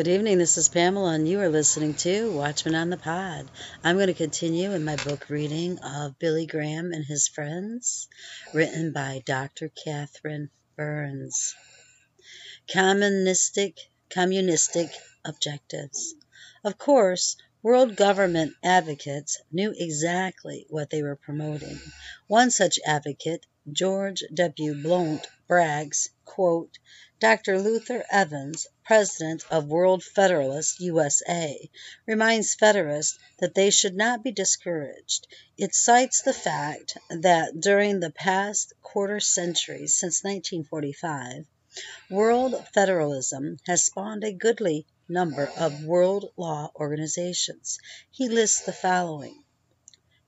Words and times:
Good 0.00 0.08
evening. 0.08 0.38
This 0.38 0.56
is 0.56 0.70
Pamela, 0.70 1.12
and 1.12 1.28
you 1.28 1.40
are 1.40 1.50
listening 1.50 1.92
to 1.92 2.32
Watchman 2.32 2.74
on 2.74 2.88
the 2.88 2.96
Pod. 2.96 3.50
I'm 3.84 3.96
going 3.96 4.06
to 4.06 4.14
continue 4.14 4.72
in 4.72 4.82
my 4.82 4.96
book 4.96 5.28
reading 5.28 5.78
of 5.80 6.18
Billy 6.18 6.46
Graham 6.46 6.94
and 6.94 7.04
His 7.04 7.28
Friends, 7.28 8.08
written 8.54 8.92
by 8.92 9.22
Dr. 9.26 9.68
Catherine 9.68 10.48
Burns. 10.74 11.54
Communistic, 12.72 13.76
communistic 14.08 14.90
objectives. 15.22 16.14
Of 16.64 16.78
course, 16.78 17.36
world 17.62 17.94
government 17.94 18.54
advocates 18.64 19.38
knew 19.52 19.74
exactly 19.76 20.64
what 20.70 20.88
they 20.88 21.02
were 21.02 21.16
promoting. 21.16 21.78
One 22.26 22.50
such 22.50 22.78
advocate, 22.86 23.44
George 23.70 24.22
W. 24.32 24.82
Blount, 24.82 25.26
brags, 25.50 26.10
quote, 26.24 26.78
Dr. 27.18 27.60
Luther 27.60 28.04
Evans, 28.08 28.68
president 28.84 29.42
of 29.50 29.66
World 29.66 30.04
Federalists 30.04 30.78
USA, 30.78 31.68
reminds 32.06 32.54
Federalists 32.54 33.18
that 33.40 33.56
they 33.56 33.70
should 33.70 33.96
not 33.96 34.22
be 34.22 34.30
discouraged. 34.30 35.26
It 35.58 35.74
cites 35.74 36.22
the 36.22 36.32
fact 36.32 36.96
that 37.08 37.58
during 37.58 37.98
the 37.98 38.12
past 38.12 38.74
quarter 38.80 39.18
century 39.18 39.88
since 39.88 40.22
1945, 40.22 41.46
World 42.08 42.64
Federalism 42.72 43.56
has 43.66 43.86
spawned 43.86 44.22
a 44.22 44.32
goodly 44.32 44.86
number 45.08 45.50
of 45.58 45.82
world 45.82 46.30
law 46.36 46.70
organizations. 46.76 47.80
He 48.12 48.28
lists 48.28 48.64
the 48.64 48.72
following 48.72 49.42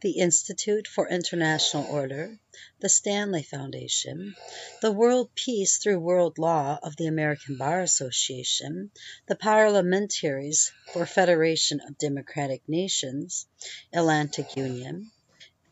the 0.03 0.19
Institute 0.19 0.89
for 0.89 1.09
International 1.09 1.87
Order, 1.87 2.37
the 2.81 2.89
Stanley 2.89 3.45
Foundation, 3.45 4.35
the 4.81 4.91
World 4.91 5.31
Peace 5.37 5.79
through 5.79 6.01
World 6.01 6.39
Law 6.39 6.77
of 6.83 6.97
the 6.97 7.07
American 7.07 7.57
Bar 7.57 7.83
Association, 7.83 8.91
the 9.29 9.37
Parliamentaries 9.37 10.73
for 10.93 11.07
Federation 11.07 11.81
of 11.87 11.99
Democratic 11.99 12.69
Nations, 12.69 13.47
Atlantic 13.93 14.57
Union, 14.57 15.13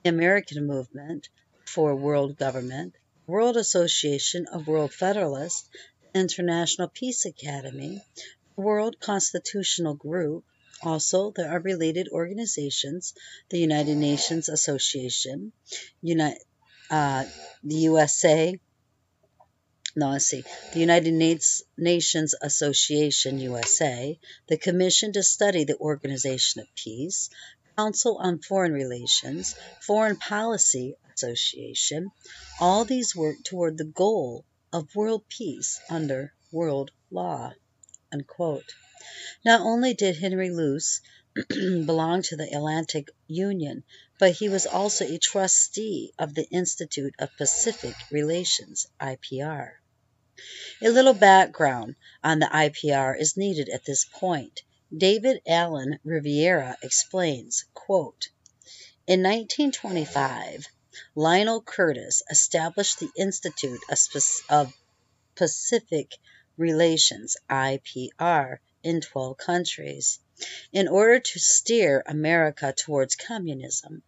the 0.04 0.10
American 0.10 0.64
Movement 0.64 1.28
for 1.64 1.96
World 1.96 2.38
Government, 2.38 2.94
World 3.26 3.56
Association 3.56 4.46
of 4.52 4.68
World 4.68 4.92
Federalists, 4.92 5.68
International 6.14 6.86
Peace 6.86 7.24
Academy, 7.26 8.00
World 8.54 9.00
Constitutional 9.00 9.94
Group, 9.94 10.44
also, 10.82 11.30
there 11.30 11.50
are 11.50 11.60
related 11.60 12.08
organizations 12.10 13.14
the 13.50 13.58
United 13.58 13.96
Nations 13.96 14.48
Association, 14.48 15.52
United, 16.00 16.40
uh, 16.90 17.24
the 17.62 17.74
USA, 17.74 18.58
no, 19.96 20.10
let's 20.10 20.26
see, 20.26 20.42
the 20.72 20.80
United 20.80 21.12
Nations 21.76 22.34
Association 22.40 23.38
USA, 23.38 24.18
the 24.48 24.56
Commission 24.56 25.12
to 25.12 25.22
Study 25.22 25.64
the 25.64 25.76
Organization 25.76 26.62
of 26.62 26.74
Peace, 26.74 27.28
Council 27.76 28.18
on 28.18 28.40
Foreign 28.40 28.72
Relations, 28.72 29.54
Foreign 29.80 30.16
Policy 30.16 30.94
Association. 31.14 32.10
All 32.60 32.84
these 32.84 33.16
work 33.16 33.36
toward 33.44 33.78
the 33.78 33.84
goal 33.84 34.44
of 34.72 34.94
world 34.94 35.24
peace 35.28 35.80
under 35.90 36.32
world 36.52 36.90
law. 37.10 37.52
Unquote. 38.12 38.74
Not 39.46 39.62
only 39.62 39.94
did 39.94 40.18
Henry 40.18 40.50
Luce 40.50 41.00
belong 41.48 42.20
to 42.24 42.36
the 42.36 42.54
Atlantic 42.54 43.08
Union, 43.26 43.82
but 44.18 44.32
he 44.32 44.50
was 44.50 44.66
also 44.66 45.06
a 45.06 45.16
trustee 45.16 46.12
of 46.18 46.34
the 46.34 46.46
Institute 46.50 47.14
of 47.18 47.34
Pacific 47.38 47.94
Relations, 48.10 48.86
IPR. 49.00 49.72
A 50.82 50.88
little 50.90 51.14
background 51.14 51.96
on 52.22 52.40
the 52.40 52.46
IPR 52.46 53.18
is 53.18 53.38
needed 53.38 53.70
at 53.70 53.86
this 53.86 54.04
point. 54.04 54.60
David 54.94 55.40
Allen 55.46 55.98
Rivera 56.04 56.76
explains, 56.82 57.64
quote, 57.72 58.28
In 59.06 59.22
1925, 59.22 60.66
Lionel 61.14 61.62
Curtis 61.62 62.22
established 62.30 63.00
the 63.00 63.10
Institute 63.16 63.80
of 64.50 64.74
Pacific 65.34 66.18
Relations, 66.58 67.38
IPR, 67.48 68.58
in 68.82 69.00
12 69.00 69.36
countries 69.36 70.18
in 70.72 70.88
order 70.88 71.20
to 71.20 71.38
steer 71.38 72.02
America 72.06 72.72
towards 72.76 73.14
communism. 73.14 74.02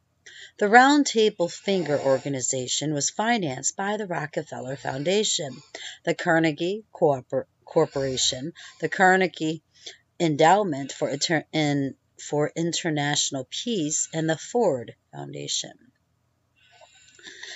The 0.58 0.68
Round 0.68 1.06
Table 1.06 1.48
Finger 1.48 2.00
Organization 2.00 2.94
was 2.94 3.10
financed 3.10 3.76
by 3.76 3.96
the 3.96 4.06
Rockefeller 4.06 4.76
Foundation, 4.76 5.62
the 6.04 6.14
Carnegie 6.14 6.84
Corporation, 6.92 8.52
the 8.80 8.88
Carnegie 8.88 9.62
Endowment 10.18 10.92
for, 10.92 11.08
Inter- 11.08 11.46
in, 11.52 11.96
for 12.20 12.52
International 12.54 13.46
Peace, 13.50 14.08
and 14.14 14.28
the 14.30 14.38
Ford 14.38 14.94
Foundation. 15.12 15.91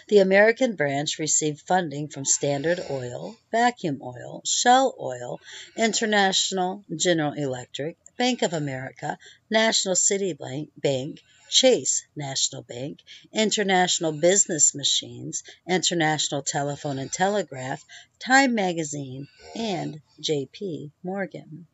The 0.08 0.18
American 0.18 0.76
branch 0.76 1.18
received 1.18 1.62
funding 1.62 2.06
from 2.06 2.24
Standard 2.24 2.80
Oil, 2.88 3.36
Vacuum 3.50 4.00
Oil, 4.00 4.40
Shell 4.44 4.94
Oil, 5.00 5.40
International 5.76 6.84
General 6.94 7.32
Electric, 7.32 7.96
Bank 8.16 8.42
of 8.42 8.52
America, 8.52 9.18
National 9.50 9.96
City 9.96 10.32
Bank, 10.32 11.20
Chase 11.50 12.06
National 12.14 12.62
Bank, 12.62 13.00
International 13.32 14.12
Business 14.12 14.76
Machines, 14.76 15.42
International 15.68 16.42
Telephone 16.42 17.00
and 17.00 17.12
Telegraph, 17.12 17.84
Time 18.20 18.54
Magazine, 18.54 19.26
and 19.56 20.00
J.P. 20.20 20.92
Morgan. 21.02 21.66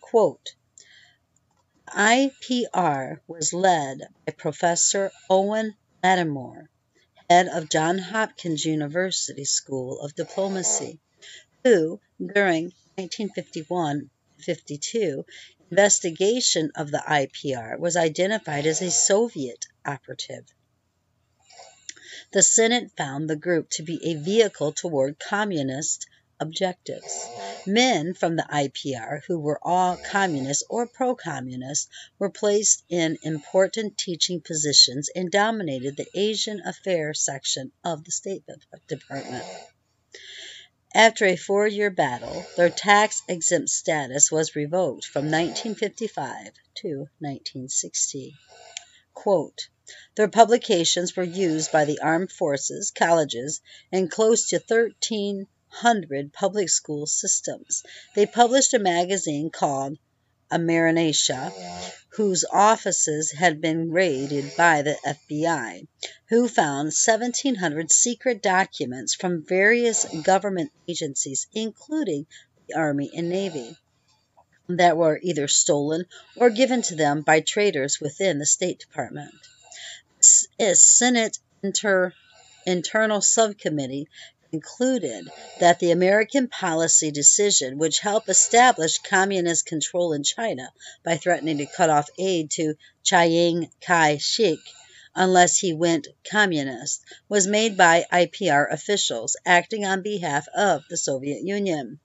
Quote, 0.00 0.56
IPR 1.86 3.20
was 3.28 3.52
led 3.52 4.00
by 4.26 4.32
Professor 4.32 5.12
Owen 5.30 5.76
Lattimore, 6.02 6.68
head 7.28 7.48
of 7.48 7.68
Johns 7.68 8.02
Hopkins 8.02 8.64
University 8.64 9.44
School 9.44 10.00
of 10.00 10.14
Diplomacy, 10.14 11.00
who, 11.64 12.00
during 12.20 12.72
1951-52 12.98 15.24
investigation 15.70 16.70
of 16.76 16.90
the 16.90 17.02
IPR, 17.06 17.78
was 17.78 17.96
identified 17.96 18.66
as 18.66 18.80
a 18.80 18.90
Soviet 18.90 19.66
operative. 19.84 20.46
The 22.32 22.42
Senate 22.42 22.92
found 22.96 23.28
the 23.28 23.36
group 23.36 23.68
to 23.70 23.82
be 23.82 24.00
a 24.04 24.14
vehicle 24.14 24.72
toward 24.72 25.18
communist 25.18 26.06
objectives. 26.38 27.26
Men 27.66 28.14
from 28.14 28.36
the 28.36 28.46
IPR, 28.50 29.22
who 29.26 29.38
were 29.38 29.58
all 29.62 29.96
communist 29.96 30.64
or 30.68 30.86
pro 30.86 31.14
communist, 31.14 31.88
were 32.18 32.30
placed 32.30 32.84
in 32.88 33.18
important 33.22 33.98
teaching 33.98 34.40
positions 34.40 35.08
and 35.14 35.30
dominated 35.30 35.96
the 35.96 36.08
Asian 36.14 36.60
Affairs 36.60 37.20
section 37.20 37.72
of 37.84 38.04
the 38.04 38.10
State 38.10 38.44
Department. 38.86 39.44
After 40.94 41.26
a 41.26 41.36
four 41.36 41.66
year 41.66 41.90
battle, 41.90 42.46
their 42.56 42.70
tax 42.70 43.22
exempt 43.28 43.68
status 43.68 44.30
was 44.30 44.56
revoked 44.56 45.04
from 45.04 45.24
1955 45.26 46.52
to 46.76 46.88
1960. 47.18 48.34
Quote, 49.12 49.68
their 50.14 50.28
publications 50.28 51.14
were 51.14 51.22
used 51.22 51.70
by 51.70 51.84
the 51.84 52.00
armed 52.00 52.32
forces, 52.32 52.90
colleges, 52.90 53.60
and 53.92 54.10
close 54.10 54.48
to 54.48 54.58
13 54.58 55.46
hundred 55.68 56.32
public 56.32 56.68
school 56.68 57.06
systems. 57.06 57.82
They 58.14 58.26
published 58.26 58.74
a 58.74 58.78
magazine 58.78 59.50
called 59.50 59.98
Amerasia, 60.50 61.52
whose 62.10 62.44
offices 62.52 63.32
had 63.32 63.60
been 63.60 63.90
raided 63.90 64.56
by 64.56 64.82
the 64.82 64.96
FBI, 65.04 65.86
who 66.28 66.48
found 66.48 66.86
1,700 66.86 67.90
secret 67.90 68.42
documents 68.42 69.14
from 69.14 69.44
various 69.44 70.04
government 70.22 70.72
agencies, 70.88 71.46
including 71.52 72.26
the 72.68 72.74
Army 72.74 73.10
and 73.14 73.28
Navy, 73.28 73.76
that 74.68 74.96
were 74.96 75.20
either 75.22 75.48
stolen 75.48 76.04
or 76.36 76.50
given 76.50 76.82
to 76.82 76.94
them 76.94 77.22
by 77.22 77.40
traitors 77.40 78.00
within 78.00 78.38
the 78.38 78.46
State 78.46 78.78
Department. 78.78 79.34
A 80.58 80.74
Senate 80.74 81.38
Inter 81.62 82.12
Internal 82.66 83.20
Subcommittee 83.20 84.08
concluded 84.50 85.28
that 85.60 85.78
the 85.80 85.90
American 85.90 86.48
policy 86.48 87.10
decision 87.10 87.78
would 87.78 87.96
help 87.96 88.28
establish 88.28 88.98
communist 88.98 89.66
control 89.66 90.12
in 90.12 90.22
China 90.22 90.72
by 91.04 91.16
threatening 91.16 91.58
to 91.58 91.66
cut 91.66 91.90
off 91.90 92.08
aid 92.18 92.50
to 92.50 92.74
Chiang 93.02 93.70
Kai 93.80 94.18
shek 94.18 94.58
unless 95.14 95.56
he 95.56 95.72
went 95.72 96.08
communist 96.30 97.02
was 97.28 97.46
made 97.46 97.76
by 97.76 98.04
IPR 98.12 98.70
officials 98.70 99.36
acting 99.46 99.84
on 99.84 100.02
behalf 100.02 100.46
of 100.54 100.82
the 100.90 100.96
Soviet 100.96 101.42
Union. 101.42 101.98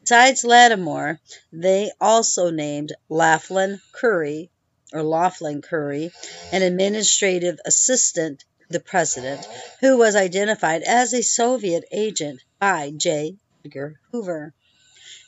Besides 0.00 0.42
Lattimore, 0.44 1.20
they 1.52 1.92
also 2.00 2.50
named 2.50 2.92
Lauchlin 3.08 3.80
Currie 3.92 4.50
or 4.92 5.02
Lauchlin 5.02 5.62
Currie, 5.62 6.10
an 6.50 6.62
administrative 6.62 7.58
assistant 7.64 8.44
the 8.68 8.80
president, 8.80 9.46
who 9.80 9.98
was 9.98 10.16
identified 10.16 10.82
as 10.82 11.12
a 11.12 11.22
Soviet 11.22 11.84
agent 11.90 12.40
by 12.58 12.90
J. 12.96 13.36
Edgar 13.64 14.00
Hoover. 14.10 14.54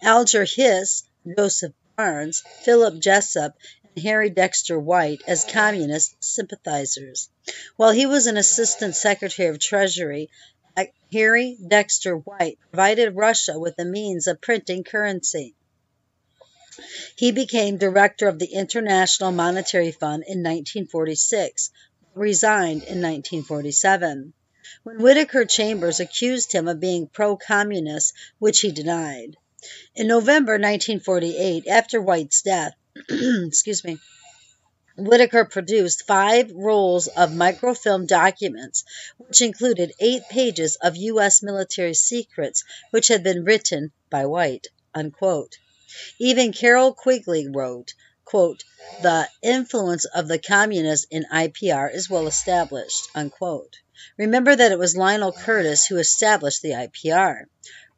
Alger 0.03 0.45
Hiss, 0.45 1.03
Joseph 1.37 1.73
Barnes, 1.97 2.43
Philip 2.63 3.01
Jessup, 3.01 3.57
and 3.95 4.03
Harry 4.03 4.31
Dexter 4.31 4.79
White 4.79 5.23
as 5.27 5.45
communist 5.45 6.15
sympathizers. 6.21 7.29
While 7.77 7.93
he 7.93 8.07
was 8.07 8.27
an 8.27 8.37
assistant 8.37 8.97
secretary 8.97 9.49
of 9.49 9.59
Treasury, 9.59 10.31
Harry 11.13 11.59
Dexter 11.67 12.17
White 12.17 12.59
provided 12.71 13.17
Russia 13.17 13.59
with 13.59 13.75
the 13.75 13.85
means 13.85 14.29
of 14.29 14.41
printing 14.41 14.85
currency. 14.85 15.57
He 17.17 17.33
became 17.33 17.79
director 17.79 18.29
of 18.29 18.39
the 18.39 18.47
International 18.47 19.33
Monetary 19.33 19.91
Fund 19.91 20.23
in 20.27 20.39
1946, 20.39 21.71
but 21.71 21.90
resigned 22.15 22.83
in 22.83 23.01
1947 23.01 24.33
when 24.83 24.99
Whittaker 24.99 25.45
Chambers 25.45 26.01
accused 26.01 26.53
him 26.53 26.69
of 26.69 26.81
being 26.81 27.07
pro 27.07 27.37
communist, 27.37 28.15
which 28.39 28.61
he 28.61 28.71
denied. 28.71 29.37
In 29.95 30.07
November 30.07 30.53
1948, 30.53 31.67
after 31.67 32.01
White's 32.01 32.43
death, 32.43 32.75
excuse 33.09 33.85
me, 33.85 33.99
Whittaker 34.97 35.45
produced 35.45 36.07
five 36.07 36.51
rolls 36.53 37.07
of 37.07 37.35
microfilm 37.35 38.07
documents, 38.07 38.85
which 39.19 39.41
included 39.41 39.93
eight 39.99 40.23
pages 40.31 40.77
of 40.77 40.97
U.S. 40.97 41.43
military 41.43 41.95
secrets 41.95 42.65
which 42.91 43.09
had 43.09 43.23
been 43.23 43.45
written 43.45 43.93
by 44.11 44.27
White. 44.27 44.67
Unquote. 44.95 45.57
Even 46.19 46.53
Carroll 46.53 46.93
Quigley 46.93 47.49
wrote, 47.49 47.95
quote, 48.31 48.63
The 49.03 49.29
influence 49.43 50.05
of 50.05 50.29
the 50.29 50.39
communists 50.39 51.05
in 51.11 51.27
IPR 51.33 51.93
is 51.93 52.09
well 52.09 52.29
established. 52.29 53.09
Unquote. 53.13 53.79
Remember 54.17 54.55
that 54.55 54.71
it 54.71 54.79
was 54.79 54.97
Lionel 54.97 55.33
Curtis 55.33 55.87
who 55.87 55.97
established 55.97 56.63
the 56.63 56.71
IPR. 56.71 57.47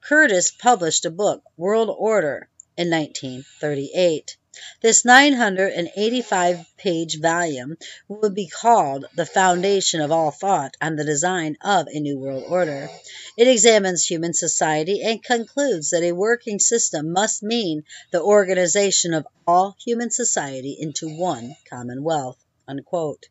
Curtis 0.01 0.51
published 0.51 1.05
a 1.05 1.11
book, 1.11 1.43
World 1.59 1.95
Order, 1.95 2.49
in 2.79 2.89
1938. 2.89 4.39
This 4.83 5.05
985 5.05 6.67
page 6.77 7.19
volume 7.21 7.79
would 8.07 8.35
be 8.35 8.49
called 8.49 9.07
the 9.15 9.25
foundation 9.25 10.03
of 10.03 10.13
all 10.13 10.31
thought 10.31 10.77
on 10.79 10.97
the 10.97 11.05
design 11.05 11.57
of 11.63 11.87
a 11.87 11.99
new 11.99 12.19
world 12.19 12.45
order. 12.47 12.91
It 13.39 13.49
examines 13.49 14.05
human 14.05 14.35
society 14.35 15.01
and 15.03 15.25
concludes 15.25 15.89
that 15.91 16.03
a 16.03 16.13
working 16.13 16.59
system 16.59 17.13
must 17.13 17.43
mean 17.43 17.85
the 18.11 18.21
organization 18.21 19.15
of 19.15 19.27
all 19.47 19.75
human 19.83 20.11
society 20.11 20.77
into 20.79 21.09
one 21.09 21.57
commonwealth. 21.71 22.37
Unquote. 22.69 23.29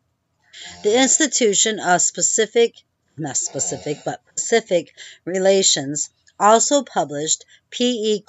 The 0.81 0.99
institution 0.99 1.79
of 1.79 2.01
specific, 2.01 2.73
not 3.15 3.37
specific, 3.37 3.99
but 4.03 4.25
Pacific 4.25 4.91
relations 5.23 6.09
also 6.39 6.81
published 6.81 7.45
P. 7.69 8.13
E. 8.15 8.21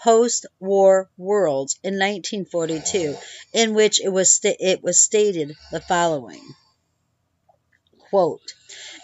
Corbett's 0.00 0.40
Post-War 0.42 1.10
Worlds 1.16 1.78
in 1.82 1.94
1942, 1.94 3.16
in 3.52 3.74
which 3.74 4.00
it 4.00 4.10
was, 4.10 4.38
it 4.42 4.82
was 4.82 5.02
stated 5.02 5.56
the 5.72 5.80
following. 5.80 6.42
Quote, 8.08 8.54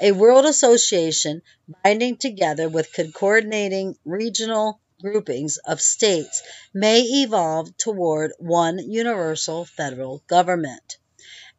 a 0.01 0.13
world 0.13 0.45
association 0.45 1.43
binding 1.83 2.17
together 2.17 2.69
with 2.69 2.97
coordinating 3.15 3.97
regional 4.05 4.81
groupings 5.01 5.59
of 5.59 5.81
states 5.81 6.43
may 6.73 7.01
evolve 7.01 7.77
toward 7.77 8.33
one 8.39 8.79
universal 8.79 9.65
federal 9.65 10.23
government. 10.27 10.99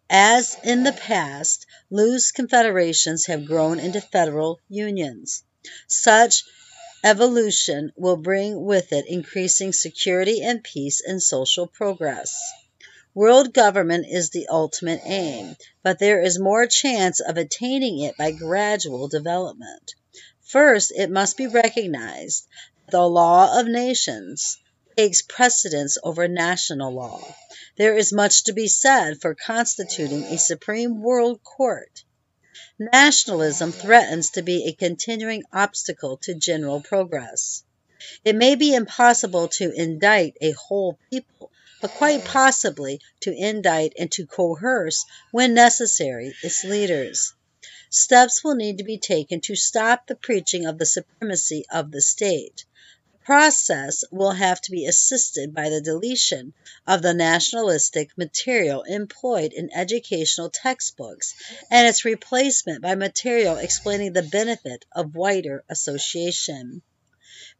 As 0.10 0.56
in 0.64 0.84
the 0.84 0.94
past, 0.94 1.66
loose 1.90 2.32
confederations 2.32 3.26
have 3.26 3.46
grown 3.46 3.80
into 3.80 4.02
federal 4.02 4.60
unions. 4.70 5.44
Such 5.88 6.44
evolution 7.06 7.92
will 7.96 8.18
bring 8.18 8.66
with 8.66 8.92
it 8.92 9.06
increasing 9.08 9.72
security 9.72 10.42
and 10.42 10.64
peace 10.64 11.02
and 11.06 11.22
social 11.22 11.68
progress. 11.68 12.36
World 13.14 13.54
government 13.54 14.08
is 14.10 14.32
the 14.32 14.48
ultimate 14.48 15.02
aim, 15.06 15.56
but 15.84 16.00
there 16.00 16.20
is 16.20 16.40
more 16.40 16.66
chance 16.66 17.20
of 17.20 17.38
attaining 17.38 18.00
it 18.00 18.18
by 18.18 18.32
gradual 18.32 19.08
development. 19.08 19.94
First, 20.42 20.92
it 20.96 21.12
must 21.12 21.38
be 21.38 21.46
recognized 21.46 22.48
that 22.86 22.92
the 22.92 23.08
law 23.08 23.60
of 23.60 23.68
nations 23.68 24.58
takes 24.98 25.22
precedence 25.22 26.00
over 26.04 26.28
national 26.28 26.92
law. 26.92 27.22
There 27.78 27.96
is 27.96 28.12
much 28.12 28.46
to 28.46 28.54
be 28.54 28.68
said 28.68 29.22
for 29.22 29.36
constituting 29.36 30.24
a 30.24 30.40
supreme 30.40 31.02
world 31.02 31.44
court. 31.44 32.04
Nationalism 32.78 33.72
threatens 33.72 34.32
to 34.32 34.42
be 34.42 34.66
a 34.66 34.74
continuing 34.74 35.44
obstacle 35.54 36.18
to 36.18 36.34
general 36.34 36.82
progress. 36.82 37.64
It 38.26 38.36
may 38.36 38.56
be 38.56 38.76
impossible 38.76 39.48
to 39.60 39.72
indict 39.72 40.36
a 40.42 40.52
whole 40.52 41.00
people, 41.10 41.52
but 41.80 41.92
quite 41.92 42.26
possibly 42.26 43.00
to 43.22 43.32
indict 43.32 43.94
and 43.98 44.12
to 44.12 44.26
coerce, 44.26 45.06
when 45.32 45.54
necessary, 45.54 46.34
its 46.44 46.66
leaders. 46.66 47.34
Steps 47.90 48.44
will 48.44 48.56
need 48.56 48.80
to 48.80 48.84
be 48.84 48.98
taken 48.98 49.40
to 49.40 49.56
stop 49.56 50.06
the 50.06 50.16
preaching 50.16 50.66
of 50.66 50.78
the 50.78 50.86
supremacy 50.86 51.64
of 51.72 51.92
the 51.92 52.02
state 52.02 52.66
process 53.26 54.04
will 54.12 54.32
have 54.32 54.62
to 54.62 54.72
be 54.72 54.86
assisted 54.86 55.54
by 55.54 55.70
the 55.70 55.82
deletion 55.82 56.54
of 56.88 57.02
the 57.02 57.14
nationalistic 57.14 58.16
material 58.18 58.84
employed 58.84 59.52
in 59.52 59.70
educational 59.74 60.50
textbooks 60.50 61.34
and 61.72 61.88
its 61.88 62.06
replacement 62.06 62.82
by 62.82 62.96
material 62.96 63.58
explaining 63.58 64.14
the 64.14 64.22
benefit 64.22 64.86
of 64.92 65.16
wider 65.16 65.64
association. 65.70 66.82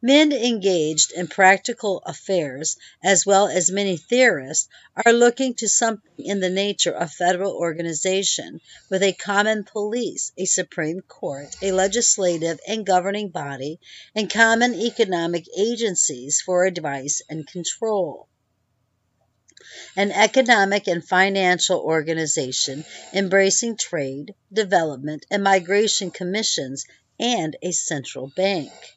Men 0.02 0.32
engaged 0.32 1.12
in 1.12 1.28
practical 1.28 2.02
affairs, 2.06 2.76
as 3.04 3.24
well 3.24 3.46
as 3.46 3.70
many 3.70 3.96
theorists, 3.96 4.68
are 5.04 5.12
looking 5.12 5.54
to 5.54 5.68
something 5.68 6.24
in 6.24 6.40
the 6.40 6.50
nature 6.50 6.90
of 6.90 7.12
federal 7.12 7.52
organization, 7.52 8.60
with 8.90 9.02
a 9.02 9.12
common 9.12 9.62
police, 9.62 10.32
a 10.36 10.44
Supreme 10.44 11.02
Court, 11.02 11.54
a 11.62 11.70
legislative 11.70 12.58
and 12.66 12.84
governing 12.84 13.28
body, 13.28 13.78
and 14.14 14.28
common 14.28 14.74
economic 14.74 15.46
agencies 15.56 16.40
for 16.40 16.64
advice 16.64 17.22
and 17.30 17.46
control 17.46 18.28
an 19.96 20.12
economic 20.12 20.86
and 20.86 21.06
financial 21.06 21.80
organization 21.80 22.84
embracing 23.12 23.76
trade, 23.76 24.34
development, 24.52 25.24
and 25.30 25.42
migration 25.42 26.10
commissions, 26.10 26.84
and 27.18 27.56
a 27.62 27.72
central 27.72 28.28
bank. 28.36 28.95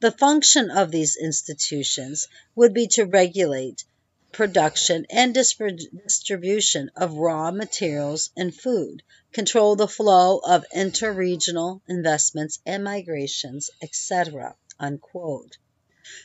The 0.00 0.12
function 0.12 0.70
of 0.70 0.92
these 0.92 1.16
institutions 1.16 2.28
would 2.54 2.72
be 2.72 2.86
to 2.88 3.04
regulate 3.04 3.84
production 4.30 5.06
and 5.10 5.34
distribution 5.34 6.90
of 6.94 7.14
raw 7.14 7.50
materials 7.50 8.30
and 8.36 8.54
food, 8.54 9.02
control 9.32 9.74
the 9.74 9.88
flow 9.88 10.38
of 10.38 10.64
interregional 10.72 11.80
investments 11.88 12.60
and 12.64 12.84
migrations, 12.84 13.70
etc. 13.82 14.54
Unquote. 14.78 15.58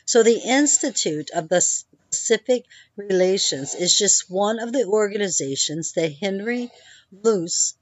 So 0.06 0.22
the 0.22 0.38
Institute 0.38 1.30
of 1.34 1.48
the 1.48 1.66
Pacific 2.10 2.66
Relations 2.96 3.74
is 3.74 3.98
just 3.98 4.30
one 4.30 4.60
of 4.60 4.72
the 4.72 4.84
organizations 4.84 5.94
that 5.94 6.12
Henry 6.12 6.70
Luce 7.10 7.74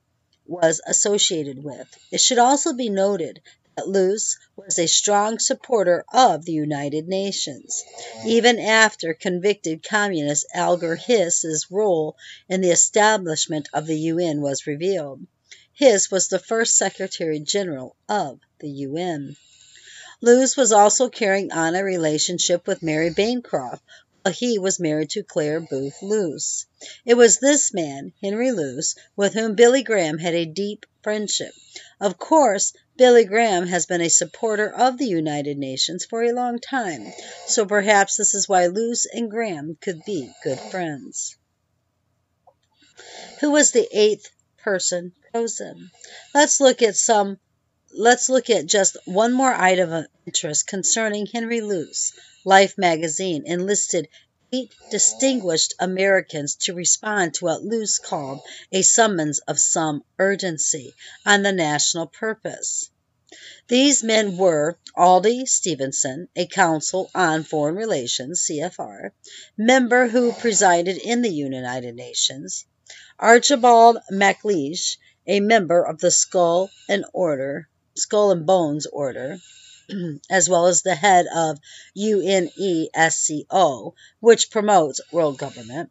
was 0.47 0.81
associated 0.87 1.63
with. 1.63 1.87
It 2.11 2.21
should 2.23 2.39
also 2.39 2.73
be 2.73 2.89
noted 2.89 3.43
Luce 3.89 4.39
was 4.57 4.79
a 4.79 4.87
strong 4.87 5.39
supporter 5.39 6.05
of 6.13 6.45
the 6.45 6.53
United 6.53 7.09
Nations, 7.09 7.83
even 8.27 8.59
after 8.59 9.15
convicted 9.15 9.83
communist 9.83 10.47
Alger 10.55 10.97
Hiss's 10.97 11.71
role 11.71 12.17
in 12.49 12.61
the 12.61 12.71
establishment 12.71 13.69
of 13.73 13.87
the 13.87 13.99
UN 13.99 14.41
was 14.41 14.67
revealed. 14.67 15.27
Hiss 15.75 16.11
was 16.11 16.29
the 16.29 16.39
first 16.39 16.77
Secretary 16.77 17.41
General 17.41 17.97
of 18.09 18.41
the 18.61 18.71
UN. 18.71 19.37
Luce 20.21 20.57
was 20.57 20.71
also 20.71 21.09
carrying 21.09 21.51
on 21.51 21.75
a 21.75 21.83
relationship 21.83 22.67
with 22.67 22.83
Mary 22.83 23.11
Bancroft, 23.11 23.83
while 24.23 24.33
he 24.33 24.57
was 24.57 24.79
married 24.79 25.11
to 25.11 25.25
Clare 25.25 25.61
Boothe 25.61 26.01
Luce. 26.01 26.67
It 27.05 27.15
was 27.15 27.39
this 27.39 27.75
man, 27.75 28.13
Henry 28.23 28.53
Luce, 28.53 28.95
with 29.17 29.35
whom 29.35 29.57
Billy 29.57 29.83
Graham 29.83 30.19
had 30.19 30.35
a 30.35 30.45
deep 30.45 30.87
friendship. 31.03 31.53
Of 32.03 32.19
course, 32.19 32.73
Billy 32.97 33.25
Graham 33.25 33.69
has 33.69 33.87
been 33.87 34.01
a 34.01 34.11
supporter 34.11 34.69
of 34.69 34.99
the 34.99 35.07
United 35.07 35.57
Nations 35.57 36.05
for 36.05 36.25
a 36.25 36.33
long 36.33 36.59
time, 36.59 37.13
so 37.47 37.65
perhaps 37.65 38.17
this 38.17 38.35
is 38.35 38.49
why 38.49 38.67
Luce 38.67 39.07
and 39.07 39.31
Graham 39.31 39.79
could 39.81 40.05
be 40.05 40.29
good 40.43 40.59
friends. 40.59 41.37
Who 43.39 43.53
was 43.53 43.71
the 43.71 43.89
eighth 43.93 44.29
person 44.59 45.13
chosen? 45.33 45.93
Let's 46.35 46.59
look 46.59 46.83
at 46.83 46.97
some 46.97 47.39
let's 47.95 48.29
look 48.29 48.51
at 48.51 48.67
just 48.67 48.97
one 49.05 49.33
more 49.33 49.55
item 49.55 49.93
of 49.93 50.07
interest 50.27 50.67
concerning 50.67 51.27
Henry 51.27 51.61
Luce. 51.61 52.15
Life 52.45 52.77
magazine 52.77 53.45
enlisted 53.47 54.09
eight 54.55 54.75
distinguished 54.91 55.73
Americans 55.81 56.57
to 56.57 56.75
respond 56.75 57.33
to 57.33 57.47
what 57.47 57.65
Luce 57.65 57.99
called 57.99 58.41
a 58.71 58.83
summons 58.83 59.39
of 59.49 59.59
some 59.59 60.05
urgency 60.19 60.93
on 61.25 61.43
the 61.43 61.53
national 61.53 62.07
purpose. 62.07 62.91
These 63.69 64.03
men 64.03 64.37
were 64.37 64.77
Adlai 64.95 65.45
Stevenson, 65.47 66.29
a 66.37 66.47
counsel 66.47 67.11
on 67.15 67.45
foreign 67.45 67.77
relations, 67.77 68.47
CFR, 68.47 69.13
member 69.57 70.09
who 70.09 70.33
presided 70.33 70.99
in 70.99 71.23
the 71.23 71.31
United 71.31 71.95
Nations, 71.95 72.67
Archibald 73.19 73.97
MacLeish, 74.11 74.99
a 75.27 75.41
member 75.41 75.83
of 75.83 75.99
the 75.99 76.11
Skull 76.11 76.69
and 76.91 77.07
Order, 77.15 77.69
Skull 77.95 78.33
and 78.33 78.45
Bones 78.45 78.85
Order, 78.85 79.39
as 80.31 80.49
well 80.49 80.67
as 80.67 80.83
the 80.83 80.95
head 80.95 81.27
of 81.35 81.59
UNESCO, 81.97 83.45
which 84.21 84.51
promotes 84.51 85.01
world 85.11 85.39
government, 85.39 85.91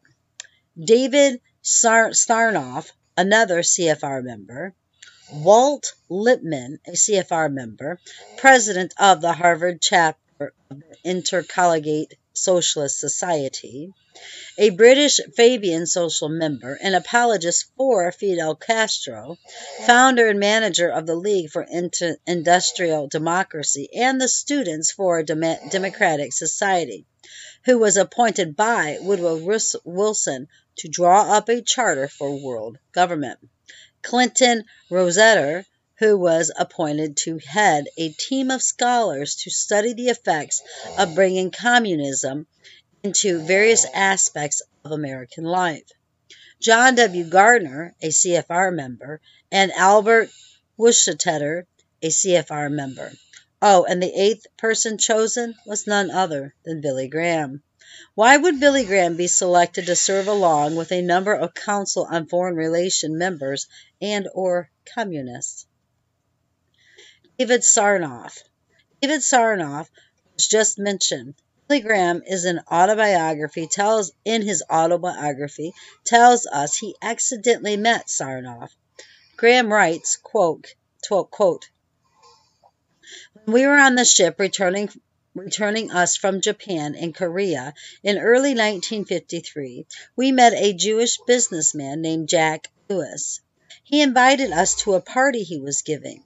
David 0.78 1.40
Sarnoff, 1.62 2.90
another 3.16 3.60
CFR 3.60 4.24
member, 4.24 4.74
Walt 5.32 5.94
Lippmann, 6.08 6.78
a 6.86 6.92
CFR 6.92 7.52
member, 7.52 7.98
president 8.36 8.92
of 8.98 9.20
the 9.20 9.32
Harvard 9.32 9.80
chapter 9.80 10.52
of 10.70 10.80
the 10.80 10.96
Intercollegiate 11.04 12.14
Socialist 12.32 12.98
Society, 12.98 13.92
a 14.58 14.70
British 14.70 15.18
Fabian 15.36 15.86
social 15.86 16.28
member, 16.28 16.78
an 16.82 16.94
apologist 16.94 17.70
for 17.76 18.12
Fidel 18.12 18.54
Castro, 18.54 19.38
founder 19.86 20.28
and 20.28 20.38
manager 20.38 20.88
of 20.88 21.06
the 21.06 21.14
League 21.14 21.50
for 21.50 21.62
Inter- 21.62 22.16
Industrial 22.26 23.08
Democracy 23.08 23.88
and 23.94 24.20
the 24.20 24.28
Students 24.28 24.92
for 24.92 25.18
a 25.18 25.24
Dem- 25.24 25.68
Democratic 25.70 26.32
Society, 26.32 27.06
who 27.64 27.78
was 27.78 27.96
appointed 27.96 28.54
by 28.54 28.98
Woodrow 29.00 29.58
Wilson 29.84 30.48
to 30.76 30.88
draw 30.88 31.34
up 31.34 31.48
a 31.48 31.62
charter 31.62 32.08
for 32.08 32.42
world 32.42 32.78
government. 32.92 33.38
Clinton 34.02 34.64
Rossiter, 34.90 35.64
who 35.98 36.18
was 36.18 36.50
appointed 36.58 37.16
to 37.16 37.38
head 37.38 37.86
a 37.96 38.08
team 38.08 38.50
of 38.50 38.60
scholars 38.60 39.36
to 39.36 39.50
study 39.50 39.92
the 39.92 40.08
effects 40.08 40.60
of 40.98 41.14
bringing 41.14 41.50
communism 41.52 42.46
into 43.02 43.40
various 43.40 43.84
aspects 43.92 44.62
of 44.84 44.92
American 44.92 45.44
life. 45.44 45.90
John 46.60 46.94
W. 46.94 47.24
Gardner, 47.24 47.94
a 48.00 48.08
CFR 48.08 48.72
member, 48.72 49.20
and 49.50 49.72
Albert 49.72 50.30
Wohlstetter, 50.78 51.66
a 52.00 52.08
CFR 52.08 52.70
member. 52.70 53.12
Oh, 53.60 53.84
and 53.84 54.02
the 54.02 54.12
eighth 54.12 54.46
person 54.56 54.98
chosen 54.98 55.54
was 55.66 55.86
none 55.86 56.10
other 56.10 56.54
than 56.64 56.80
Billy 56.80 57.08
Graham. 57.08 57.62
Why 58.14 58.36
would 58.36 58.60
Billy 58.60 58.84
Graham 58.84 59.16
be 59.16 59.26
selected 59.26 59.86
to 59.86 59.96
serve 59.96 60.28
along 60.28 60.76
with 60.76 60.92
a 60.92 61.02
number 61.02 61.34
of 61.34 61.54
Council 61.54 62.06
on 62.10 62.26
Foreign 62.26 62.56
Relations 62.56 63.16
members 63.16 63.66
and 64.00 64.28
or 64.32 64.70
communists? 64.94 65.66
David 67.38 67.62
Sarnoff. 67.62 68.38
David 69.00 69.20
Sarnoff 69.20 69.88
was 70.34 70.46
just 70.46 70.78
mentioned. 70.78 71.34
Billy 71.68 71.80
Graham 71.80 72.22
is 72.26 72.44
an 72.44 72.60
autobiography 72.70 73.66
tells 73.66 74.12
in 74.24 74.42
his 74.42 74.62
autobiography 74.70 75.72
tells 76.04 76.46
us 76.46 76.76
he 76.76 76.96
accidentally 77.00 77.76
met 77.76 78.08
Sarnoff. 78.08 78.72
Graham 79.36 79.72
writes, 79.72 80.16
quote, 80.16 80.74
quote, 81.08 81.70
when 83.34 83.54
we 83.54 83.66
were 83.66 83.78
on 83.78 83.94
the 83.94 84.04
ship 84.04 84.38
returning 84.38 84.90
returning 85.34 85.90
us 85.90 86.16
from 86.16 86.40
Japan 86.42 86.94
and 86.94 87.14
Korea 87.14 87.74
in 88.02 88.18
early 88.18 88.50
1953, 88.50 89.86
we 90.14 90.32
met 90.32 90.52
a 90.52 90.74
Jewish 90.74 91.18
businessman 91.26 92.02
named 92.02 92.28
Jack 92.28 92.68
Lewis. 92.88 93.40
He 93.82 94.02
invited 94.02 94.52
us 94.52 94.74
to 94.82 94.94
a 94.94 95.00
party 95.00 95.42
he 95.42 95.58
was 95.58 95.82
giving, 95.82 96.22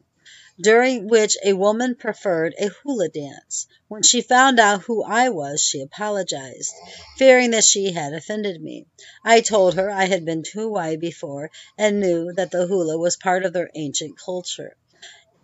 during 0.61 1.09
which 1.09 1.37
a 1.45 1.53
woman 1.53 1.95
preferred 1.95 2.55
a 2.59 2.69
hula 2.69 3.09
dance. 3.09 3.67
When 3.89 4.03
she 4.03 4.23
found 4.23 4.59
out 4.59 4.83
who 4.83 5.03
I 5.03 5.29
was, 5.29 5.63
she 5.63 5.83
apologized, 5.83 6.73
fearing 7.19 7.51
that 7.51 7.65
she 7.65 7.93
had 7.93 8.15
offended 8.15 8.63
me. 8.63 8.87
I 9.23 9.41
told 9.41 9.75
her 9.75 9.91
I 9.91 10.05
had 10.05 10.25
been 10.25 10.43
to 10.45 10.61
Hawaii 10.61 10.97
before 10.97 11.51
and 11.77 12.01
knew 12.01 12.33
that 12.33 12.51
the 12.51 12.67
hula 12.67 12.97
was 12.97 13.17
part 13.17 13.45
of 13.45 13.53
their 13.53 13.71
ancient 13.75 14.19
culture. 14.19 14.77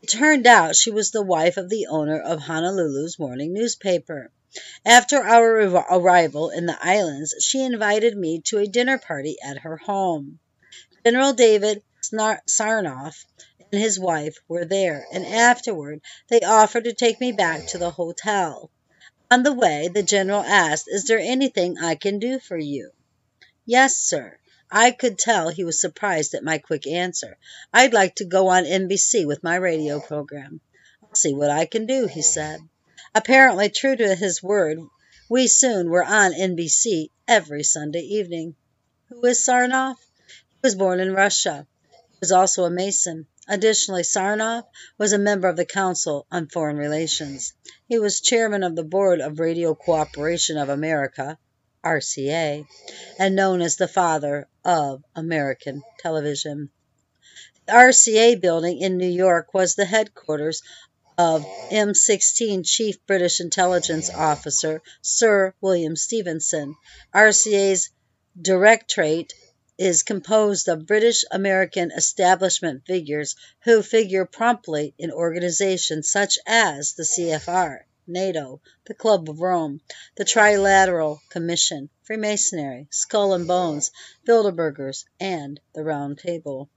It 0.02 0.08
turned 0.08 0.46
out 0.46 0.76
she 0.76 0.90
was 0.90 1.10
the 1.10 1.22
wife 1.22 1.56
of 1.56 1.68
the 1.68 1.86
owner 1.86 2.18
of 2.20 2.40
Honolulu's 2.40 3.18
morning 3.18 3.52
newspaper. 3.52 4.30
After 4.84 5.22
our 5.22 5.58
arrival 5.90 6.50
in 6.50 6.66
the 6.66 6.76
islands, 6.80 7.34
she 7.40 7.62
invited 7.62 8.16
me 8.16 8.40
to 8.46 8.58
a 8.58 8.66
dinner 8.66 8.98
party 8.98 9.36
at 9.42 9.58
her 9.58 9.76
home. 9.76 10.40
General 11.04 11.32
David 11.32 11.82
Sarnoff 12.02 13.24
and 13.72 13.80
his 13.80 13.98
wife 13.98 14.36
were 14.46 14.66
there, 14.66 15.06
and 15.10 15.24
afterward 15.24 16.02
they 16.28 16.40
offered 16.40 16.84
to 16.84 16.92
take 16.92 17.18
me 17.18 17.32
back 17.32 17.66
to 17.66 17.78
the 17.78 17.90
hotel. 17.90 18.70
On 19.30 19.42
the 19.42 19.52
way, 19.54 19.88
the 19.88 20.02
general 20.02 20.42
asked, 20.42 20.88
Is 20.88 21.06
there 21.06 21.18
anything 21.18 21.78
I 21.78 21.94
can 21.94 22.18
do 22.18 22.38
for 22.38 22.58
you? 22.58 22.90
Yes, 23.64 23.96
sir. 23.96 24.38
I 24.70 24.90
could 24.90 25.18
tell 25.18 25.48
he 25.48 25.64
was 25.64 25.80
surprised 25.80 26.34
at 26.34 26.44
my 26.44 26.58
quick 26.58 26.86
answer. 26.86 27.38
I'd 27.72 27.94
like 27.94 28.16
to 28.16 28.26
go 28.26 28.48
on 28.48 28.64
NBC 28.64 29.26
with 29.26 29.42
my 29.42 29.56
radio 29.56 30.00
program. 30.00 30.60
I'll 31.02 31.14
see 31.14 31.32
what 31.32 31.50
I 31.50 31.64
can 31.64 31.86
do, 31.86 32.06
he 32.06 32.20
said. 32.20 32.60
Apparently 33.14 33.70
true 33.70 33.96
to 33.96 34.14
his 34.14 34.42
word, 34.42 34.80
we 35.30 35.48
soon 35.48 35.88
were 35.88 36.04
on 36.04 36.32
NBC 36.32 37.08
every 37.26 37.62
Sunday 37.62 38.00
evening. 38.00 38.54
Who 39.08 39.24
is 39.24 39.42
Sarnoff? 39.42 39.96
He 40.26 40.58
was 40.62 40.74
born 40.74 41.00
in 41.00 41.14
Russia. 41.14 41.66
He 41.90 42.18
was 42.20 42.32
also 42.32 42.64
a 42.64 42.70
Mason. 42.70 43.26
Additionally, 43.48 44.04
Sarnoff 44.04 44.64
was 44.98 45.12
a 45.12 45.18
member 45.18 45.48
of 45.48 45.56
the 45.56 45.64
Council 45.64 46.26
on 46.30 46.46
Foreign 46.46 46.76
Relations. 46.76 47.54
He 47.88 47.98
was 47.98 48.20
chairman 48.20 48.62
of 48.62 48.76
the 48.76 48.84
board 48.84 49.20
of 49.20 49.40
Radio 49.40 49.74
Cooperation 49.74 50.56
of 50.58 50.68
America, 50.68 51.38
RCA, 51.84 52.64
and 53.18 53.34
known 53.34 53.60
as 53.60 53.76
the 53.76 53.88
father 53.88 54.46
of 54.64 55.02
American 55.16 55.82
television. 55.98 56.70
The 57.66 57.72
RCA 57.72 58.40
building 58.40 58.80
in 58.80 58.96
New 58.96 59.10
York 59.10 59.52
was 59.52 59.74
the 59.74 59.86
headquarters 59.86 60.62
of 61.18 61.44
MI6 61.70 62.64
Chief 62.64 63.04
British 63.06 63.40
Intelligence 63.40 64.08
Officer 64.08 64.82
Sir 65.02 65.52
William 65.60 65.96
Stephenson. 65.96 66.76
RCA's 67.12 67.90
directorate 68.40 69.34
is 69.82 70.04
composed 70.04 70.68
of 70.68 70.86
British 70.86 71.24
American 71.32 71.90
establishment 71.90 72.86
figures 72.86 73.34
who 73.64 73.82
figure 73.82 74.24
promptly 74.24 74.94
in 74.96 75.10
organizations 75.10 76.08
such 76.08 76.38
as 76.46 76.92
the 76.92 77.02
CFR. 77.02 77.80
NATO, 78.06 78.60
the 78.84 78.94
Club 78.94 79.28
of 79.28 79.40
Rome, 79.40 79.80
the 80.16 80.24
Trilateral 80.24 81.18
Commission, 81.30 81.90
Freemasonry, 82.04 82.86
Skull 82.90 83.34
and 83.34 83.48
Bones, 83.48 83.90
Bilderbergers, 84.24 85.04
and 85.18 85.58
the 85.74 85.82
Round 85.82 86.16
Table. 86.16 86.70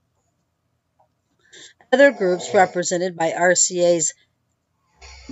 Other 1.92 2.10
groups 2.10 2.52
represented 2.52 3.14
by 3.14 3.30
RCA's 3.30 4.14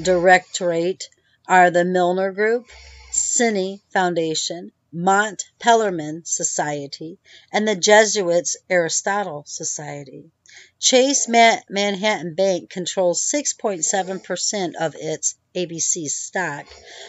directorate 0.00 1.08
are 1.48 1.70
the 1.72 1.84
Milner 1.84 2.30
Group, 2.30 2.66
Cine 3.12 3.80
Foundation, 3.92 4.70
Mont 4.94 5.44
Pelerin 5.58 6.24
Society, 6.24 7.18
and 7.52 7.66
the 7.66 7.74
Jesuits 7.74 8.56
Aristotle 8.70 9.42
Society. 9.44 10.30
Chase 10.78 11.26
Manhattan 11.26 12.34
Bank 12.34 12.70
controls 12.70 13.28
6.7% 13.28 14.74
of 14.76 14.94
its 14.94 15.36
ABC 15.54 16.08
stock, 16.08 16.66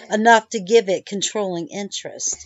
enough 0.09 0.49
to 0.49 0.59
give 0.59 0.89
it 0.89 1.05
controlling 1.05 1.67
interest. 1.67 2.43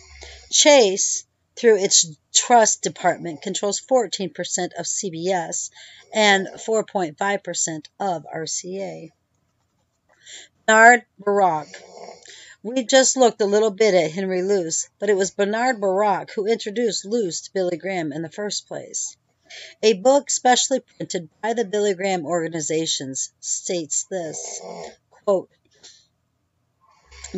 Chase, 0.50 1.24
through 1.56 1.82
its 1.82 2.06
trust 2.34 2.82
department, 2.82 3.40
controls 3.40 3.80
14% 3.80 4.74
of 4.78 4.84
CBS 4.84 5.70
and 6.12 6.48
4.5% 6.48 7.86
of 7.98 8.26
RCA. 8.34 9.10
Bernard 10.66 11.04
Baruch. 11.18 11.82
We 12.62 12.84
just 12.84 13.16
looked 13.16 13.40
a 13.40 13.46
little 13.46 13.70
bit 13.70 13.94
at 13.94 14.10
Henry 14.10 14.42
Luce, 14.42 14.90
but 14.98 15.08
it 15.08 15.16
was 15.16 15.30
Bernard 15.30 15.80
Baruch 15.80 16.32
who 16.34 16.46
introduced 16.46 17.06
Luce 17.06 17.40
to 17.42 17.52
Billy 17.54 17.78
Graham 17.78 18.12
in 18.12 18.20
the 18.20 18.30
first 18.30 18.68
place. 18.68 19.16
A 19.82 19.94
book 19.94 20.30
specially 20.30 20.80
printed 20.80 21.30
by 21.40 21.54
the 21.54 21.64
Billy 21.64 21.94
Graham 21.94 22.26
organizations 22.26 23.32
states 23.40 24.04
this 24.10 24.60
quote, 25.10 25.48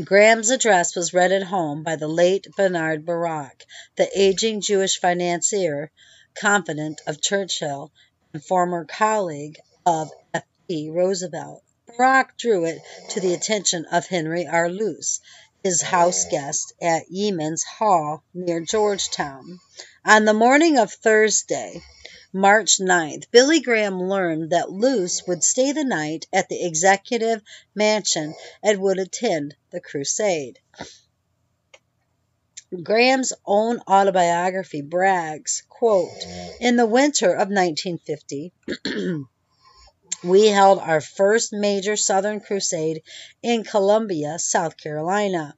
Graham's 0.02 0.50
address 0.50 0.97
was 0.97 1.14
read 1.14 1.31
at 1.31 1.45
home 1.45 1.85
by 1.85 1.95
the 1.95 2.09
late 2.09 2.49
Bernard 2.57 3.07
Baruch, 3.07 3.64
the 3.95 4.11
aging 4.19 4.61
Jewish 4.61 4.99
financier, 4.99 5.93
confidant 6.35 7.00
of 7.07 7.21
Churchill, 7.21 7.93
and 8.33 8.45
former 8.45 8.85
colleague 8.87 9.61
of 9.87 10.11
F. 10.35 10.45
D. 10.69 10.91
Roosevelt. 10.91 11.62
Baruch 11.99 12.39
drew 12.39 12.65
it 12.65 12.81
to 13.11 13.21
the 13.21 13.35
attention 13.35 13.85
of 13.87 14.07
Henry 14.07 14.47
R. 14.47 14.69
Luce, 14.71 15.21
his 15.63 15.83
house 15.83 16.25
guest 16.25 16.73
at 16.81 17.11
Yeamans 17.11 17.65
Hall 17.65 18.25
near 18.33 18.61
Georgetown. 18.61 19.61
On 20.05 20.25
the 20.25 20.33
morning 20.33 20.79
of 20.79 20.93
Thursday, 20.93 21.83
March 22.33 22.79
9th, 22.79 23.31
Billy 23.31 23.61
Graham 23.61 24.03
learned 24.03 24.51
that 24.51 24.71
Luce 24.71 25.27
would 25.27 25.45
stay 25.45 25.73
the 25.73 25.85
night 25.85 26.27
at 26.33 26.49
the 26.49 26.65
executive 26.65 27.43
mansion 27.75 28.35
and 28.63 28.81
would 28.81 28.99
attend 28.99 29.55
the 29.71 29.81
crusade. 29.81 30.59
Graham's 32.83 33.35
own 33.45 33.81
autobiography 33.87 34.81
brags, 34.81 35.63
quote, 35.69 36.25
In 36.59 36.77
the 36.77 36.87
winter 36.87 37.33
of 37.33 37.51
1950, 37.51 38.55
we 40.25 40.47
held 40.47 40.79
our 40.79 41.00
first 41.00 41.52
major 41.52 41.97
Southern 41.97 42.41
crusade 42.41 43.02
in 43.43 43.64
Columbia, 43.64 44.38
South 44.38 44.76
Carolina. 44.76 45.57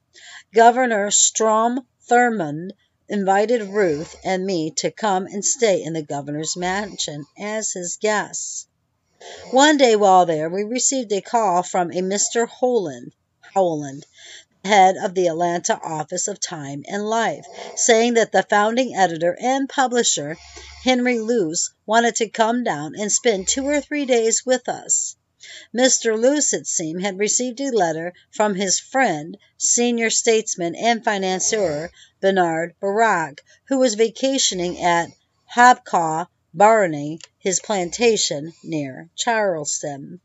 Governor 0.53 1.11
Strom 1.11 1.87
Thurmond 2.09 2.71
invited 3.07 3.69
Ruth 3.69 4.15
and 4.23 4.45
me 4.45 4.71
to 4.71 4.89
come 4.89 5.27
and 5.27 5.45
stay 5.45 5.83
in 5.83 5.93
the 5.93 6.01
governor's 6.01 6.57
mansion 6.57 7.25
as 7.37 7.73
his 7.73 7.97
guests. 7.97 8.67
One 9.51 9.77
day 9.77 9.95
while 9.95 10.25
there, 10.25 10.49
we 10.49 10.63
received 10.63 11.11
a 11.11 11.21
call 11.21 11.63
from 11.63 11.91
a 11.91 12.01
Mr. 12.01 12.47
Howland, 12.47 13.13
Howland, 13.53 14.05
head 14.65 14.97
of 14.97 15.13
the 15.13 15.27
Atlanta 15.27 15.79
office 15.81 16.27
of 16.27 16.39
Time 16.39 16.83
and 16.87 17.07
Life, 17.07 17.45
saying 17.75 18.15
that 18.15 18.31
the 18.31 18.43
founding 18.43 18.95
editor 18.95 19.37
and 19.39 19.69
publisher, 19.69 20.37
Henry 20.83 21.19
Luce, 21.19 21.71
wanted 21.85 22.15
to 22.15 22.29
come 22.29 22.63
down 22.63 22.95
and 22.99 23.11
spend 23.11 23.47
two 23.47 23.65
or 23.67 23.79
three 23.79 24.05
days 24.05 24.45
with 24.45 24.67
us. 24.67 25.15
Mr. 25.71 26.19
Luce, 26.19 26.53
it 26.53 26.65
seemed, 26.65 27.03
had 27.03 27.19
received 27.19 27.61
a 27.61 27.69
letter 27.69 28.11
from 28.31 28.55
his 28.55 28.79
friend, 28.79 29.37
senior 29.57 30.09
statesman 30.09 30.73
and 30.73 31.03
financier, 31.03 31.91
Bernard 32.19 32.73
Barak, 32.79 33.43
who 33.67 33.77
was 33.77 33.93
vacationing 33.93 34.81
at 34.81 35.11
Hobcaw 35.55 36.25
Barony, 36.55 37.19
his 37.37 37.59
plantation 37.59 38.53
near 38.63 39.09
Charleston. 39.15 40.21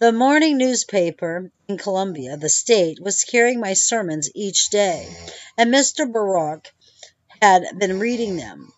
The 0.00 0.12
morning 0.12 0.56
newspaper 0.56 1.52
in 1.68 1.76
Columbia, 1.76 2.38
The 2.38 2.48
State, 2.48 2.98
was 3.02 3.22
carrying 3.22 3.60
my 3.60 3.74
sermons 3.74 4.30
each 4.34 4.70
day, 4.70 5.06
and 5.58 5.70
Mr. 5.70 6.10
Barak 6.10 6.72
had 7.42 7.78
been 7.78 7.98
reading 7.98 8.36
them. 8.36 8.72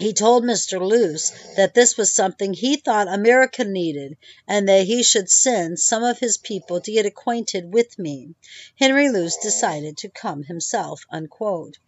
He 0.00 0.12
told 0.12 0.42
Mr. 0.42 0.84
Luce 0.84 1.30
that 1.54 1.74
this 1.74 1.96
was 1.96 2.12
something 2.12 2.54
he 2.54 2.74
thought 2.74 3.06
America 3.06 3.62
needed, 3.62 4.16
and 4.48 4.68
that 4.68 4.88
he 4.88 5.04
should 5.04 5.30
send 5.30 5.78
some 5.78 6.02
of 6.02 6.18
his 6.18 6.38
people 6.38 6.80
to 6.80 6.90
get 6.90 7.06
acquainted 7.06 7.72
with 7.72 7.96
me. 7.96 8.34
Henry 8.80 9.08
Luce 9.08 9.36
decided 9.36 9.96
to 9.98 10.08
come 10.08 10.42
himself. 10.42 11.02
Unquote. 11.08 11.78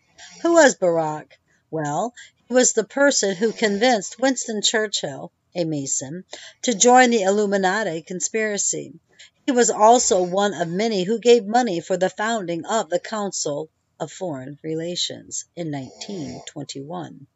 Who 0.43 0.53
was 0.53 0.77
Barak? 0.77 1.41
Well, 1.73 2.15
he 2.47 2.55
was 2.55 2.73
the 2.73 2.85
person 2.85 3.35
who 3.35 3.51
convinced 3.51 4.21
Winston 4.21 4.63
Churchill, 4.63 5.33
a 5.55 5.65
Mason, 5.65 6.25
to 6.63 6.75
join 6.75 7.11
the 7.11 7.23
Illuminati 7.23 8.03
conspiracy. 8.03 8.99
He 9.47 9.53
was 9.53 9.71
also 9.71 10.23
one 10.23 10.55
of 10.55 10.69
many 10.69 11.05
who 11.05 11.19
gave 11.19 11.47
money 11.47 11.81
for 11.81 11.97
the 11.97 12.11
founding 12.11 12.67
of 12.67 12.91
the 12.91 13.01
Council 13.01 13.71
of 13.99 14.13
Foreign 14.13 14.59
Relations 14.63 15.47
in 15.57 15.73
1921. 15.73 17.27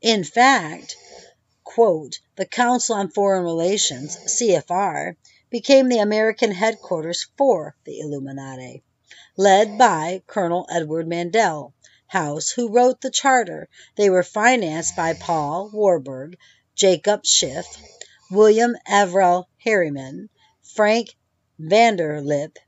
In 0.00 0.24
fact, 0.24 0.96
quote, 1.62 2.20
the 2.36 2.46
Council 2.46 2.96
on 2.96 3.10
Foreign 3.10 3.44
Relations, 3.44 4.16
CFR, 4.16 5.16
became 5.50 5.88
the 5.88 5.98
American 5.98 6.50
headquarters 6.50 7.26
for 7.36 7.76
the 7.84 8.00
Illuminati, 8.00 8.82
led 9.36 9.78
by 9.78 10.22
Colonel 10.26 10.66
Edward 10.70 11.06
Mandell 11.06 11.72
House, 12.06 12.50
who 12.50 12.72
wrote 12.72 13.00
the 13.00 13.10
charter. 13.10 13.68
They 13.96 14.10
were 14.10 14.22
financed 14.22 14.96
by 14.96 15.14
Paul 15.14 15.70
Warburg, 15.72 16.36
Jacob 16.76 17.24
Schiff, 17.24 17.66
William 18.30 18.76
Averell 18.86 19.48
Harriman, 19.64 20.28
Frank 20.62 21.16
Vanderlip, 21.58 22.58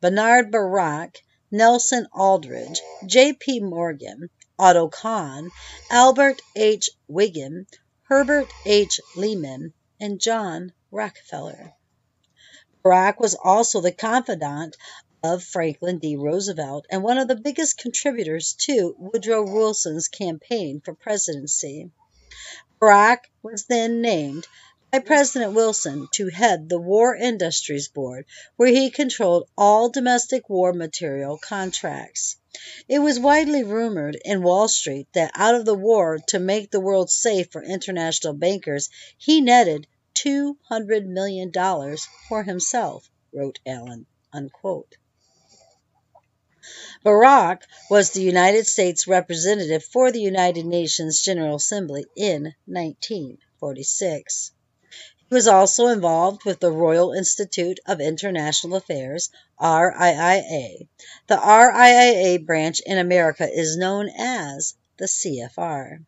Bernard 0.00 0.52
Barak, 0.52 1.18
Nelson 1.50 2.06
Aldrich, 2.12 2.80
J. 3.06 3.32
P. 3.32 3.58
Morgan, 3.58 4.30
Otto 4.56 4.86
Kahn, 4.86 5.50
Albert 5.90 6.40
H. 6.54 6.90
Wiggin, 7.08 7.66
Herbert 8.02 8.48
H. 8.64 9.00
Lehman, 9.16 9.74
and 9.98 10.20
John 10.20 10.72
Rockefeller. 10.92 11.74
Barak 12.84 13.18
was 13.18 13.34
also 13.34 13.80
the 13.80 13.90
confidant 13.90 14.76
of 15.24 15.42
Franklin 15.42 15.98
D. 15.98 16.14
Roosevelt 16.14 16.86
and 16.88 17.02
one 17.02 17.18
of 17.18 17.26
the 17.26 17.34
biggest 17.34 17.78
contributors 17.78 18.54
to 18.60 18.94
Woodrow 18.96 19.42
Wilson's 19.42 20.06
campaign 20.06 20.80
for 20.84 20.94
presidency. 20.94 21.90
Barak 22.78 23.30
was 23.42 23.64
then 23.64 24.02
named 24.02 24.46
by 24.92 24.98
President 24.98 25.54
Wilson 25.54 26.08
to 26.12 26.28
head 26.28 26.68
the 26.68 26.78
War 26.78 27.16
Industries 27.16 27.88
Board, 27.88 28.26
where 28.56 28.68
he 28.68 28.90
controlled 28.90 29.48
all 29.56 29.88
domestic 29.88 30.50
war 30.50 30.74
material 30.74 31.38
contracts. 31.38 32.36
It 32.86 32.98
was 32.98 33.18
widely 33.18 33.62
rumored 33.62 34.18
in 34.24 34.42
Wall 34.42 34.68
Street 34.68 35.08
that 35.14 35.32
out 35.34 35.54
of 35.54 35.64
the 35.64 35.74
war 35.74 36.18
to 36.28 36.38
make 36.38 36.70
the 36.70 36.80
world 36.80 37.10
safe 37.10 37.50
for 37.50 37.62
international 37.62 38.34
bankers, 38.34 38.90
he 39.16 39.40
netted 39.40 39.86
$200 40.14 41.06
million 41.06 41.50
for 42.28 42.42
himself, 42.42 43.10
wrote 43.32 43.58
Allen. 43.64 44.06
Unquote. 44.32 44.96
Barak 47.02 47.64
was 47.88 48.10
the 48.10 48.22
United 48.22 48.66
States 48.66 49.06
representative 49.06 49.84
for 49.84 50.10
the 50.10 50.20
United 50.20 50.66
Nations 50.66 51.22
General 51.22 51.56
Assembly 51.56 52.06
in 52.16 52.54
1946. 52.66 54.52
He 55.28 55.34
was 55.34 55.48
also 55.48 55.88
involved 55.88 56.44
with 56.44 56.60
the 56.60 56.70
Royal 56.70 57.12
Institute 57.12 57.80
of 57.86 58.00
International 58.00 58.76
Affairs, 58.76 59.30
RIIA. 59.60 60.88
The 61.26 61.36
RIIA 61.36 62.46
branch 62.46 62.80
in 62.86 62.98
America 62.98 63.48
is 63.52 63.76
known 63.76 64.08
as 64.08 64.74
the 64.98 65.06
CFR. 65.06 66.04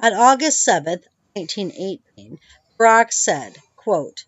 On 0.00 0.12
August 0.12 0.62
7, 0.62 1.00
1918, 1.34 2.38
Barak 2.76 3.12
said, 3.12 3.56
quote, 3.76 4.24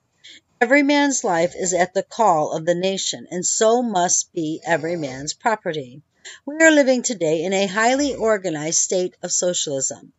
Every 0.59 0.83
man's 0.83 1.23
life 1.23 1.55
is 1.55 1.75
at 1.75 1.93
the 1.93 2.03
call 2.03 2.53
of 2.53 2.65
the 2.65 2.75
nation, 2.75 3.27
and 3.31 3.45
so 3.45 3.83
must 3.83 4.33
be 4.33 4.63
every 4.65 4.97
man's 4.97 5.35
property. 5.35 6.03
We 6.47 6.57
are 6.57 6.71
living 6.71 7.03
today 7.03 7.45
in 7.45 7.53
a 7.53 7.67
highly 7.67 8.15
organized 8.15 8.79
state 8.79 9.15
of 9.23 9.33
socialism. 9.33 10.15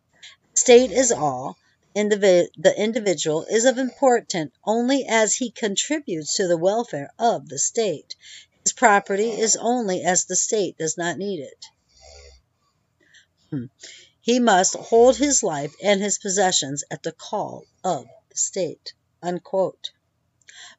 The 0.54 0.60
state 0.60 0.92
is 0.92 1.10
all, 1.10 1.58
the 1.92 2.74
individual 2.76 3.46
is 3.50 3.64
of 3.64 3.78
importance 3.78 4.52
only 4.64 5.06
as 5.08 5.34
he 5.34 5.50
contributes 5.50 6.36
to 6.36 6.46
the 6.46 6.56
welfare 6.56 7.10
of 7.18 7.48
the 7.48 7.58
state. 7.58 8.14
His 8.62 8.72
property 8.72 9.30
is 9.30 9.56
only 9.56 10.04
as 10.04 10.26
the 10.26 10.36
state 10.36 10.78
does 10.78 10.96
not 10.96 11.18
need 11.18 11.40
it. 11.40 11.64
Hmm. 13.50 13.64
He 14.20 14.38
must 14.38 14.74
hold 14.74 15.16
his 15.16 15.42
life 15.42 15.74
and 15.82 16.00
his 16.00 16.20
possessions 16.20 16.84
at 16.92 17.02
the 17.02 17.10
call 17.12 17.64
of 17.82 18.06
the 18.30 18.36
state. 18.36 18.92
Unquote. 19.20 19.90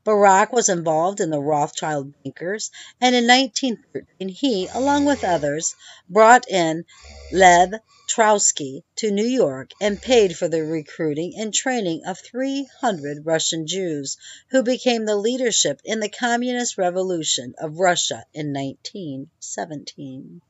Barak 0.04 0.52
was 0.52 0.70
involved 0.70 1.20
in 1.20 1.30
the 1.30 1.39
Rothschild 1.39 2.13
bankers, 2.24 2.72
and 3.00 3.15
in 3.15 3.28
1913 3.28 4.30
he, 4.30 4.68
along 4.74 5.06
with 5.06 5.24
others, 5.24 5.76
brought 6.10 6.50
in 6.50 6.86
Lev 7.32 7.74
Trotsky 8.08 8.84
to 8.96 9.12
New 9.12 9.26
York 9.26 9.72
and 9.80 10.02
paid 10.02 10.36
for 10.36 10.48
the 10.48 10.63
recruiting 10.63 11.36
and 11.38 11.54
training 11.54 12.02
of 12.06 12.20
300 12.20 13.26
Russian 13.26 13.68
Jews, 13.68 14.18
who 14.50 14.63
became 14.63 15.06
the 15.06 15.15
leadership 15.15 15.80
in 15.86 16.00
the 16.00 16.10
Communist 16.10 16.78
Revolution 16.78 17.54
of 17.58 17.80
Russia 17.80 18.26
in 18.34 18.52
1917. 18.52 20.42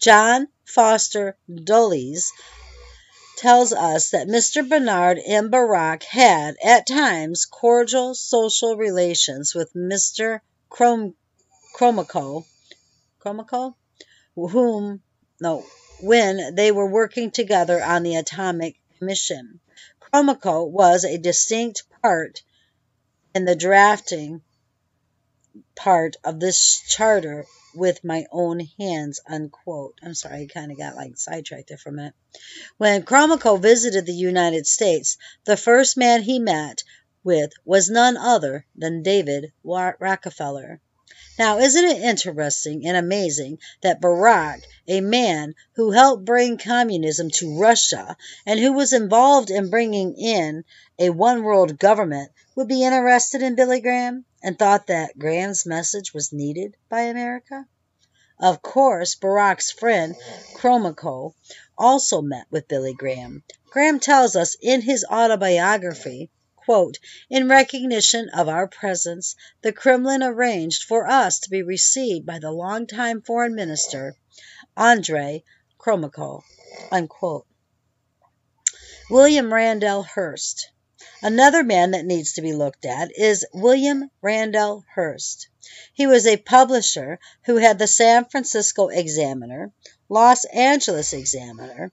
John 0.00 0.48
Foster 0.64 1.36
Dulles 1.48 2.32
tells 3.38 3.72
us 3.72 4.10
that 4.10 4.26
Mr. 4.26 4.68
Bernard 4.68 5.20
M. 5.24 5.48
Barak 5.48 6.02
had, 6.02 6.56
at 6.62 6.88
times, 6.88 7.46
cordial 7.46 8.14
social 8.14 8.76
relations 8.76 9.54
with 9.54 9.72
Mr. 9.74 10.40
Gromyko, 10.70 12.44
whom, 14.34 15.02
no, 15.40 15.64
when 16.00 16.54
they 16.56 16.72
were 16.72 16.90
working 16.90 17.30
together 17.30 17.80
on 17.82 18.02
the 18.02 18.16
Atomic 18.16 18.74
Commission. 18.98 19.60
Gromyko 20.00 20.68
was 20.68 21.04
a 21.04 21.16
distinct 21.16 21.84
part 22.02 22.42
in 23.36 23.44
the 23.44 23.54
drafting 23.54 24.42
part 25.76 26.16
of 26.24 26.40
this 26.40 26.82
charter 26.88 27.46
with 27.78 28.04
my 28.04 28.26
own 28.30 28.60
hands, 28.78 29.20
unquote. 29.26 29.98
I'm 30.02 30.14
sorry, 30.14 30.42
I 30.42 30.46
kind 30.52 30.72
of 30.72 30.78
got 30.78 30.96
like 30.96 31.16
sidetracked 31.16 31.68
there 31.68 31.78
for 31.78 31.90
a 31.90 31.92
minute. 31.92 32.14
When 32.76 33.02
Gromyko 33.02 33.60
visited 33.60 34.04
the 34.04 34.12
United 34.12 34.66
States, 34.66 35.16
the 35.44 35.56
first 35.56 35.96
man 35.96 36.22
he 36.22 36.38
met 36.38 36.82
with 37.24 37.52
was 37.64 37.88
none 37.88 38.16
other 38.16 38.66
than 38.74 39.02
David 39.02 39.52
Rockefeller. 39.64 40.80
Now, 41.38 41.58
isn't 41.58 41.84
it 41.84 42.02
interesting 42.02 42.86
and 42.86 42.96
amazing 42.96 43.60
that 43.82 44.00
Barack, 44.00 44.62
a 44.88 45.00
man 45.00 45.54
who 45.74 45.92
helped 45.92 46.24
bring 46.24 46.58
communism 46.58 47.30
to 47.30 47.58
Russia 47.58 48.16
and 48.44 48.58
who 48.58 48.72
was 48.72 48.92
involved 48.92 49.50
in 49.50 49.70
bringing 49.70 50.16
in 50.16 50.64
a 50.98 51.10
one 51.10 51.44
world 51.44 51.78
government, 51.78 52.32
would 52.56 52.66
be 52.66 52.82
interested 52.82 53.40
in 53.40 53.54
Billy 53.54 53.80
Graham 53.80 54.24
and 54.42 54.58
thought 54.58 54.86
that 54.86 55.18
Graham's 55.18 55.66
message 55.66 56.14
was 56.14 56.32
needed 56.32 56.76
by 56.88 57.02
America? 57.02 57.66
Of 58.38 58.62
course, 58.62 59.14
Barack's 59.16 59.70
friend 59.70 60.14
Gromyko 60.54 61.34
also 61.76 62.22
met 62.22 62.46
with 62.50 62.68
Billy 62.68 62.94
Graham. 62.94 63.42
Graham 63.70 64.00
tells 64.00 64.36
us 64.36 64.56
in 64.60 64.80
his 64.82 65.04
autobiography 65.10 66.30
Quote, 66.68 66.98
in 67.30 67.48
recognition 67.48 68.28
of 68.28 68.46
our 68.46 68.68
presence, 68.68 69.34
the 69.62 69.72
Kremlin 69.72 70.22
arranged 70.22 70.84
for 70.84 71.06
us 71.06 71.38
to 71.38 71.48
be 71.48 71.62
received 71.62 72.26
by 72.26 72.38
the 72.38 72.52
longtime 72.52 73.22
foreign 73.22 73.54
minister, 73.54 74.14
Andrei 74.76 75.44
Gromyko. 75.78 76.42
Unquote. 76.92 77.46
William 79.08 79.50
Randell 79.50 80.02
Hearst. 80.02 80.68
Another 81.20 81.64
man 81.64 81.90
that 81.90 82.04
needs 82.06 82.34
to 82.34 82.42
be 82.42 82.52
looked 82.52 82.84
at 82.84 83.10
is 83.18 83.44
William 83.52 84.08
Randell 84.22 84.84
Hearst. 84.94 85.48
He 85.92 86.06
was 86.06 86.28
a 86.28 86.36
publisher 86.36 87.18
who 87.44 87.56
had 87.56 87.76
the 87.80 87.88
San 87.88 88.24
Francisco 88.26 88.86
Examiner, 88.86 89.72
Los 90.08 90.44
Angeles 90.44 91.12
Examiner, 91.12 91.90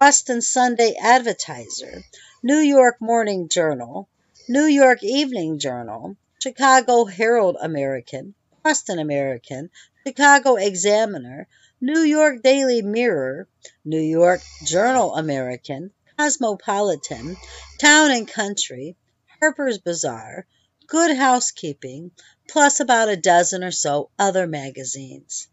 Boston 0.00 0.40
Sunday 0.40 0.94
Advertiser, 0.98 2.02
New 2.42 2.60
York 2.60 2.96
Morning 2.98 3.50
Journal, 3.50 4.08
New 4.48 4.64
York 4.64 5.02
Evening 5.02 5.58
Journal, 5.58 6.16
Chicago 6.42 7.04
Herald 7.04 7.58
American, 7.60 8.34
Boston 8.62 8.98
American, 8.98 9.68
Chicago 10.06 10.56
Examiner, 10.56 11.46
New 11.78 12.00
York 12.00 12.42
Daily 12.42 12.80
Mirror, 12.80 13.48
New 13.84 14.00
York 14.00 14.40
Journal 14.64 15.14
American, 15.14 15.90
Cosmopolitan, 16.18 17.36
Town 17.78 18.10
and 18.10 18.28
Country, 18.28 18.96
Harper's 19.40 19.78
Bazaar, 19.78 20.46
Good 20.86 21.16
Housekeeping, 21.16 22.10
plus 22.48 22.80
about 22.80 23.08
a 23.08 23.16
dozen 23.16 23.64
or 23.64 23.70
so 23.70 24.10
other 24.18 24.46
magazines. 24.46 25.48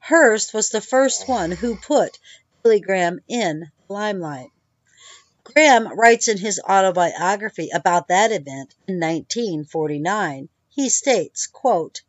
Hearst 0.00 0.52
was 0.52 0.68
the 0.68 0.80
first 0.80 1.28
one 1.28 1.50
who 1.50 1.76
put 1.76 2.18
Billy 2.62 2.80
Graham 2.80 3.20
in 3.26 3.70
the 3.86 3.92
limelight. 3.92 4.50
Graham 5.44 5.88
writes 5.88 6.28
in 6.28 6.38
his 6.38 6.60
autobiography 6.60 7.70
about 7.70 8.08
that 8.08 8.32
event 8.32 8.74
in 8.86 9.00
1949. 9.00 10.48
He 10.68 10.88
states, 10.88 11.46
quote, 11.46 12.02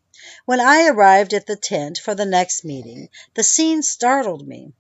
When 0.46 0.60
I 0.60 0.88
arrived 0.88 1.34
at 1.34 1.48
the 1.48 1.56
tent 1.56 1.98
for 1.98 2.14
the 2.14 2.26
next 2.26 2.66
meeting, 2.66 3.10
the 3.34 3.44
scene 3.44 3.82
startled 3.82 4.48
me. 4.48 4.74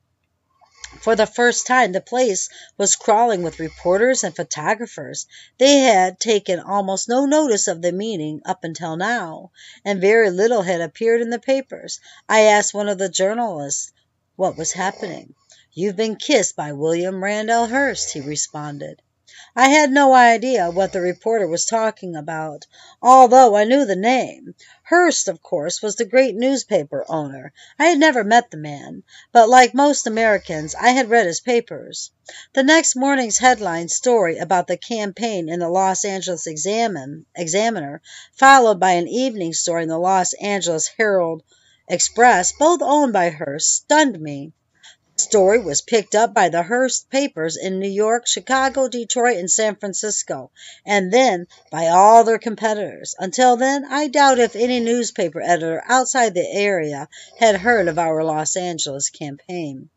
For 1.01 1.15
the 1.15 1.25
first 1.25 1.65
time, 1.65 1.91
the 1.91 2.01
place 2.01 2.49
was 2.77 2.95
crawling 2.95 3.41
with 3.41 3.59
reporters 3.59 4.23
and 4.23 4.35
photographers. 4.35 5.25
They 5.57 5.79
had 5.79 6.19
taken 6.19 6.59
almost 6.59 7.09
no 7.09 7.25
notice 7.25 7.67
of 7.67 7.81
the 7.81 7.91
meeting 7.91 8.43
up 8.45 8.63
until 8.63 8.95
now, 8.95 9.49
and 9.83 9.99
very 9.99 10.29
little 10.29 10.61
had 10.61 10.81
appeared 10.81 11.21
in 11.21 11.31
the 11.31 11.39
papers. 11.39 11.99
I 12.29 12.41
asked 12.41 12.75
one 12.75 12.89
of 12.89 12.99
the 12.99 13.09
journalists 13.09 13.91
what 14.35 14.55
was 14.55 14.73
happening. 14.73 15.33
You've 15.73 15.95
been 15.95 16.15
kissed 16.15 16.55
by 16.55 16.73
William 16.73 17.23
Randell 17.23 17.65
Hearst, 17.67 18.13
he 18.13 18.21
responded. 18.21 19.01
I 19.55 19.69
had 19.69 19.89
no 19.91 20.13
idea 20.13 20.69
what 20.69 20.93
the 20.93 21.01
reporter 21.01 21.47
was 21.47 21.65
talking 21.65 22.15
about, 22.15 22.67
although 23.01 23.55
I 23.55 23.63
knew 23.63 23.83
the 23.83 23.95
name. 23.95 24.53
Hearst, 24.83 25.27
of 25.27 25.41
course, 25.41 25.81
was 25.81 25.95
the 25.95 26.05
great 26.05 26.35
newspaper 26.35 27.03
owner. 27.09 27.51
I 27.79 27.87
had 27.87 27.97
never 27.97 28.23
met 28.23 28.51
the 28.51 28.57
man, 28.57 29.01
but 29.31 29.49
like 29.49 29.73
most 29.73 30.05
Americans, 30.05 30.75
I 30.79 30.89
had 30.89 31.09
read 31.09 31.25
his 31.25 31.39
papers. 31.39 32.11
The 32.53 32.61
next 32.61 32.95
morning's 32.95 33.39
headline 33.39 33.89
story 33.89 34.37
about 34.37 34.67
the 34.67 34.77
campaign 34.77 35.49
in 35.49 35.61
the 35.61 35.69
Los 35.69 36.05
Angeles 36.05 36.45
Examine, 36.45 37.25
Examiner, 37.35 38.03
followed 38.33 38.79
by 38.79 38.91
an 38.91 39.07
evening 39.07 39.53
story 39.53 39.81
in 39.81 39.89
the 39.89 39.97
Los 39.97 40.33
Angeles 40.33 40.91
Herald 40.95 41.41
Express, 41.87 42.51
both 42.51 42.83
owned 42.83 43.13
by 43.13 43.31
Hearst, 43.31 43.77
stunned 43.77 44.19
me 44.21 44.53
story 45.33 45.57
was 45.57 45.81
picked 45.81 46.13
up 46.13 46.31
by 46.31 46.47
the 46.47 46.61
Hearst 46.61 47.09
papers 47.09 47.57
in 47.57 47.79
New 47.79 47.89
York, 47.89 48.27
Chicago, 48.27 48.87
Detroit, 48.87 49.37
and 49.37 49.49
San 49.49 49.75
Francisco, 49.75 50.51
and 50.85 51.11
then 51.11 51.47
by 51.71 51.87
all 51.87 52.23
their 52.23 52.37
competitors. 52.37 53.15
Until 53.17 53.57
then, 53.57 53.83
I 53.83 54.09
doubt 54.09 54.37
if 54.37 54.55
any 54.55 54.79
newspaper 54.79 55.41
editor 55.41 55.81
outside 55.87 56.35
the 56.35 56.47
area 56.47 57.09
had 57.39 57.55
heard 57.55 57.87
of 57.87 57.97
our 57.97 58.23
Los 58.23 58.55
Angeles 58.55 59.09
campaign. 59.09 59.89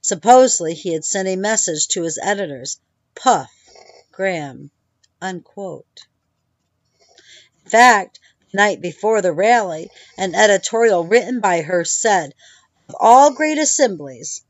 Supposedly, 0.00 0.74
he 0.74 0.92
had 0.92 1.04
sent 1.04 1.26
a 1.26 1.34
message 1.34 1.88
to 1.88 2.04
his 2.04 2.16
editors, 2.22 2.78
Puff, 3.16 3.50
Graham, 4.12 4.70
unquote. 5.20 6.06
In 7.64 7.70
fact, 7.72 8.20
the 8.52 8.58
night 8.58 8.80
before 8.80 9.22
the 9.22 9.32
rally, 9.32 9.90
an 10.16 10.36
editorial 10.36 11.04
written 11.04 11.40
by 11.40 11.62
Hearst 11.62 12.00
said, 12.00 12.32
of 12.88 12.94
all 13.00 13.32
great 13.32 13.58
assemblies, 13.58 14.43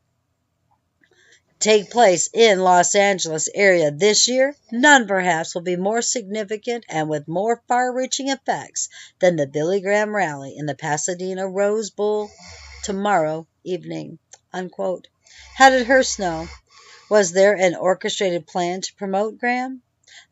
take 1.58 1.90
place 1.90 2.28
in 2.32 2.60
Los 2.60 2.94
Angeles 2.94 3.48
area 3.54 3.90
this 3.90 4.28
year, 4.28 4.54
none 4.70 5.06
perhaps 5.06 5.54
will 5.54 5.62
be 5.62 5.76
more 5.76 6.02
significant 6.02 6.84
and 6.88 7.08
with 7.08 7.28
more 7.28 7.62
far-reaching 7.68 8.28
effects 8.28 8.88
than 9.20 9.36
the 9.36 9.46
Billy 9.46 9.80
Graham 9.80 10.14
rally 10.14 10.56
in 10.56 10.66
the 10.66 10.74
Pasadena 10.74 11.48
Rose 11.48 11.90
Bowl 11.90 12.30
tomorrow 12.82 13.46
evening. 13.64 14.18
Unquote. 14.52 15.08
How 15.54 15.70
did 15.70 15.86
Hearst 15.86 16.18
know? 16.18 16.48
Was 17.08 17.32
there 17.32 17.54
an 17.54 17.74
orchestrated 17.74 18.46
plan 18.46 18.80
to 18.80 18.94
promote 18.94 19.38
Graham? 19.38 19.82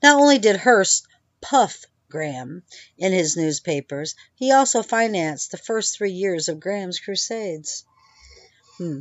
Not 0.02 0.20
only 0.20 0.38
did 0.38 0.56
Hearst 0.56 1.06
puff 1.40 1.85
Graham 2.08 2.62
in 2.98 3.12
his 3.12 3.37
newspapers, 3.37 4.14
he 4.35 4.52
also 4.52 4.82
financed 4.82 5.50
the 5.50 5.58
first 5.58 5.96
three 5.96 6.12
years 6.12 6.48
of 6.48 6.61
Graham's 6.61 7.00
crusades. 7.00 7.85
Hmm. 8.78 9.00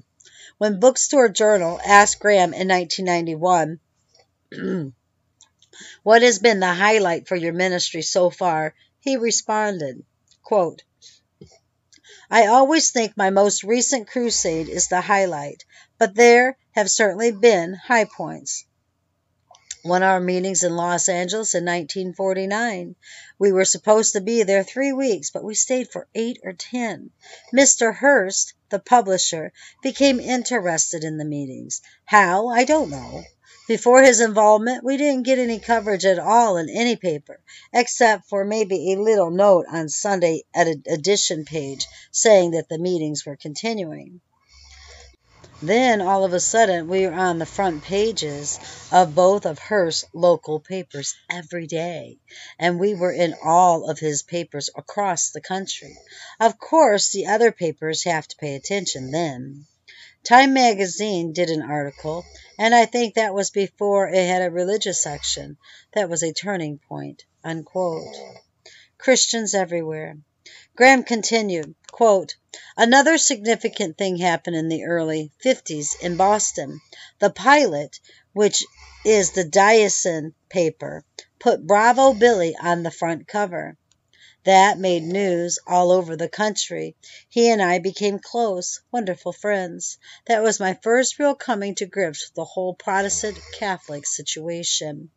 When 0.57 0.79
Bookstore 0.79 1.29
Journal 1.29 1.79
asked 1.85 2.19
Graham 2.19 2.53
in 2.53 2.67
1991, 2.67 3.79
What 6.03 6.21
has 6.21 6.39
been 6.39 6.59
the 6.59 6.73
highlight 6.73 7.27
for 7.27 7.35
your 7.35 7.53
ministry 7.53 8.01
so 8.01 8.29
far? 8.29 8.73
he 8.99 9.17
responded, 9.17 10.03
quote, 10.43 10.83
I 12.29 12.47
always 12.47 12.91
think 12.91 13.15
my 13.15 13.29
most 13.29 13.63
recent 13.63 14.07
crusade 14.07 14.67
is 14.67 14.87
the 14.87 15.01
highlight, 15.01 15.63
but 15.97 16.15
there 16.15 16.57
have 16.71 16.89
certainly 16.89 17.31
been 17.31 17.73
high 17.73 18.05
points. 18.05 18.65
One 19.83 20.03
of 20.03 20.09
our 20.09 20.19
meetings 20.19 20.63
in 20.63 20.75
Los 20.75 21.09
Angeles 21.09 21.55
in 21.55 21.65
1949. 21.65 22.95
We 23.39 23.51
were 23.51 23.65
supposed 23.65 24.13
to 24.13 24.21
be 24.21 24.43
there 24.43 24.63
three 24.63 24.93
weeks, 24.93 25.29
but 25.29 25.43
we 25.43 25.55
stayed 25.55 25.91
for 25.91 26.07
eight 26.13 26.39
or 26.43 26.53
ten. 26.53 27.11
Mr. 27.53 27.95
Hearst, 27.95 28.53
the 28.71 28.79
publisher, 28.79 29.53
became 29.83 30.19
interested 30.19 31.03
in 31.03 31.17
the 31.17 31.25
meetings. 31.25 31.81
How, 32.05 32.47
I 32.47 32.63
don't 32.63 32.89
know. 32.89 33.23
Before 33.67 34.01
his 34.01 34.19
involvement, 34.19 34.83
we 34.83 34.97
didn't 34.97 35.23
get 35.23 35.37
any 35.37 35.59
coverage 35.59 36.03
at 36.03 36.17
all 36.17 36.57
in 36.57 36.67
any 36.69 36.95
paper, 36.95 37.39
except 37.71 38.27
for 38.27 38.43
maybe 38.43 38.91
a 38.91 38.99
little 38.99 39.29
note 39.29 39.65
on 39.71 39.87
Sunday 39.87 40.43
at 40.53 40.67
an 40.67 40.83
edition 40.87 41.45
page 41.45 41.85
saying 42.11 42.51
that 42.51 42.67
the 42.69 42.79
meetings 42.79 43.25
were 43.25 43.35
continuing. 43.35 44.21
Then, 45.63 46.01
all 46.01 46.23
of 46.23 46.33
a 46.33 46.39
sudden, 46.39 46.87
we 46.87 47.05
were 47.05 47.13
on 47.13 47.37
the 47.37 47.45
front 47.45 47.83
pages 47.83 48.59
of 48.91 49.13
both 49.13 49.45
of 49.45 49.59
Hearst's 49.59 50.05
local 50.11 50.59
papers 50.59 51.13
every 51.29 51.67
day, 51.67 52.17
and 52.57 52.79
we 52.79 52.95
were 52.95 53.11
in 53.11 53.35
all 53.43 53.87
of 53.87 53.99
his 53.99 54.23
papers 54.23 54.71
across 54.75 55.29
the 55.29 55.41
country. 55.41 55.95
Of 56.39 56.57
course, 56.57 57.11
the 57.11 57.27
other 57.27 57.51
papers 57.51 58.05
have 58.05 58.27
to 58.27 58.37
pay 58.37 58.55
attention 58.55 59.11
then. 59.11 59.67
Time 60.23 60.53
magazine 60.53 61.31
did 61.31 61.51
an 61.51 61.61
article, 61.61 62.25
and 62.57 62.73
I 62.73 62.85
think 62.85 63.13
that 63.13 63.35
was 63.35 63.51
before 63.51 64.07
it 64.07 64.27
had 64.27 64.41
a 64.41 64.49
religious 64.49 65.03
section. 65.03 65.57
That 65.93 66.09
was 66.09 66.23
a 66.23 66.33
turning 66.33 66.79
point. 66.89 67.23
Unquote. 67.43 68.15
Christians 68.97 69.53
everywhere. 69.53 70.17
Graham 70.73 71.03
continued, 71.03 71.75
quote, 71.91 72.37
Another 72.77 73.17
significant 73.17 73.97
thing 73.97 74.15
happened 74.15 74.55
in 74.55 74.69
the 74.69 74.85
early 74.85 75.29
50s 75.43 75.99
in 76.01 76.15
Boston. 76.15 76.79
The 77.19 77.29
Pilot, 77.29 77.99
which 78.31 78.63
is 79.03 79.31
the 79.31 79.43
diocesan 79.43 80.33
paper, 80.47 81.03
put 81.39 81.67
Bravo 81.67 82.13
Billy 82.13 82.55
on 82.55 82.83
the 82.83 82.89
front 82.89 83.27
cover. 83.27 83.75
That 84.45 84.79
made 84.79 85.03
news 85.03 85.59
all 85.67 85.91
over 85.91 86.15
the 86.15 86.29
country. 86.29 86.95
He 87.27 87.49
and 87.49 87.61
I 87.61 87.79
became 87.79 88.17
close, 88.17 88.79
wonderful 88.93 89.33
friends. 89.33 89.97
That 90.27 90.41
was 90.41 90.59
my 90.59 90.79
first 90.81 91.19
real 91.19 91.35
coming 91.35 91.75
to 91.75 91.85
grips 91.85 92.29
with 92.29 92.35
the 92.35 92.45
whole 92.45 92.75
Protestant 92.75 93.37
Catholic 93.59 94.07
situation. 94.07 95.11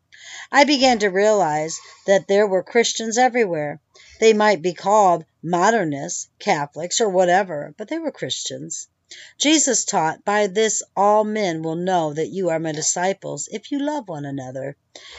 I 0.50 0.64
began 0.64 0.98
to 0.98 1.08
realize 1.08 1.78
that 2.06 2.26
there 2.28 2.46
were 2.46 2.62
Christians 2.62 3.18
everywhere. 3.18 3.80
They 4.24 4.32
might 4.32 4.62
be 4.62 4.72
called 4.72 5.26
modernists, 5.42 6.30
Catholics, 6.38 6.98
or 6.98 7.10
whatever, 7.10 7.74
but 7.76 7.88
they 7.88 7.98
were 7.98 8.10
Christians. 8.10 8.88
Jesus 9.36 9.84
taught, 9.84 10.24
By 10.24 10.46
this 10.46 10.82
all 10.96 11.24
men 11.24 11.62
will 11.62 11.76
know 11.76 12.14
that 12.14 12.30
you 12.30 12.48
are 12.48 12.58
my 12.58 12.72
disciples 12.72 13.50
if 13.52 13.70
you 13.70 13.78
love 13.80 14.08
one 14.08 14.24
another. 14.24 14.78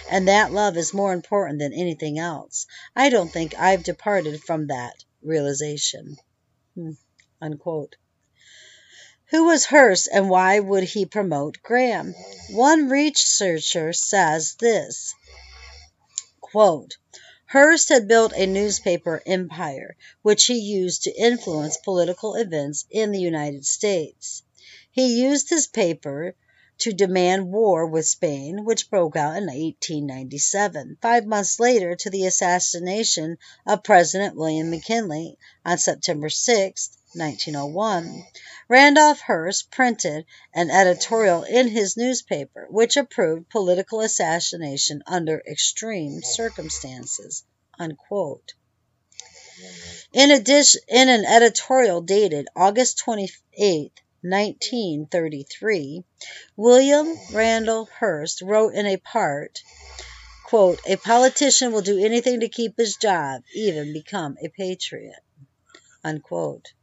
And 0.09 0.27
that 0.27 0.51
love 0.51 0.75
is 0.75 0.91
more 0.91 1.13
important 1.13 1.59
than 1.59 1.71
anything 1.71 2.17
else. 2.17 2.65
I 2.95 3.09
don't 3.09 3.31
think 3.31 3.53
I've 3.53 3.83
departed 3.83 4.41
from 4.41 4.65
that 4.69 4.95
realization. 5.21 6.17
Hmm. 6.73 6.93
Unquote. 7.39 7.97
Who 9.29 9.43
was 9.45 9.65
Hearst 9.65 10.09
and 10.11 10.31
why 10.31 10.59
would 10.59 10.83
he 10.83 11.05
promote 11.05 11.61
Graham? 11.61 12.15
One 12.49 12.89
researcher 12.89 13.93
says 13.93 14.55
this 14.59 15.13
quote, 16.41 16.97
Hearst 17.55 17.87
had 17.87 18.09
built 18.09 18.33
a 18.35 18.45
newspaper 18.47 19.23
empire, 19.25 19.95
which 20.23 20.43
he 20.47 20.55
used 20.55 21.03
to 21.03 21.15
influence 21.17 21.77
political 21.77 22.35
events 22.35 22.83
in 22.91 23.13
the 23.13 23.21
United 23.21 23.65
States. 23.65 24.43
He 24.91 25.21
used 25.23 25.49
his 25.49 25.65
paper 25.65 26.35
to 26.79 26.91
demand 26.91 27.53
war 27.53 27.85
with 27.87 28.05
Spain, 28.05 28.65
which 28.65 28.89
broke 28.89 29.15
out 29.15 29.37
in 29.37 29.45
1897, 29.45 30.97
five 31.01 31.25
months 31.25 31.57
later 31.57 31.95
to 31.95 32.09
the 32.09 32.25
assassination 32.25 33.37
of 33.65 33.83
President 33.85 34.35
William 34.35 34.69
McKinley 34.69 35.37
on 35.63 35.77
September 35.77 36.27
6, 36.27 36.89
1901. 37.15 38.25
Randolph 38.67 39.21
Hearst 39.21 39.71
printed 39.71 40.25
an 40.53 40.69
editorial 40.69 41.43
in 41.43 41.67
his 41.67 41.95
newspaper 41.95 42.67
which 42.69 42.97
approved 42.97 43.49
political 43.49 44.01
assassination 44.01 45.01
under 45.07 45.41
extreme 45.47 46.21
circumstances. 46.21 47.43
Unquote. 47.79 48.53
In 50.11 50.31
addition, 50.31 50.81
in 50.87 51.07
an 51.07 51.25
editorial 51.25 52.01
dated 52.01 52.47
August 52.55 52.99
28, 52.99 53.91
1933, 54.21 56.03
William 56.57 57.17
Randolph 57.31 57.89
Hearst 57.91 58.41
wrote 58.41 58.73
in 58.73 58.85
a 58.85 58.97
part, 58.97 59.61
quote, 60.45 60.81
"A 60.85 60.95
politician 60.97 61.71
will 61.71 61.81
do 61.81 62.03
anything 62.03 62.41
to 62.41 62.49
keep 62.49 62.77
his 62.77 62.97
job, 62.97 63.43
even 63.53 63.93
become 63.93 64.35
a 64.43 64.49
patriot." 64.49 65.23
Unquote. 66.03 66.73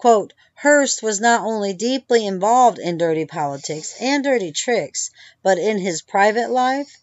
Quote, 0.00 0.32
Hearst 0.54 1.02
was 1.02 1.20
not 1.20 1.42
only 1.42 1.74
deeply 1.74 2.26
involved 2.26 2.78
in 2.78 2.96
dirty 2.96 3.26
politics 3.26 3.94
and 4.00 4.24
dirty 4.24 4.50
tricks, 4.50 5.10
but 5.42 5.58
in 5.58 5.76
his 5.76 6.00
private 6.00 6.48
life, 6.48 6.96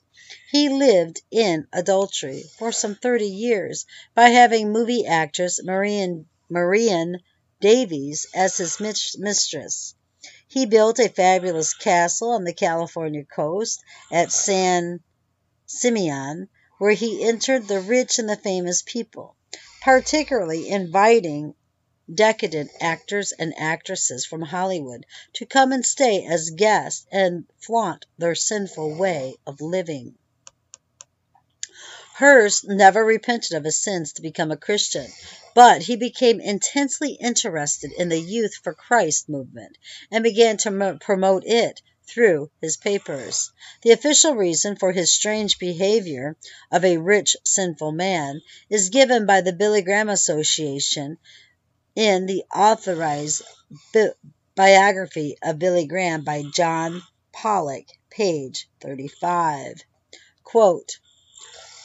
he 0.49 0.67
lived 0.69 1.21
in 1.29 1.67
adultery 1.71 2.43
for 2.57 2.71
some 2.71 2.95
30 2.95 3.27
years 3.27 3.85
by 4.15 4.29
having 4.29 4.71
movie 4.71 5.05
actress 5.05 5.61
Marion, 5.63 6.27
Marion 6.49 7.19
Davies 7.61 8.25
as 8.33 8.57
his 8.57 8.79
mistress. 8.79 9.93
He 10.47 10.65
built 10.65 10.97
a 10.97 11.07
fabulous 11.07 11.75
castle 11.75 12.31
on 12.31 12.45
the 12.45 12.53
California 12.53 13.25
coast 13.25 13.79
at 14.11 14.31
San 14.31 15.01
Simeon, 15.67 16.49
where 16.79 16.93
he 16.93 17.23
entered 17.23 17.67
the 17.67 17.79
rich 17.79 18.17
and 18.17 18.27
the 18.27 18.37
famous 18.37 18.81
people, 18.81 19.35
particularly 19.83 20.67
inviting 20.67 21.53
decadent 22.13 22.71
actors 22.79 23.33
and 23.33 23.53
actresses 23.57 24.25
from 24.25 24.41
Hollywood 24.41 25.05
to 25.33 25.45
come 25.45 25.71
and 25.71 25.85
stay 25.85 26.25
as 26.25 26.51
guests 26.51 27.05
and 27.11 27.45
flaunt 27.57 28.05
their 28.17 28.35
sinful 28.35 28.95
way 28.95 29.35
of 29.45 29.59
living. 29.59 30.15
Hearst 32.15 32.67
never 32.67 33.05
repented 33.05 33.53
of 33.55 33.63
his 33.63 33.79
sins 33.79 34.13
to 34.13 34.23
become 34.23 34.49
a 34.49 34.57
Christian, 34.57 35.05
but 35.53 35.83
he 35.83 35.95
became 35.95 36.39
intensely 36.39 37.11
interested 37.11 37.91
in 37.91 38.09
the 38.09 38.19
Youth 38.19 38.55
for 38.63 38.73
Christ 38.73 39.29
movement 39.29 39.77
and 40.09 40.23
began 40.23 40.57
to 40.57 40.97
promote 40.99 41.43
it 41.45 41.81
through 42.07 42.49
his 42.61 42.77
papers. 42.77 43.51
The 43.83 43.91
official 43.91 44.33
reason 44.33 44.77
for 44.77 44.93
his 44.93 45.13
strange 45.13 45.59
behavior 45.59 46.37
of 46.71 46.85
a 46.85 46.97
rich, 46.97 47.35
sinful 47.43 47.91
man 47.91 48.41
is 48.69 48.89
given 48.89 49.25
by 49.25 49.41
the 49.41 49.53
Billy 49.53 49.81
Graham 49.81 50.09
Association 50.09 51.17
in 51.97 52.27
the 52.27 52.43
authorized 52.55 53.41
bi- 53.91 54.11
biography 54.55 55.35
of 55.41 55.57
Billy 55.57 55.87
Graham 55.87 56.23
by 56.23 56.43
John 56.53 57.01
Pollock, 57.33 57.85
page 58.11 58.69
35. 58.81 59.83
Quote, 60.43 60.99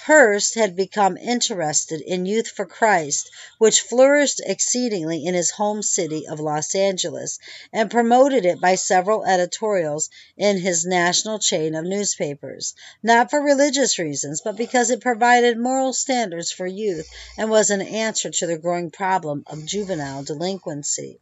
Hearst 0.05 0.57
had 0.57 0.75
become 0.75 1.17
interested 1.17 2.01
in 2.01 2.27
Youth 2.27 2.49
for 2.49 2.67
Christ, 2.67 3.31
which 3.59 3.83
flourished 3.83 4.41
exceedingly 4.45 5.25
in 5.25 5.35
his 5.35 5.53
home 5.53 5.81
city 5.81 6.27
of 6.27 6.41
Los 6.41 6.75
Angeles, 6.75 7.39
and 7.73 7.89
promoted 7.89 8.45
it 8.45 8.61
by 8.61 8.75
several 8.75 9.25
editorials 9.25 10.11
in 10.37 10.59
his 10.59 10.85
national 10.85 11.39
chain 11.39 11.77
of 11.77 11.85
newspapers, 11.85 12.75
not 13.01 13.31
for 13.31 13.41
religious 13.41 13.97
reasons, 13.97 14.41
but 14.41 14.57
because 14.57 14.91
it 14.91 15.01
provided 15.01 15.57
moral 15.57 15.93
standards 15.93 16.51
for 16.51 16.67
youth 16.67 17.09
and 17.39 17.49
was 17.49 17.71
an 17.71 17.81
answer 17.83 18.31
to 18.31 18.47
the 18.49 18.59
growing 18.59 18.91
problem 18.91 19.45
of 19.47 19.65
juvenile 19.65 20.25
delinquency. 20.25 21.21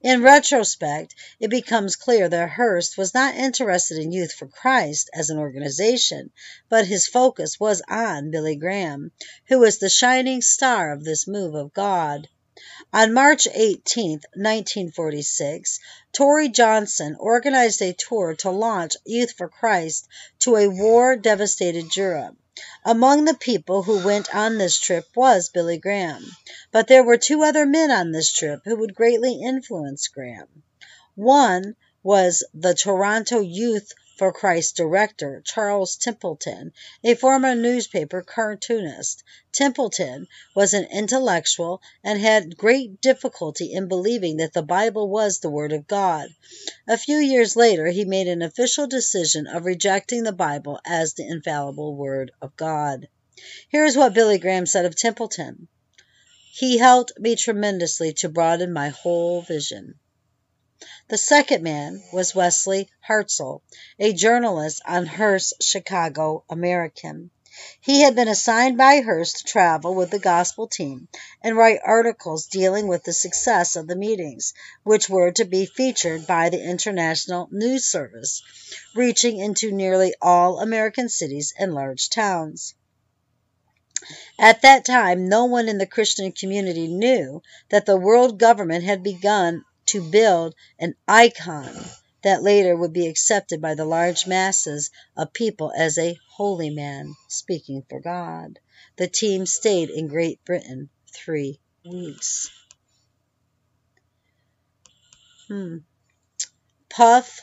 In 0.00 0.22
retrospect, 0.22 1.16
it 1.40 1.48
becomes 1.48 1.96
clear 1.96 2.28
that 2.28 2.50
Hearst 2.50 2.96
was 2.96 3.12
not 3.12 3.34
interested 3.34 3.98
in 3.98 4.12
Youth 4.12 4.32
for 4.32 4.46
Christ 4.46 5.10
as 5.12 5.28
an 5.28 5.38
organization, 5.38 6.30
but 6.68 6.86
his 6.86 7.08
focus 7.08 7.58
was 7.58 7.82
on 7.88 8.30
Billy 8.30 8.54
Graham, 8.54 9.10
who 9.48 9.58
was 9.58 9.78
the 9.78 9.88
shining 9.88 10.40
star 10.40 10.92
of 10.92 11.02
this 11.02 11.26
move 11.26 11.56
of 11.56 11.72
God. 11.72 12.28
On 12.92 13.12
March 13.12 13.48
18, 13.52 14.20
1946, 14.34 15.80
Torrey 16.12 16.48
Johnson 16.48 17.16
organized 17.18 17.82
a 17.82 17.92
tour 17.92 18.36
to 18.36 18.50
launch 18.50 18.96
Youth 19.04 19.32
for 19.32 19.48
Christ 19.48 20.06
to 20.38 20.54
a 20.54 20.68
war 20.68 21.16
devastated 21.16 21.96
Europe. 21.96 22.36
Among 22.86 23.26
the 23.26 23.34
people 23.34 23.82
who 23.82 24.02
went 24.02 24.34
on 24.34 24.56
this 24.56 24.78
trip 24.78 25.06
was 25.14 25.50
Billy 25.50 25.76
Graham. 25.76 26.24
But 26.72 26.88
there 26.88 27.04
were 27.04 27.18
two 27.18 27.42
other 27.42 27.66
men 27.66 27.90
on 27.90 28.12
this 28.12 28.32
trip 28.32 28.62
who 28.64 28.76
would 28.76 28.94
greatly 28.94 29.42
influence 29.42 30.08
Graham. 30.08 30.62
One 31.16 31.76
was 32.02 32.44
the 32.54 32.72
Toronto 32.72 33.40
Youth 33.40 33.92
for 34.16 34.32
Christ 34.32 34.76
director, 34.76 35.42
Charles 35.44 35.96
Templeton, 35.96 36.72
a 37.04 37.14
former 37.14 37.54
newspaper 37.54 38.22
cartoonist. 38.22 39.22
Templeton 39.52 40.26
was 40.54 40.72
an 40.72 40.84
intellectual 40.84 41.82
and 42.02 42.18
had 42.18 42.56
great 42.56 43.02
difficulty 43.02 43.72
in 43.72 43.88
believing 43.88 44.38
that 44.38 44.54
the 44.54 44.62
Bible 44.62 45.10
was 45.10 45.40
the 45.40 45.50
Word 45.50 45.72
of 45.72 45.86
God. 45.86 46.28
A 46.88 46.96
few 46.96 47.18
years 47.18 47.56
later, 47.56 47.88
he 47.88 48.06
made 48.06 48.26
an 48.26 48.40
official 48.40 48.86
decision 48.86 49.46
of 49.46 49.66
rejecting 49.66 50.22
the 50.22 50.32
Bible 50.32 50.80
as 50.86 51.12
the 51.12 51.28
infallible 51.28 51.94
Word 51.94 52.32
of 52.40 52.56
God. 52.56 53.08
Here 53.68 53.84
is 53.84 53.98
what 53.98 54.14
Billy 54.14 54.38
Graham 54.38 54.64
said 54.64 54.86
of 54.86 54.96
Templeton 54.96 55.68
He 56.52 56.78
helped 56.78 57.12
me 57.18 57.36
tremendously 57.36 58.14
to 58.14 58.30
broaden 58.30 58.72
my 58.72 58.88
whole 58.88 59.42
vision. 59.42 60.00
The 61.08 61.18
second 61.18 61.62
man 61.62 62.02
was 62.12 62.34
Wesley 62.34 62.90
Hartzell, 63.06 63.62
a 63.96 64.12
journalist 64.12 64.82
on 64.84 65.06
Hearst's 65.06 65.64
Chicago 65.64 66.42
American. 66.50 67.30
He 67.80 68.00
had 68.00 68.16
been 68.16 68.26
assigned 68.26 68.76
by 68.76 69.02
Hearst 69.02 69.38
to 69.38 69.44
travel 69.44 69.94
with 69.94 70.10
the 70.10 70.18
gospel 70.18 70.66
team 70.66 71.06
and 71.44 71.56
write 71.56 71.78
articles 71.84 72.46
dealing 72.46 72.88
with 72.88 73.04
the 73.04 73.12
success 73.12 73.76
of 73.76 73.86
the 73.86 73.94
meetings, 73.94 74.52
which 74.82 75.08
were 75.08 75.30
to 75.30 75.44
be 75.44 75.64
featured 75.64 76.26
by 76.26 76.48
the 76.48 76.60
International 76.60 77.48
News 77.52 77.84
Service, 77.84 78.42
reaching 78.96 79.38
into 79.38 79.70
nearly 79.70 80.12
all 80.20 80.58
American 80.58 81.08
cities 81.08 81.54
and 81.56 81.72
large 81.72 82.10
towns. 82.10 82.74
At 84.40 84.62
that 84.62 84.84
time, 84.84 85.28
no 85.28 85.44
one 85.44 85.68
in 85.68 85.78
the 85.78 85.86
Christian 85.86 86.32
community 86.32 86.88
knew 86.88 87.42
that 87.68 87.86
the 87.86 87.96
world 87.96 88.40
government 88.40 88.82
had 88.82 89.04
begun 89.04 89.64
to 89.86 90.10
build 90.10 90.54
an 90.78 90.94
icon 91.06 91.74
that 92.22 92.42
later 92.42 92.76
would 92.76 92.92
be 92.92 93.06
accepted 93.06 93.60
by 93.60 93.74
the 93.74 93.84
large 93.84 94.26
masses 94.26 94.90
of 95.16 95.32
people 95.32 95.72
as 95.76 95.96
a 95.96 96.18
holy 96.32 96.70
man 96.70 97.14
speaking 97.28 97.84
for 97.88 98.00
God. 98.00 98.58
The 98.96 99.06
team 99.06 99.46
stayed 99.46 99.90
in 99.90 100.08
Great 100.08 100.44
Britain 100.44 100.90
three 101.14 101.60
weeks. 101.84 102.50
Hmm. 105.48 105.78
Puff, 106.88 107.40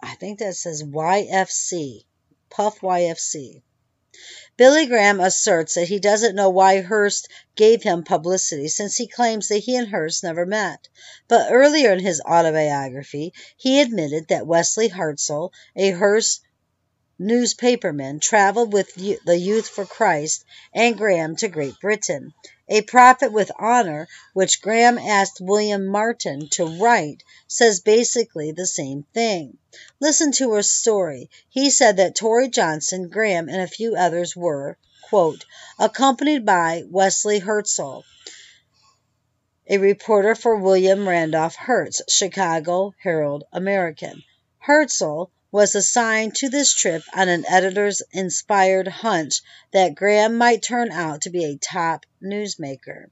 I 0.00 0.14
think 0.14 0.38
that 0.38 0.54
says 0.54 0.82
YFC. 0.82 2.04
Puff 2.48 2.80
YFC. 2.80 3.62
Billy 4.58 4.86
Graham 4.86 5.20
asserts 5.20 5.74
that 5.74 5.88
he 5.88 5.98
doesn't 5.98 6.34
know 6.34 6.48
why 6.48 6.80
Hearst 6.80 7.28
gave 7.56 7.82
him 7.82 8.02
publicity 8.04 8.68
since 8.68 8.96
he 8.96 9.06
claims 9.06 9.48
that 9.48 9.58
he 9.58 9.76
and 9.76 9.88
Hearst 9.88 10.24
never 10.24 10.46
met. 10.46 10.88
But 11.28 11.52
earlier 11.52 11.92
in 11.92 11.98
his 11.98 12.22
autobiography, 12.22 13.34
he 13.58 13.82
admitted 13.82 14.28
that 14.28 14.46
Wesley 14.46 14.88
Hartzell, 14.88 15.52
a 15.76 15.90
Hearst 15.90 16.40
newspapermen 17.18 18.20
traveled 18.20 18.72
with 18.72 18.94
the 18.94 19.38
Youth 19.38 19.68
for 19.68 19.86
Christ 19.86 20.44
and 20.74 20.98
Graham 20.98 21.36
to 21.36 21.48
Great 21.48 21.80
Britain. 21.80 22.34
A 22.68 22.82
Prophet 22.82 23.32
with 23.32 23.50
Honor, 23.58 24.08
which 24.34 24.60
Graham 24.60 24.98
asked 24.98 25.40
William 25.40 25.86
Martin 25.86 26.48
to 26.50 26.80
write, 26.80 27.22
says 27.46 27.80
basically 27.80 28.52
the 28.52 28.66
same 28.66 29.06
thing. 29.14 29.56
Listen 30.00 30.32
to 30.32 30.52
her 30.52 30.62
story. 30.62 31.30
He 31.48 31.70
said 31.70 31.96
that 31.98 32.16
Torrey 32.16 32.48
Johnson, 32.48 33.08
Graham, 33.08 33.48
and 33.48 33.62
a 33.62 33.68
few 33.68 33.94
others 33.94 34.34
were, 34.34 34.76
quote, 35.08 35.44
accompanied 35.78 36.44
by 36.44 36.82
Wesley 36.90 37.40
Hirzel, 37.40 38.02
a 39.68 39.78
reporter 39.78 40.34
for 40.34 40.56
William 40.56 41.08
Randolph 41.08 41.56
Hearst, 41.56 42.02
Chicago 42.10 42.94
Herald 43.02 43.44
American. 43.52 44.22
Hirzel 44.66 45.30
was 45.50 45.74
assigned 45.74 46.34
to 46.34 46.48
this 46.48 46.74
trip 46.74 47.02
on 47.14 47.28
an 47.28 47.44
editor's 47.46 48.02
inspired 48.12 48.88
hunch 48.88 49.40
that 49.72 49.94
Graham 49.94 50.36
might 50.36 50.62
turn 50.62 50.90
out 50.90 51.22
to 51.22 51.30
be 51.30 51.44
a 51.44 51.56
top 51.56 52.04
newsmaker. 52.22 53.06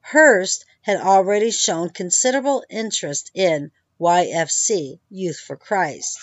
Hearst 0.00 0.64
had 0.82 0.98
already 0.98 1.50
shown 1.50 1.90
considerable 1.90 2.64
interest 2.70 3.30
in 3.34 3.70
YFC, 4.00 5.00
Youth 5.10 5.38
for 5.38 5.56
Christ, 5.56 6.18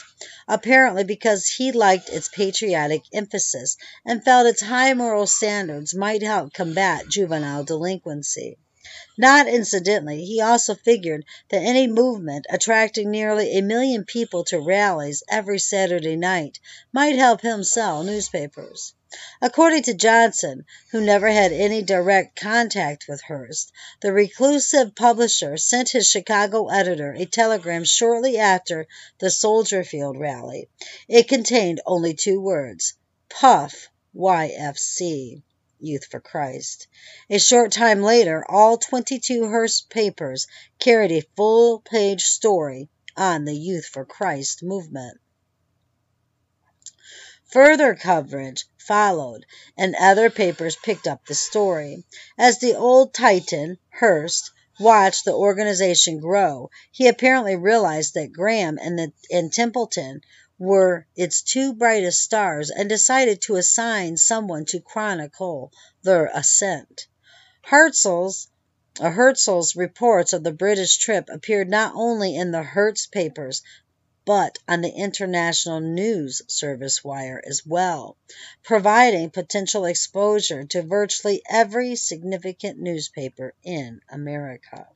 apparently 0.48 1.04
because 1.04 1.48
he 1.48 1.72
liked 1.72 2.10
its 2.10 2.30
patriotic 2.30 3.04
emphasis 3.13 3.76
and 4.06 4.24
felt 4.24 4.48
its 4.48 4.62
high 4.62 4.94
moral 4.94 5.28
standards 5.28 5.94
might 5.94 6.24
help 6.24 6.54
combat 6.54 7.08
juvenile 7.10 7.63
delinquency. 7.63 8.58
Not 9.17 9.48
incidentally, 9.48 10.26
he 10.26 10.41
also 10.41 10.76
figured 10.76 11.26
that 11.50 11.63
any 11.63 11.88
movement 11.88 12.45
attracting 12.50 13.10
nearly 13.10 13.58
a 13.58 13.62
million 13.62 14.04
people 14.04 14.43
to 14.43 14.60
rallies 14.60 15.24
every 15.30 15.58
Saturday 15.58 16.15
night 16.15 16.60
might 16.91 17.15
help 17.15 17.41
him 17.41 17.63
sell 17.63 18.04
newspapers. 18.04 18.93
According 19.41 19.84
to 19.84 19.93
Johnson, 19.93 20.65
who 20.91 21.00
never 21.00 21.30
had 21.30 21.54
any 21.54 21.82
direct 21.82 22.39
contact 22.39 23.08
with 23.08 23.21
Hearst, 23.21 23.71
the 24.02 24.12
reclusive 24.12 24.93
publisher 24.93 25.56
sent 25.58 25.89
his 25.89 26.10
Chicago 26.10 26.67
editor 26.67 27.13
a 27.13 27.26
telegram 27.26 27.86
shortly 27.86 28.38
after 28.38 28.88
the 29.19 29.32
Soldier 29.32 29.84
Field 29.84 30.19
rally. 30.19 30.67
It 31.08 31.28
contained 31.30 31.80
only 31.86 32.13
two 32.13 32.41
words 32.41 32.93
Puff 33.30 33.88
YFC. 34.13 35.41
Youth 35.80 36.06
for 36.06 36.20
Christ. 36.20 36.88
A 37.30 37.40
short 37.40 37.72
time 37.72 38.02
later, 38.02 38.46
all 38.50 38.78
22 38.78 39.48
Hearst 39.48 39.90
papers 39.90 40.48
carried 40.80 41.12
a 41.12 41.28
full 41.36 41.80
page 41.80 42.24
story 42.24 42.90
on 43.18 43.46
the 43.46 43.56
Youth 43.56 43.86
for 43.86 44.06
Christ 44.06 44.64
movement. 44.64 45.20
Further 47.52 47.96
coverage 47.96 48.66
followed, 48.78 49.46
and 49.78 49.96
other 49.96 50.30
papers 50.30 50.76
picked 50.76 51.08
up 51.08 51.26
the 51.26 51.36
story. 51.36 52.04
As 52.38 52.60
the 52.60 52.76
old 52.76 53.14
Titan, 53.14 53.78
Hearst, 53.90 54.52
watched 54.80 55.26
the 55.26 55.34
organization 55.34 56.20
grow, 56.20 56.70
he 56.92 57.08
apparently 57.08 57.56
realized 57.56 58.14
that 58.14 58.34
Graham 58.34 58.78
and, 58.78 59.00
the, 59.00 59.12
and 59.32 59.52
Templeton 59.52 60.22
were 60.58 61.06
its 61.15 61.41
two 61.41 61.74
brightest 61.74 62.22
stars 62.22 62.70
and 62.70 62.88
decided 62.88 63.41
to 63.41 63.56
assign 63.56 64.18
someone 64.18 64.65
to 64.65 64.80
chronicle 64.80 65.72
their 66.04 66.28
ascent. 66.34 67.08
Hirzel's 67.62 68.48
uh, 69.00 69.12
Hirzel's 69.12 69.76
reports 69.76 70.32
of 70.32 70.44
the 70.44 70.54
British 70.54 70.98
trip 70.98 71.28
appeared 71.30 71.70
not 71.70 71.94
only 71.96 72.36
in 72.36 72.52
the 72.52 72.63
Hearst 72.63 73.12
papers, 73.12 73.62
but 74.24 74.58
on 74.68 74.82
the 74.82 74.89
International 74.89 75.82
News 75.82 76.41
Service 76.48 77.04
wire 77.04 77.41
as 77.46 77.65
well, 77.65 78.18
providing 78.63 79.30
potential 79.30 79.86
exposure 79.86 80.63
to 80.63 80.82
virtually 80.82 81.44
every 81.50 81.96
significant 81.96 82.80
newspaper 82.80 83.54
in 83.63 84.02
America. 84.10 84.88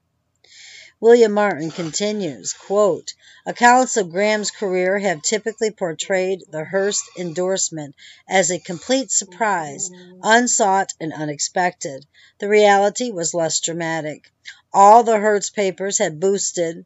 William 1.01 1.31
Martin 1.31 1.71
continues, 1.71 2.51
quote, 2.51 3.13
Accounts 3.45 3.95
of 3.95 4.11
Graham's 4.11 4.51
career 4.51 4.99
have 4.99 5.21
typically 5.21 5.71
portrayed 5.71 6.43
the 6.49 6.65
Hearst 6.65 7.05
endorsement 7.17 7.95
as 8.27 8.51
a 8.51 8.59
complete 8.59 9.09
surprise, 9.09 9.89
unsought 10.21 10.93
and 10.99 11.13
unexpected. 11.13 12.05
The 12.39 12.49
reality 12.49 13.11
was 13.11 13.33
less 13.33 13.61
dramatic. 13.61 14.29
All 14.73 15.03
the 15.03 15.19
Hearst 15.19 15.55
papers 15.55 15.99
had 15.99 16.19
boosted 16.19 16.85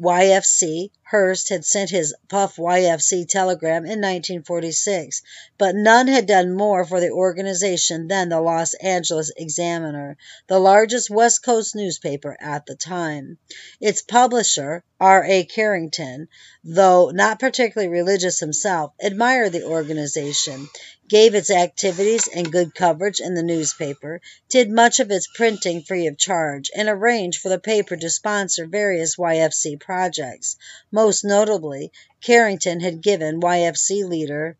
YFC, 0.00 0.90
Hearst 1.02 1.50
had 1.50 1.62
sent 1.62 1.90
his 1.90 2.14
Puff 2.30 2.56
YFC 2.56 3.28
telegram 3.28 3.84
in 3.84 4.00
1946, 4.00 5.20
but 5.58 5.74
none 5.74 6.06
had 6.06 6.24
done 6.24 6.54
more 6.54 6.86
for 6.86 7.00
the 7.00 7.10
organization 7.10 8.08
than 8.08 8.30
the 8.30 8.40
Los 8.40 8.72
Angeles 8.74 9.30
Examiner, 9.36 10.16
the 10.46 10.58
largest 10.58 11.10
West 11.10 11.42
Coast 11.42 11.74
newspaper 11.74 12.34
at 12.40 12.64
the 12.64 12.76
time. 12.76 13.36
Its 13.78 14.00
publisher, 14.00 14.82
R. 14.98 15.22
A. 15.24 15.44
Carrington, 15.44 16.28
though 16.64 17.10
not 17.10 17.38
particularly 17.38 17.92
religious 17.92 18.40
himself, 18.40 18.94
admired 19.02 19.52
the 19.52 19.64
organization 19.64 20.66
gave 21.10 21.34
its 21.34 21.50
activities 21.50 22.28
and 22.28 22.52
good 22.52 22.72
coverage 22.72 23.18
in 23.18 23.34
the 23.34 23.42
newspaper, 23.42 24.20
did 24.48 24.70
much 24.70 25.00
of 25.00 25.10
its 25.10 25.26
printing 25.34 25.82
free 25.82 26.06
of 26.06 26.16
charge, 26.16 26.70
and 26.74 26.88
arranged 26.88 27.40
for 27.40 27.48
the 27.48 27.58
paper 27.58 27.96
to 27.96 28.08
sponsor 28.08 28.64
various 28.64 29.16
YFC 29.16 29.78
projects. 29.78 30.56
Most 30.92 31.24
notably, 31.24 31.90
Carrington 32.22 32.78
had 32.78 33.02
given 33.02 33.40
YFC 33.40 34.08
leader 34.08 34.56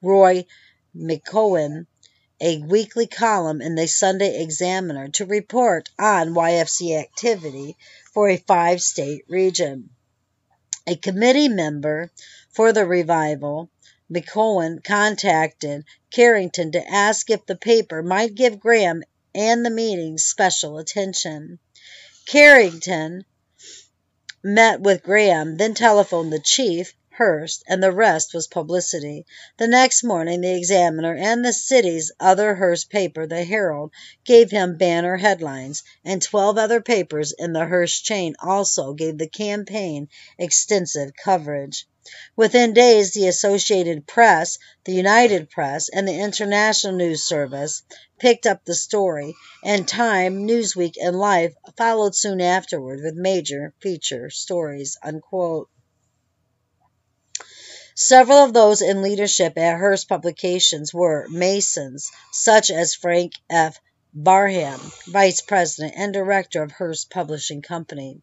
Roy 0.00 0.46
McKeown 0.96 1.86
a 2.40 2.58
weekly 2.58 3.08
column 3.08 3.60
in 3.60 3.74
the 3.74 3.88
Sunday 3.88 4.42
Examiner 4.42 5.08
to 5.08 5.24
report 5.24 5.88
on 5.98 6.34
YFC 6.34 6.96
activity 6.96 7.76
for 8.12 8.28
a 8.28 8.36
five 8.36 8.80
state 8.80 9.24
region. 9.28 9.90
A 10.86 10.94
committee 10.94 11.48
member 11.48 12.12
for 12.50 12.72
the 12.72 12.86
revival 12.86 13.70
McKeown 14.12 14.84
contacted 14.84 15.84
Carrington 16.10 16.72
to 16.72 16.86
ask 16.86 17.30
if 17.30 17.46
the 17.46 17.56
paper 17.56 18.02
might 18.02 18.34
give 18.34 18.60
Graham 18.60 19.02
and 19.34 19.64
the 19.64 19.70
meeting 19.70 20.18
special 20.18 20.76
attention. 20.76 21.58
Carrington 22.26 23.24
met 24.44 24.82
with 24.82 25.02
Graham, 25.02 25.56
then 25.56 25.72
telephoned 25.72 26.30
the 26.30 26.40
chief, 26.40 26.94
Hearst, 27.16 27.62
and 27.66 27.82
the 27.82 27.92
rest 27.92 28.34
was 28.34 28.46
publicity. 28.46 29.24
The 29.56 29.68
next 29.68 30.02
morning 30.02 30.40
the 30.40 30.56
Examiner 30.56 31.14
and 31.14 31.44
the 31.44 31.52
city's 31.52 32.10
other 32.18 32.54
Hearst 32.54 32.90
paper, 32.90 33.26
the 33.26 33.44
Herald, 33.44 33.92
gave 34.24 34.50
him 34.50 34.76
banner 34.76 35.16
headlines, 35.16 35.84
and 36.04 36.20
twelve 36.20 36.58
other 36.58 36.80
papers 36.80 37.32
in 37.32 37.52
the 37.52 37.66
Hearst 37.66 38.04
chain 38.04 38.34
also 38.42 38.92
gave 38.92 39.18
the 39.18 39.28
campaign 39.28 40.08
extensive 40.38 41.12
coverage. 41.14 41.86
Within 42.34 42.72
days, 42.72 43.12
the 43.12 43.28
Associated 43.28 44.06
Press, 44.08 44.58
the 44.84 44.92
United 44.92 45.50
Press, 45.50 45.88
and 45.88 46.08
the 46.08 46.18
International 46.18 46.94
News 46.94 47.22
Service 47.22 47.84
picked 48.18 48.46
up 48.46 48.64
the 48.64 48.74
story, 48.74 49.34
and 49.64 49.86
Time, 49.86 50.46
Newsweek, 50.46 50.94
and 51.00 51.16
Life 51.16 51.54
followed 51.76 52.16
soon 52.16 52.40
afterward 52.40 53.00
with 53.04 53.14
major 53.14 53.72
feature 53.80 54.30
stories. 54.30 54.98
Unquote. 55.02 55.68
Several 57.94 58.38
of 58.38 58.52
those 58.52 58.82
in 58.82 59.02
leadership 59.02 59.56
at 59.56 59.78
Hearst 59.78 60.08
Publications 60.08 60.92
were 60.92 61.28
Masons, 61.28 62.10
such 62.32 62.70
as 62.70 62.94
Frank 62.94 63.34
F. 63.48 63.78
Barham, 64.12 64.80
Vice 65.06 65.40
President 65.40 65.94
and 65.96 66.12
Director 66.12 66.62
of 66.62 66.72
Hearst 66.72 67.10
Publishing 67.10 67.62
Company, 67.62 68.22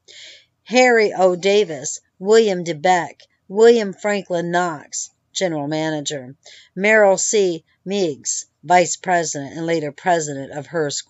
Harry 0.64 1.14
O. 1.14 1.36
Davis, 1.36 2.02
William 2.20 2.64
DeBeck, 2.64 3.22
William 3.50 3.94
Franklin 3.94 4.52
Knox, 4.52 5.10
General 5.34 5.68
Manager, 5.68 6.36
Merrill 6.76 7.18
C. 7.18 7.66
Meigs, 7.84 8.46
Vice 8.64 8.96
President 8.96 9.58
and 9.58 9.66
later 9.66 9.92
President 9.92 10.52
of 10.52 10.68
Hearst 10.68 11.10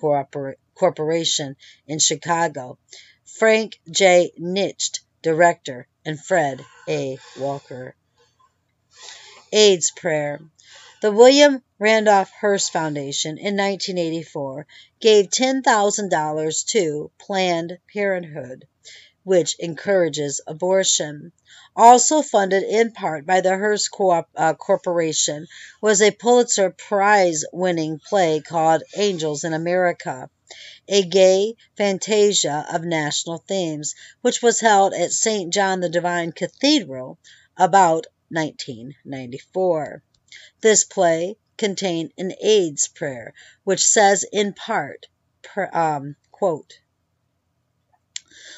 Corporation 0.73 1.57
in 1.85 1.99
Chicago, 1.99 2.79
Frank 3.25 3.77
J. 3.91 4.31
Nicht, 4.37 5.01
Director, 5.21 5.85
and 6.05 6.17
Fred 6.17 6.65
A. 6.87 7.17
Walker. 7.37 7.93
AIDS 9.51 9.91
Prayer. 9.91 10.39
The 11.01 11.11
William 11.11 11.61
Randolph 11.77 12.31
Hearst 12.39 12.71
Foundation 12.71 13.37
in 13.37 13.57
1984 13.57 14.65
gave 15.01 15.29
$10,000 15.29 16.65
to 16.67 17.11
Planned 17.19 17.79
Parenthood, 17.93 18.65
which 19.23 19.55
encourages 19.59 20.41
abortion. 20.47 21.31
Also 21.75 22.21
funded 22.21 22.63
in 22.63 22.91
part 22.91 23.25
by 23.25 23.41
the 23.41 23.57
Hearst 23.57 23.91
Co- 23.91 24.25
uh, 24.35 24.53
Corporation 24.53 25.47
was 25.81 26.01
a 26.01 26.11
Pulitzer 26.11 26.69
Prize 26.71 27.43
winning 27.51 27.99
play 27.99 28.39
called 28.39 28.83
Angels 28.95 29.43
in 29.43 29.53
America, 29.53 30.29
a 30.87 31.03
gay 31.03 31.55
fantasia 31.77 32.65
of 32.71 32.83
national 32.83 33.37
themes, 33.39 33.93
which 34.21 34.41
was 34.41 34.59
held 34.59 34.93
at 34.93 35.11
St. 35.11 35.53
John 35.53 35.79
the 35.79 35.89
Divine 35.89 36.31
Cathedral 36.31 37.19
about 37.57 38.07
1994. 38.29 40.01
This 40.61 40.83
play 40.83 41.35
contained 41.57 42.13
an 42.17 42.33
AIDS 42.41 42.87
prayer, 42.87 43.33
which 43.63 43.85
says 43.85 44.25
in 44.31 44.53
part, 44.53 45.07
um, 45.73 46.15
quote, 46.31 46.79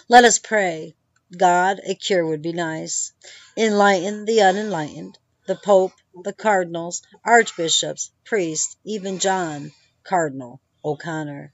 Let 0.07 0.23
us 0.23 0.39
pray. 0.39 0.95
God, 1.35 1.81
a 1.83 1.95
cure 1.95 2.25
would 2.25 2.41
be 2.41 2.53
nice. 2.53 3.11
Enlighten 3.57 4.23
the 4.23 4.41
unenlightened, 4.41 5.17
the 5.47 5.55
Pope, 5.55 5.91
the 6.23 6.31
cardinals, 6.31 7.01
archbishops, 7.25 8.11
priests, 8.23 8.77
even 8.85 9.19
John, 9.19 9.73
Cardinal 10.03 10.61
O'Connor. 10.85 11.53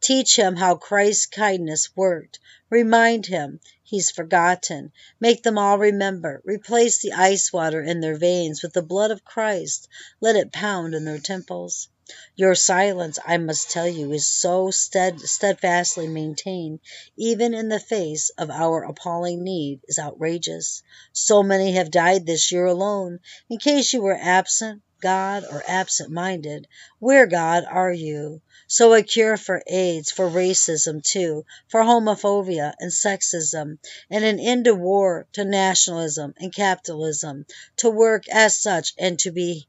Teach 0.00 0.36
him 0.36 0.56
how 0.56 0.76
Christ's 0.76 1.26
kindness 1.26 1.94
worked. 1.96 2.38
Remind 2.70 3.26
him 3.26 3.60
he's 3.82 4.10
forgotten. 4.10 4.92
Make 5.20 5.42
them 5.42 5.58
all 5.58 5.78
remember. 5.78 6.40
Replace 6.44 7.00
the 7.00 7.12
ice 7.12 7.52
water 7.52 7.82
in 7.82 8.00
their 8.00 8.16
veins 8.16 8.62
with 8.62 8.72
the 8.72 8.82
blood 8.82 9.10
of 9.10 9.24
Christ. 9.24 9.88
Let 10.20 10.36
it 10.36 10.52
pound 10.52 10.94
in 10.94 11.04
their 11.04 11.18
temples. 11.18 11.88
Your 12.36 12.54
silence, 12.54 13.18
I 13.26 13.36
must 13.36 13.70
tell 13.70 13.88
you, 13.88 14.12
is 14.12 14.28
so 14.28 14.70
stead, 14.70 15.20
steadfastly 15.22 16.06
maintained, 16.06 16.78
even 17.16 17.52
in 17.52 17.68
the 17.68 17.80
face 17.80 18.30
of 18.38 18.48
our 18.48 18.84
appalling 18.84 19.42
need, 19.42 19.80
is 19.88 19.98
outrageous. 19.98 20.84
So 21.12 21.42
many 21.42 21.72
have 21.72 21.90
died 21.90 22.24
this 22.24 22.52
year 22.52 22.66
alone. 22.66 23.18
In 23.50 23.58
case 23.58 23.92
you 23.92 24.02
were 24.02 24.16
absent, 24.16 24.82
God, 25.00 25.44
or 25.50 25.64
absent 25.66 26.10
minded, 26.10 26.68
where, 27.00 27.26
God, 27.26 27.64
are 27.68 27.92
you? 27.92 28.40
So 28.68 28.94
a 28.94 29.02
cure 29.02 29.36
for 29.36 29.62
AIDS, 29.66 30.12
for 30.12 30.30
racism 30.30 31.02
too, 31.02 31.44
for 31.66 31.82
homophobia 31.82 32.74
and 32.78 32.92
sexism, 32.92 33.78
and 34.10 34.24
an 34.24 34.38
end 34.38 34.66
to 34.66 34.74
war, 34.74 35.26
to 35.32 35.44
nationalism 35.44 36.34
and 36.38 36.54
capitalism, 36.54 37.46
to 37.78 37.90
work 37.90 38.28
as 38.28 38.56
such 38.56 38.94
and 38.96 39.18
to 39.20 39.32
be 39.32 39.66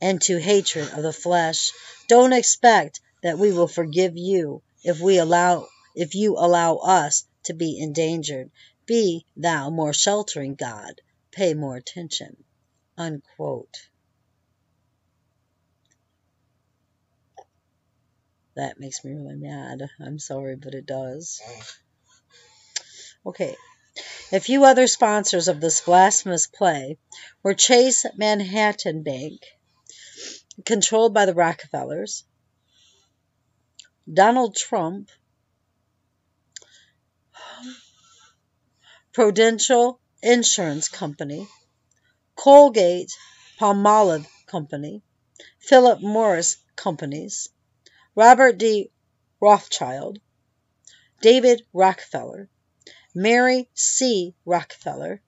and 0.00 0.20
to 0.22 0.38
hatred 0.38 0.90
of 0.92 1.02
the 1.02 1.12
flesh. 1.12 1.70
Don't 2.08 2.32
expect 2.32 3.00
that 3.22 3.38
we 3.38 3.52
will 3.52 3.68
forgive 3.68 4.16
you 4.16 4.62
if 4.84 5.00
we 5.00 5.18
allow 5.18 5.66
if 5.94 6.14
you 6.14 6.36
allow 6.36 6.76
us 6.76 7.26
to 7.44 7.54
be 7.54 7.78
endangered. 7.78 8.50
Be 8.86 9.26
thou 9.36 9.70
more 9.70 9.92
sheltering, 9.92 10.54
God. 10.54 11.00
Pay 11.32 11.54
more 11.54 11.76
attention. 11.76 12.44
Unquote. 12.96 13.74
That 18.54 18.80
makes 18.80 19.04
me 19.04 19.12
really 19.12 19.36
mad. 19.36 19.88
I'm 20.00 20.18
sorry, 20.18 20.56
but 20.56 20.74
it 20.74 20.86
does. 20.86 21.40
Okay. 23.24 23.56
A 24.32 24.40
few 24.40 24.64
other 24.64 24.86
sponsors 24.86 25.48
of 25.48 25.60
this 25.60 25.80
blasphemous 25.80 26.46
play 26.46 26.98
were 27.42 27.54
Chase 27.54 28.04
Manhattan 28.16 29.02
Bank, 29.02 29.40
controlled 30.64 31.14
by 31.14 31.26
the 31.26 31.34
Rockefellers, 31.34 32.24
Donald 34.12 34.56
Trump, 34.56 35.10
Prudential 39.12 40.00
Insurance 40.22 40.88
Company, 40.88 41.48
Colgate 42.36 43.12
Palmolive 43.58 44.26
Company, 44.46 45.02
Philip 45.58 46.00
Morris 46.00 46.56
Companies, 46.76 47.48
Robert 48.14 48.58
D. 48.58 48.90
Rothschild, 49.40 50.18
David 51.20 51.62
Rockefeller, 51.72 52.48
Mary 53.14 53.68
C. 53.74 54.34
Rockefeller, 54.44 55.20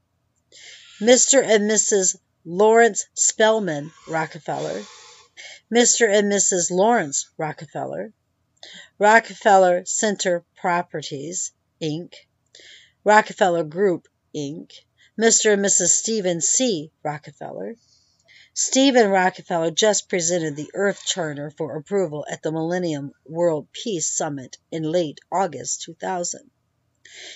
Mr. 1.01 1.43
and 1.43 1.71
Mrs. 1.71 2.17
Laurance 2.45 3.07
Spelman 3.15 3.93
Rockefeller, 4.09 4.83
Mr. 5.73 6.13
and 6.13 6.33
Mrs. 6.33 6.73
Laurance 6.73 7.29
Rockefeller, 7.39 8.13
Rockefeller 8.99 9.85
Center 9.85 10.45
Properties, 10.57 11.53
Inc., 11.81 12.15
Rockefeller 13.05 13.63
Group, 13.63 14.09
Inc., 14.35 14.73
Mr. 15.17 15.53
and 15.53 15.65
Mrs. 15.65 15.91
Stephen 15.91 16.41
C. 16.41 16.91
Rockefeller. 17.05 17.77
Stephen 18.53 19.11
Rockefeller 19.11 19.71
just 19.71 20.09
presented 20.09 20.57
the 20.57 20.73
Earth 20.75 21.05
Charter 21.07 21.53
for 21.53 21.77
approval 21.77 22.27
at 22.29 22.43
the 22.43 22.51
Millennium 22.51 23.13
World 23.25 23.69
Peace 23.71 24.09
Summit 24.09 24.59
in 24.73 24.83
late 24.83 25.21
August 25.31 25.83
2000. 25.83 26.51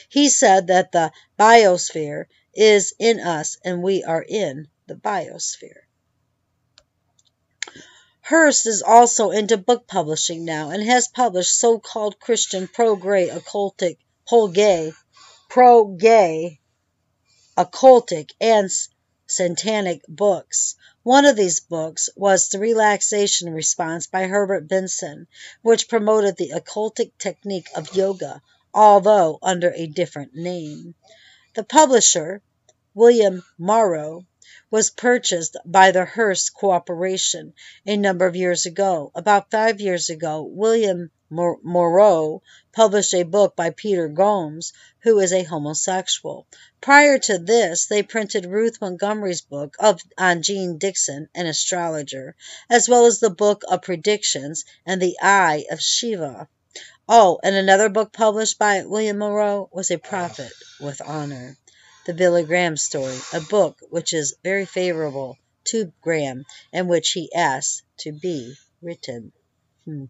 He 0.08 0.28
said 0.28 0.66
that 0.66 0.90
the 0.90 1.12
biosphere 1.38 2.24
is 2.52 2.94
in 2.98 3.20
us 3.20 3.58
and 3.64 3.80
we 3.80 4.02
are 4.02 4.24
in 4.26 4.66
the 4.88 4.96
biosphere. 4.96 5.83
Hearst 8.26 8.66
is 8.66 8.80
also 8.80 9.32
into 9.32 9.58
book 9.58 9.86
publishing 9.86 10.46
now 10.46 10.70
and 10.70 10.82
has 10.82 11.08
published 11.08 11.58
so-called 11.58 12.18
Christian 12.18 12.66
pro-gay 12.68 13.28
occultic, 13.28 13.98
pro-gay, 14.26 14.94
pro-gay, 15.50 16.58
occultic, 17.54 18.30
and 18.40 18.70
satanic 19.26 20.06
books. 20.08 20.74
One 21.02 21.26
of 21.26 21.36
these 21.36 21.60
books 21.60 22.08
was 22.16 22.48
The 22.48 22.60
Relaxation 22.60 23.52
Response 23.52 24.06
by 24.06 24.22
Herbert 24.22 24.68
Benson, 24.68 25.26
which 25.60 25.90
promoted 25.90 26.38
the 26.38 26.52
occultic 26.54 27.18
technique 27.18 27.68
of 27.76 27.94
yoga, 27.94 28.40
although 28.72 29.38
under 29.42 29.70
a 29.76 29.86
different 29.86 30.34
name. 30.34 30.94
The 31.52 31.64
publisher, 31.64 32.40
William 32.94 33.44
Morrow, 33.58 34.24
was 34.74 34.90
purchased 34.90 35.56
by 35.64 35.92
the 35.92 36.04
Hearst 36.04 36.52
Corporation 36.52 37.54
a 37.86 37.96
number 37.96 38.26
of 38.26 38.34
years 38.34 38.66
ago. 38.66 39.12
About 39.14 39.48
five 39.48 39.80
years 39.80 40.10
ago, 40.10 40.42
William 40.42 41.12
Morrow 41.30 42.42
published 42.72 43.14
a 43.14 43.22
book 43.22 43.54
by 43.54 43.70
Peter 43.70 44.08
Gomes, 44.08 44.72
who 45.04 45.20
is 45.20 45.32
a 45.32 45.44
homosexual. 45.44 46.48
Prior 46.80 47.18
to 47.20 47.38
this, 47.38 47.86
they 47.86 48.02
printed 48.02 48.46
Ruth 48.46 48.80
Montgomery's 48.80 49.42
book 49.42 49.76
of, 49.78 50.00
on 50.18 50.42
Jeane 50.42 50.76
Dixon, 50.76 51.28
an 51.36 51.46
astrologer, 51.46 52.34
as 52.68 52.88
well 52.88 53.06
as 53.06 53.20
the 53.20 53.30
Book 53.30 53.62
of 53.68 53.82
Predictions 53.82 54.64
and 54.84 55.00
The 55.00 55.16
Eye 55.22 55.66
of 55.70 55.80
Shiva. 55.80 56.48
Oh, 57.08 57.38
and 57.44 57.54
another 57.54 57.90
book 57.90 58.12
published 58.12 58.58
by 58.58 58.84
William 58.84 59.18
Morrow 59.18 59.68
was 59.72 59.92
A 59.92 59.98
Prophet 59.98 60.50
with 60.80 61.00
Honor. 61.00 61.56
The 62.06 62.12
Billy 62.14 62.44
Graham 62.44 62.76
Story, 62.76 63.18
a 63.32 63.40
book 63.40 63.78
which 63.88 64.12
is 64.12 64.36
very 64.42 64.66
favorable 64.66 65.38
to 65.64 65.92
Graham 66.02 66.44
and 66.70 66.86
which 66.88 67.12
he 67.12 67.32
asked 67.34 67.82
to 68.00 68.12
be 68.12 68.56
written. 68.82 69.32
Hmm. 69.86 70.04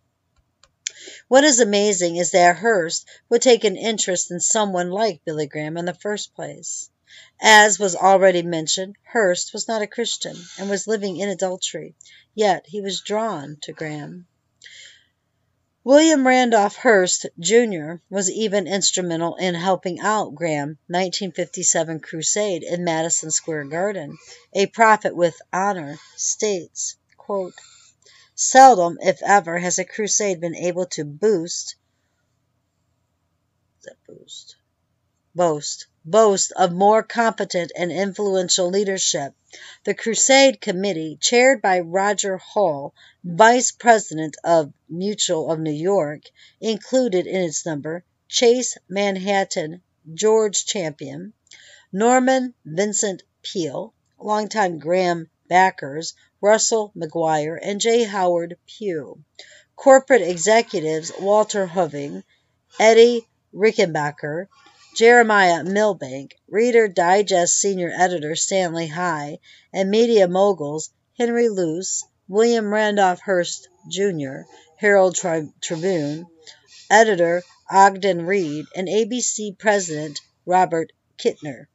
What 1.28 1.44
is 1.44 1.60
amazing 1.60 2.16
is 2.16 2.32
that 2.32 2.56
Hearst 2.56 3.06
would 3.28 3.42
take 3.42 3.62
an 3.62 3.76
interest 3.76 4.30
in 4.30 4.40
someone 4.40 4.90
like 4.90 5.24
Billy 5.24 5.46
Graham 5.46 5.76
in 5.76 5.84
the 5.84 5.94
first 5.94 6.34
place. 6.34 6.90
As 7.40 7.78
was 7.78 7.94
already 7.94 8.42
mentioned, 8.42 8.96
Hearst 9.12 9.52
was 9.52 9.68
not 9.68 9.82
a 9.82 9.86
Christian 9.86 10.36
and 10.58 10.68
was 10.68 10.88
living 10.88 11.18
in 11.18 11.28
adultery, 11.28 11.94
yet 12.34 12.66
he 12.66 12.80
was 12.80 13.02
drawn 13.02 13.56
to 13.62 13.72
Graham. 13.72 14.26
William 15.86 16.26
Randolph 16.26 16.76
Hearst, 16.76 17.26
Jr. 17.38 17.96
was 18.08 18.30
even 18.30 18.66
instrumental 18.66 19.36
in 19.36 19.54
helping 19.54 20.00
out 20.00 20.34
Graham 20.34 20.78
1957 20.86 22.00
crusade 22.00 22.62
in 22.62 22.84
Madison 22.84 23.30
Square 23.30 23.64
Garden. 23.64 24.16
A 24.54 24.64
prophet 24.64 25.14
with 25.14 25.42
honor 25.52 25.98
states, 26.16 26.96
quote, 27.18 27.52
Seldom, 28.34 28.96
if 29.02 29.22
ever, 29.22 29.58
has 29.58 29.78
a 29.78 29.84
crusade 29.84 30.40
been 30.40 30.56
able 30.56 30.86
to 30.86 31.04
boost 31.04 31.76
that 33.82 33.98
boost 34.08 34.56
boast 35.34 35.86
boast 36.04 36.52
of 36.56 36.72
more 36.72 37.02
competent 37.02 37.72
and 37.76 37.90
influential 37.90 38.68
leadership. 38.68 39.34
The 39.84 39.94
Crusade 39.94 40.60
Committee, 40.60 41.16
chaired 41.20 41.62
by 41.62 41.80
Roger 41.80 42.36
Hall, 42.36 42.94
Vice 43.22 43.70
President 43.70 44.36
of 44.44 44.72
Mutual 44.88 45.50
of 45.50 45.60
New 45.60 45.72
York, 45.72 46.22
included 46.60 47.26
in 47.26 47.42
its 47.42 47.64
number 47.64 48.04
Chase 48.28 48.76
Manhattan, 48.88 49.80
George 50.12 50.66
Champion, 50.66 51.32
Norman 51.92 52.52
Vincent 52.64 53.22
Peale, 53.42 53.94
longtime 54.18 54.78
Graham 54.78 55.30
backers 55.48 56.14
Russell 56.40 56.90
Maguire 56.94 57.56
and 57.62 57.80
J. 57.80 58.04
Howard 58.04 58.58
Pew, 58.66 59.22
corporate 59.76 60.22
executives 60.22 61.12
Walter 61.18 61.66
Hoving, 61.66 62.24
Eddie 62.78 63.26
Rickenbacker, 63.54 64.48
Jeremiah 64.94 65.64
Milbank, 65.64 66.36
Reader 66.46 66.86
Digest 66.86 67.58
senior 67.58 67.90
editor 67.92 68.36
Stanley 68.36 68.86
High, 68.86 69.40
and 69.72 69.90
media 69.90 70.28
moguls 70.28 70.90
Henry 71.18 71.48
Luce, 71.48 72.04
William 72.28 72.72
Randolph 72.72 73.18
Hearst, 73.18 73.68
Jr., 73.88 74.42
Herald 74.76 75.16
Tribune, 75.60 76.26
editor 76.88 77.42
Ogden 77.68 78.24
Reid, 78.24 78.66
and 78.76 78.86
ABC 78.86 79.58
president 79.58 80.20
Robert 80.46 80.92
Kintner. 81.18 81.66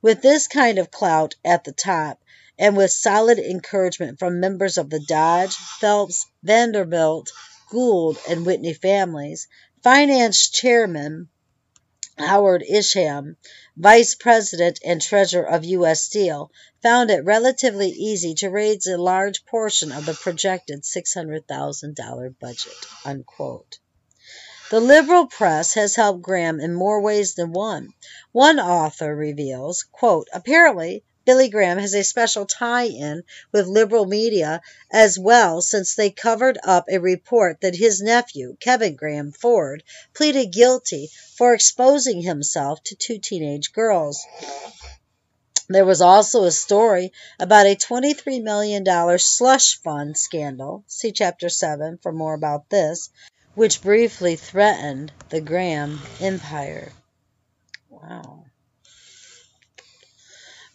With 0.00 0.22
this 0.22 0.46
kind 0.46 0.78
of 0.78 0.90
clout 0.90 1.34
at 1.44 1.64
the 1.64 1.72
top, 1.72 2.22
and 2.58 2.74
with 2.74 2.90
solid 2.90 3.38
encouragement 3.38 4.18
from 4.18 4.40
members 4.40 4.78
of 4.78 4.88
the 4.88 5.00
Dodge, 5.00 5.54
Phelps, 5.54 6.24
Vanderbilt, 6.42 7.30
Gould, 7.68 8.16
and 8.26 8.46
Whitney 8.46 8.72
families, 8.72 9.46
finance 9.82 10.48
chairman 10.48 11.28
Howard 12.18 12.62
Isham, 12.62 13.36
vice 13.76 14.14
president 14.14 14.80
and 14.82 15.02
treasurer 15.02 15.46
of 15.46 15.64
U.S. 15.64 16.02
Steel, 16.02 16.50
found 16.82 17.10
it 17.10 17.24
relatively 17.24 17.90
easy 17.90 18.34
to 18.36 18.48
raise 18.48 18.86
a 18.86 18.96
large 18.96 19.44
portion 19.44 19.92
of 19.92 20.06
the 20.06 20.14
projected 20.14 20.82
$600,000 20.82 22.38
budget. 22.38 22.72
Unquote. 23.04 23.78
The 24.70 24.80
liberal 24.80 25.26
press 25.26 25.74
has 25.74 25.94
helped 25.94 26.22
Graham 26.22 26.58
in 26.58 26.74
more 26.74 27.00
ways 27.00 27.34
than 27.34 27.52
one. 27.52 27.92
One 28.32 28.58
author 28.58 29.14
reveals, 29.14 29.84
quote, 29.84 30.28
apparently 30.32 31.04
Billy 31.26 31.48
Graham 31.48 31.78
has 31.78 31.92
a 31.92 32.04
special 32.04 32.46
tie-in 32.46 33.24
with 33.50 33.66
liberal 33.66 34.06
media 34.06 34.62
as 34.92 35.18
well 35.18 35.60
since 35.60 35.96
they 35.96 36.08
covered 36.10 36.56
up 36.62 36.84
a 36.88 36.98
report 36.98 37.60
that 37.60 37.74
his 37.74 38.00
nephew, 38.00 38.56
Kevin 38.60 38.94
Graham 38.94 39.32
Ford, 39.32 39.82
pleaded 40.14 40.52
guilty 40.52 41.10
for 41.36 41.52
exposing 41.52 42.22
himself 42.22 42.80
to 42.84 42.94
two 42.94 43.18
teenage 43.18 43.72
girls. 43.72 44.24
There 45.68 45.84
was 45.84 46.00
also 46.00 46.44
a 46.44 46.52
story 46.52 47.12
about 47.40 47.66
a 47.66 47.74
$23 47.74 48.40
million 48.42 48.84
slush 49.18 49.82
fund 49.82 50.16
scandal. 50.16 50.84
See 50.86 51.10
Chapter 51.10 51.48
7 51.48 51.98
for 51.98 52.12
more 52.12 52.34
about 52.34 52.70
this, 52.70 53.10
which 53.54 53.82
briefly 53.82 54.36
threatened 54.36 55.12
the 55.30 55.40
Graham 55.40 55.98
empire. 56.20 56.92
Wow. 57.90 58.45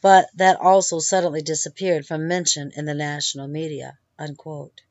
But 0.01 0.29
that 0.35 0.59
also 0.59 0.99
suddenly 0.99 1.41
disappeared 1.41 2.05
from 2.05 2.27
mention 2.27 2.71
in 2.75 2.85
the 2.85 2.93
national 2.93 3.47
media. 3.47 3.99
Unquote. 4.17 4.81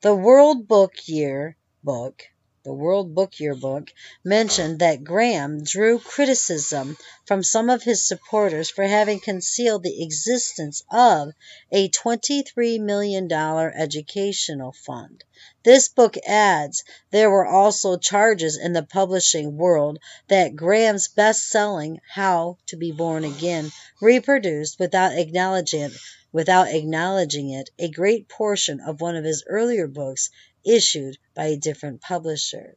The 0.00 0.14
World 0.14 0.68
Book 0.68 0.92
Year 1.06 1.56
book 1.82 2.24
the 2.64 2.72
World 2.72 3.14
Book 3.14 3.38
Yearbook, 3.38 3.92
mentioned 4.24 4.78
that 4.78 5.04
Graham 5.04 5.62
drew 5.62 5.98
criticism 5.98 6.96
from 7.26 7.42
some 7.42 7.68
of 7.68 7.82
his 7.82 8.08
supporters 8.08 8.70
for 8.70 8.84
having 8.84 9.20
concealed 9.20 9.82
the 9.82 10.02
existence 10.02 10.82
of 10.90 11.32
a 11.70 11.90
$23 11.90 12.80
million 12.80 13.30
educational 13.30 14.72
fund. 14.72 15.22
This 15.62 15.88
book 15.88 16.16
adds 16.26 16.84
there 17.10 17.28
were 17.28 17.46
also 17.46 17.98
charges 17.98 18.56
in 18.56 18.72
the 18.72 18.82
publishing 18.82 19.58
world 19.58 19.98
that 20.28 20.56
Graham's 20.56 21.08
best 21.08 21.50
selling 21.50 22.00
How 22.08 22.56
to 22.68 22.76
Be 22.76 22.92
Born 22.92 23.24
Again 23.24 23.72
reproduced 24.00 24.78
without 24.78 25.18
acknowledging 25.18 25.82
it 25.82 25.92
without 26.34 26.74
acknowledging 26.74 27.50
it, 27.50 27.70
a 27.78 27.88
great 27.88 28.28
portion 28.28 28.80
of 28.80 29.00
one 29.00 29.14
of 29.14 29.24
his 29.24 29.44
earlier 29.46 29.86
books 29.86 30.30
issued 30.66 31.16
by 31.32 31.46
a 31.46 31.56
different 31.56 32.00
publisher. 32.00 32.76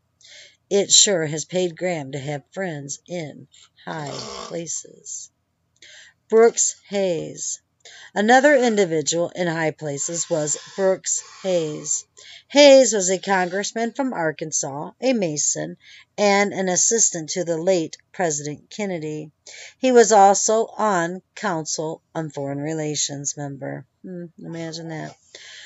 It 0.70 0.92
sure 0.92 1.26
has 1.26 1.44
paid 1.44 1.76
Graham 1.76 2.12
to 2.12 2.20
have 2.20 2.44
friends 2.52 3.00
in 3.08 3.48
high 3.84 4.12
places. 4.48 5.32
Brooks 6.30 6.76
Hays. 6.88 7.60
Another 8.14 8.56
individual 8.56 9.30
in 9.36 9.48
high 9.48 9.72
places 9.72 10.30
was 10.30 10.58
Brooks 10.76 11.22
Hays. 11.44 12.06
Hays 12.48 12.94
was 12.94 13.10
a 13.10 13.20
congressman 13.20 13.94
from 13.94 14.14
Arkansas, 14.14 14.92
a 15.02 15.14
Mason, 15.14 15.78
and 16.18 16.54
an 16.54 16.70
assistant 16.70 17.30
to 17.32 17.44
the 17.44 17.58
late 17.58 17.98
President 18.12 18.70
Kennedy. 18.70 19.32
He 19.78 19.92
was 19.92 20.12
also 20.12 20.66
on 20.66 21.22
Council 21.36 22.02
on 22.16 22.30
Foreign 22.30 22.60
Relations 22.60 23.38
member. 23.38 23.86
Hmm, 24.02 24.26
imagine 24.40 24.90
that. 24.90 25.16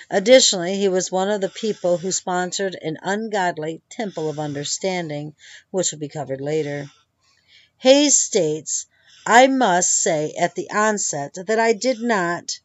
Additionally, 0.10 0.76
he 0.76 0.90
was 0.90 1.12
one 1.12 1.30
of 1.30 1.40
the 1.40 1.50
people 1.50 1.98
who 1.98 2.12
sponsored 2.12 2.78
an 2.82 2.98
ungodly 3.02 3.82
Temple 3.90 4.30
of 4.30 4.40
Understanding, 4.40 5.36
which 5.70 5.92
will 5.92 6.00
be 6.00 6.10
covered 6.10 6.42
later. 6.42 6.90
Hays 7.78 8.20
states, 8.20 8.88
I 9.26 9.46
must 9.46 10.02
say 10.02 10.34
at 10.34 10.56
the 10.56 10.72
onset 10.72 11.36
that 11.46 11.60
I 11.60 11.74
did 11.74 12.00
not 12.00 12.60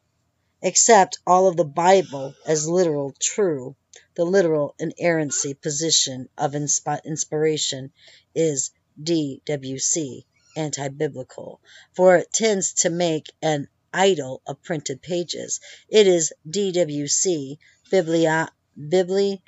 accept 0.62 1.18
all 1.26 1.48
of 1.48 1.57
the 1.59 1.66
Bible 1.66 2.34
as 2.46 2.66
literal 2.66 3.14
true. 3.20 3.76
The 4.14 4.24
literal 4.24 4.74
inerrancy 4.78 5.52
position 5.52 6.30
of 6.38 6.52
insp- 6.52 7.04
inspiration 7.04 7.92
is 8.34 8.70
DWC, 9.02 10.24
anti 10.57 10.88
biblical, 10.88 11.61
for 11.94 12.16
it 12.16 12.32
tends 12.32 12.72
to 12.72 12.88
make 12.88 13.30
an 13.42 13.68
idol 13.92 14.40
of 14.46 14.62
printed 14.62 15.02
pages. 15.02 15.61
It 15.90 16.07
is 16.07 16.32
DWC, 16.48 17.59
bibliolatry, 17.92 19.42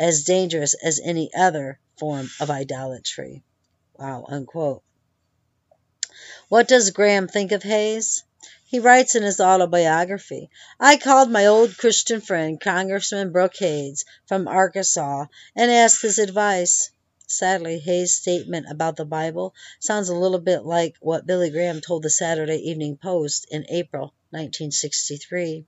as 0.00 0.24
dangerous 0.24 0.74
as 0.74 1.00
any 1.04 1.32
other 1.32 1.78
form 1.96 2.28
of 2.40 2.50
idolatry. 2.50 3.44
Wow, 3.96 4.26
unquote. 4.28 4.82
What 6.48 6.68
does 6.68 6.90
Graham 6.90 7.28
think 7.28 7.52
of 7.52 7.62
Hays? 7.62 8.22
He 8.64 8.78
writes 8.78 9.14
in 9.14 9.22
his 9.22 9.40
autobiography 9.40 10.50
I 10.80 10.96
called 10.96 11.30
my 11.30 11.46
old 11.46 11.76
Christian 11.76 12.20
friend, 12.20 12.60
Congressman 12.60 13.32
Brooke 13.32 13.56
Hays, 13.56 14.04
from 14.26 14.48
Arkansas, 14.48 15.26
and 15.54 15.70
asked 15.70 16.02
his 16.02 16.18
advice. 16.18 16.90
Sadly, 17.26 17.78
Hays' 17.78 18.14
statement 18.14 18.66
about 18.70 18.96
the 18.96 19.04
Bible 19.04 19.54
sounds 19.78 20.08
a 20.08 20.14
little 20.14 20.38
bit 20.38 20.64
like 20.64 20.94
what 21.00 21.26
Billy 21.26 21.50
Graham 21.50 21.80
told 21.80 22.02
the 22.02 22.10
Saturday 22.10 22.70
Evening 22.70 22.96
Post 22.96 23.46
in 23.50 23.66
April 23.68 24.14
1963. 24.30 25.66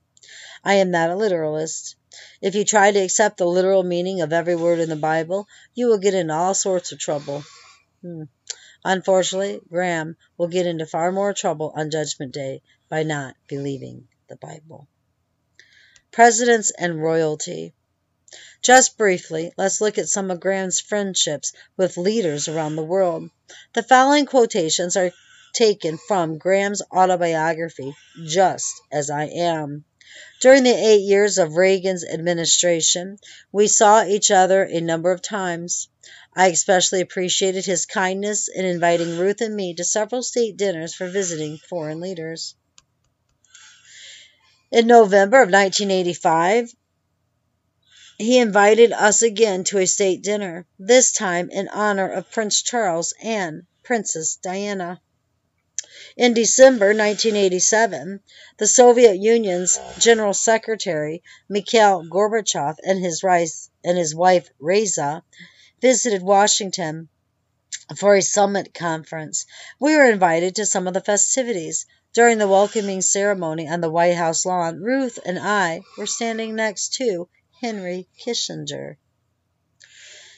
I 0.63 0.75
am 0.75 0.91
not 0.91 1.09
a 1.09 1.15
literalist. 1.15 1.95
If 2.41 2.55
you 2.55 2.65
try 2.65 2.91
to 2.91 2.99
accept 2.99 3.37
the 3.37 3.45
literal 3.45 3.83
meaning 3.83 4.21
of 4.21 4.33
every 4.33 4.55
word 4.55 4.79
in 4.79 4.89
the 4.89 4.95
Bible, 4.95 5.47
you 5.73 5.87
will 5.87 5.99
get 5.99 6.13
into 6.13 6.33
all 6.33 6.53
sorts 6.53 6.91
of 6.91 6.99
trouble. 6.99 7.43
Hmm. 8.01 8.23
Unfortunately, 8.83 9.61
Graham 9.69 10.15
will 10.37 10.47
get 10.47 10.65
into 10.65 10.85
far 10.85 11.11
more 11.11 11.33
trouble 11.33 11.73
on 11.75 11.91
Judgment 11.91 12.33
Day 12.33 12.61
by 12.89 13.03
not 13.03 13.35
believing 13.47 14.07
the 14.27 14.35
Bible. 14.35 14.87
Presidents 16.11 16.71
and 16.77 17.01
Royalty 17.01 17.73
just 18.61 18.97
briefly, 18.97 19.53
let's 19.57 19.81
look 19.81 19.97
at 19.97 20.09
some 20.09 20.29
of 20.29 20.39
Graham's 20.39 20.79
friendships 20.79 21.53
with 21.77 21.97
leaders 21.97 22.47
around 22.47 22.75
the 22.75 22.83
world. 22.83 23.29
The 23.73 23.81
following 23.81 24.25
quotations 24.25 24.97
are 24.97 25.11
taken 25.53 25.97
from 25.97 26.37
Graham's 26.37 26.81
autobiography, 26.91 27.95
Just 28.25 28.71
as 28.91 29.09
I 29.09 29.25
Am. 29.25 29.85
During 30.41 30.63
the 30.63 30.75
eight 30.75 31.01
years 31.01 31.37
of 31.37 31.55
Reagan's 31.55 32.03
administration, 32.03 33.17
we 33.51 33.67
saw 33.67 34.03
each 34.03 34.29
other 34.29 34.63
a 34.63 34.81
number 34.81 35.11
of 35.11 35.21
times. 35.21 35.87
I 36.35 36.47
especially 36.47 37.01
appreciated 37.01 37.65
his 37.65 37.85
kindness 37.85 38.47
in 38.47 38.65
inviting 38.65 39.17
Ruth 39.17 39.41
and 39.41 39.55
me 39.55 39.73
to 39.75 39.83
several 39.83 40.23
state 40.23 40.57
dinners 40.57 40.93
for 40.93 41.07
visiting 41.07 41.57
foreign 41.57 41.99
leaders. 41.99 42.55
In 44.71 44.87
November 44.87 45.37
of 45.37 45.51
1985, 45.51 46.73
he 48.17 48.37
invited 48.37 48.91
us 48.91 49.21
again 49.21 49.63
to 49.65 49.77
a 49.77 49.87
state 49.87 50.21
dinner, 50.21 50.65
this 50.77 51.11
time 51.11 51.49
in 51.49 51.67
honor 51.69 52.11
of 52.11 52.29
Prince 52.31 52.61
Charles 52.61 53.13
and 53.21 53.63
Princess 53.83 54.35
Diana. 54.35 55.01
In 56.17 56.33
December 56.33 56.87
1987, 56.87 58.19
the 58.57 58.67
Soviet 58.67 59.15
Union's 59.15 59.79
General 59.99 60.33
Secretary 60.33 61.23
Mikhail 61.47 62.03
Gorbachev 62.03 62.77
and 62.83 62.99
his, 62.99 63.23
wife 64.15 64.49
Raisa 64.59 65.23
visited 65.81 66.21
Washington 66.21 67.09
for 67.95 68.15
a 68.15 68.21
summit 68.21 68.73
conference. 68.73 69.45
We 69.79 69.95
were 69.95 70.09
invited 70.09 70.55
to 70.55 70.65
some 70.65 70.87
of 70.87 70.93
the 70.93 71.01
festivities. 71.01 71.85
During 72.11 72.39
the 72.39 72.47
welcoming 72.47 73.01
ceremony 73.01 73.67
on 73.67 73.81
the 73.81 73.89
White 73.89 74.15
House 74.15 74.45
lawn, 74.45 74.81
Ruth 74.81 75.19
and 75.25 75.37
I 75.37 75.81
were 75.97 76.07
standing 76.07 76.55
next 76.55 76.95
to 76.95 77.29
Henry 77.61 78.07
Kissinger. 78.19 78.97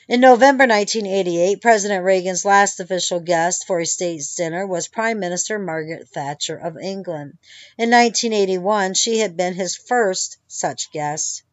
In 0.08 0.20
November 0.20 0.68
1988, 0.68 1.62
President 1.62 2.04
Reagan's 2.04 2.44
last 2.44 2.82
official 2.82 3.22
guest 3.22 3.66
for 3.66 3.80
a 3.80 3.86
state 3.86 4.22
dinner 4.36 4.68
was 4.68 4.90
Prime 4.90 5.20
Minister 5.20 5.58
Margaret 5.58 6.10
Thatcher 6.10 6.58
of 6.58 6.78
England. 6.78 7.38
In 7.78 7.90
1981, 7.90 8.96
she 8.96 9.20
had 9.20 9.38
been 9.38 9.54
his 9.54 9.78
first 9.78 10.38
such 10.48 10.92
guest. 10.92 11.44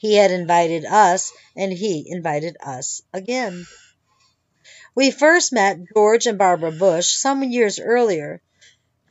He 0.00 0.14
had 0.14 0.30
invited 0.30 0.86
us, 0.86 1.30
and 1.54 1.70
he 1.70 2.06
invited 2.08 2.56
us 2.64 3.02
again. 3.12 3.66
We 4.94 5.10
first 5.10 5.52
met 5.52 5.76
George 5.92 6.26
and 6.26 6.38
Barbara 6.38 6.72
Bush 6.72 7.14
some 7.16 7.42
years 7.42 7.78
earlier, 7.78 8.40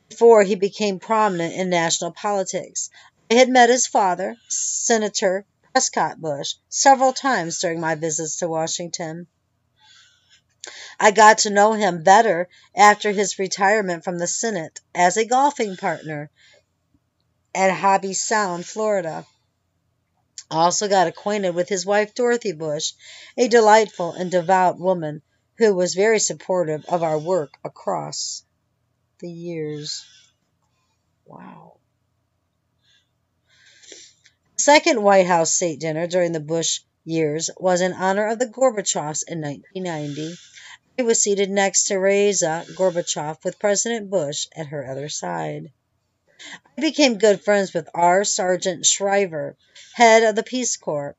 before 0.08 0.42
he 0.42 0.56
became 0.56 0.98
prominent 0.98 1.54
in 1.54 1.70
national 1.70 2.10
politics. 2.10 2.90
I 3.30 3.34
had 3.34 3.48
met 3.48 3.70
his 3.70 3.86
father, 3.86 4.36
Senator 4.48 5.46
Prescott 5.70 6.20
Bush, 6.20 6.54
several 6.68 7.12
times 7.12 7.60
during 7.60 7.78
my 7.78 7.94
visits 7.94 8.38
to 8.38 8.48
Washington. 8.48 9.28
I 10.98 11.12
got 11.12 11.38
to 11.38 11.50
know 11.50 11.72
him 11.72 12.02
better 12.02 12.48
after 12.74 13.12
his 13.12 13.38
retirement 13.38 14.02
from 14.02 14.18
the 14.18 14.26
Senate 14.26 14.80
as 14.92 15.16
a 15.16 15.24
golfing 15.24 15.76
partner 15.76 16.30
at 17.54 17.70
Hobe 17.70 18.12
Sound, 18.12 18.66
Florida. 18.66 19.24
I 20.50 20.56
also 20.56 20.88
got 20.88 21.06
acquainted 21.06 21.54
with 21.54 21.68
his 21.68 21.86
wife, 21.86 22.14
Dorothy 22.14 22.52
Bush, 22.52 22.92
a 23.36 23.46
delightful 23.46 24.12
and 24.12 24.30
devout 24.30 24.78
woman 24.80 25.22
who 25.58 25.74
was 25.74 25.94
very 25.94 26.18
supportive 26.18 26.84
of 26.86 27.02
our 27.02 27.18
work 27.18 27.56
across 27.64 28.42
the 29.20 29.30
years. 29.30 30.04
Wow. 31.24 31.78
The 34.56 34.62
second 34.62 35.02
White 35.02 35.26
House 35.26 35.52
state 35.52 35.78
dinner 35.78 36.06
during 36.06 36.32
the 36.32 36.40
Bush 36.40 36.80
years 37.04 37.50
was 37.56 37.80
in 37.80 37.92
honor 37.92 38.26
of 38.26 38.38
the 38.38 38.46
Gorbachevs 38.46 39.22
in 39.28 39.40
1990. 39.40 40.34
I 40.98 41.02
was 41.02 41.22
seated 41.22 41.48
next 41.48 41.84
to 41.84 41.98
Raisa 41.98 42.66
Gorbachev 42.74 43.44
with 43.44 43.58
President 43.58 44.10
Bush 44.10 44.48
at 44.56 44.66
her 44.66 44.90
other 44.90 45.08
side. 45.08 45.72
I 46.76 46.80
became 46.80 47.18
good 47.18 47.42
friends 47.42 47.74
with 47.74 47.88
R. 47.94 48.24
Sargent 48.24 48.86
Shriver, 48.86 49.56
head 49.94 50.22
of 50.22 50.36
the 50.36 50.42
Peace 50.42 50.76
Corps 50.76 51.16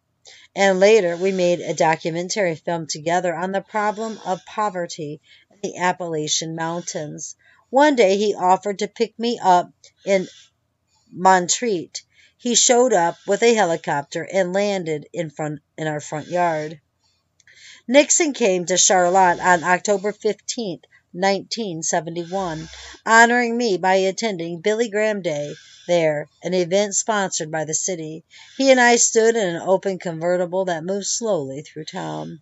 and 0.55 0.79
later 0.79 1.15
we 1.15 1.31
made 1.31 1.61
a 1.61 1.73
documentary 1.73 2.55
film 2.55 2.85
together 2.85 3.33
on 3.33 3.51
the 3.51 3.61
problem 3.61 4.19
of 4.25 4.45
poverty 4.45 5.21
in 5.49 5.59
the 5.63 5.77
Appalachian 5.77 6.55
Mountains. 6.55 7.35
One 7.69 7.95
day 7.95 8.17
he 8.17 8.35
offered 8.35 8.79
to 8.79 8.87
pick 8.87 9.17
me 9.17 9.39
up 9.41 9.71
in 10.05 10.27
Montreat. 11.11 12.01
He 12.37 12.55
showed 12.55 12.91
up 12.91 13.17
with 13.25 13.43
a 13.43 13.53
helicopter 13.53 14.27
and 14.31 14.51
landed 14.51 15.07
in 15.13 15.29
front 15.29 15.61
in 15.77 15.87
our 15.87 16.01
front 16.01 16.27
yard. 16.27 16.81
Nixon 17.87 18.33
came 18.33 18.65
to 18.65 18.77
Charlotte 18.77 19.39
on 19.39 19.63
October 19.63 20.11
15, 20.11 20.81
1971, 21.13 22.69
honoring 23.05 23.57
me 23.57 23.77
by 23.77 23.95
attending 23.95 24.61
Billy 24.61 24.89
Graham 24.89 25.21
Day 25.21 25.53
there, 25.87 26.27
an 26.43 26.53
event 26.53 26.95
sponsored 26.95 27.51
by 27.51 27.65
the 27.65 27.73
city. 27.73 28.23
He 28.57 28.71
and 28.71 28.79
I 28.79 28.95
stood 28.95 29.35
in 29.35 29.55
an 29.55 29.61
open 29.61 29.99
convertible 29.99 30.65
that 30.65 30.83
moved 30.83 31.07
slowly 31.07 31.61
through 31.61 31.85
town. 31.85 32.39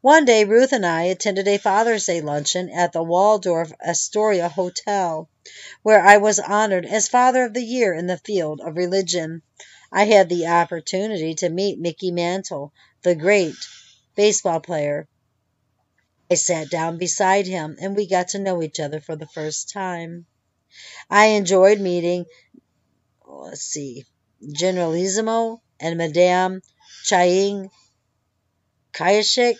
One 0.00 0.24
day, 0.24 0.44
Ruth 0.44 0.72
and 0.72 0.84
I 0.84 1.04
attended 1.04 1.46
a 1.46 1.58
Father's 1.58 2.06
Day 2.06 2.20
luncheon 2.20 2.70
at 2.70 2.92
the 2.92 3.04
Waldorf 3.04 3.72
Astoria 3.80 4.48
Hotel, 4.48 5.28
where 5.82 6.00
I 6.04 6.16
was 6.16 6.40
honored 6.40 6.84
as 6.84 7.06
Father 7.06 7.44
of 7.44 7.54
the 7.54 7.62
Year 7.62 7.94
in 7.94 8.06
the 8.06 8.18
field 8.18 8.60
of 8.60 8.76
religion. 8.76 9.42
I 9.92 10.06
had 10.06 10.28
the 10.28 10.48
opportunity 10.48 11.34
to 11.34 11.48
meet 11.48 11.78
Mickey 11.78 12.10
Mantle, 12.10 12.72
the 13.02 13.14
great 13.14 13.54
baseball 14.16 14.58
player. 14.58 15.06
I 16.30 16.34
sat 16.36 16.70
down 16.70 16.96
beside 16.96 17.48
him 17.48 17.76
and 17.80 17.96
we 17.96 18.06
got 18.06 18.28
to 18.28 18.38
know 18.38 18.62
each 18.62 18.78
other 18.78 19.00
for 19.00 19.16
the 19.16 19.26
first 19.26 19.70
time. 19.70 20.26
I 21.10 21.26
enjoyed 21.26 21.80
meeting, 21.80 22.24
let's 23.26 23.62
see, 23.62 24.04
Generalissimo 24.52 25.60
and 25.80 25.98
Madame 25.98 26.62
Chiang 27.02 27.70
Kai-shek 28.92 29.56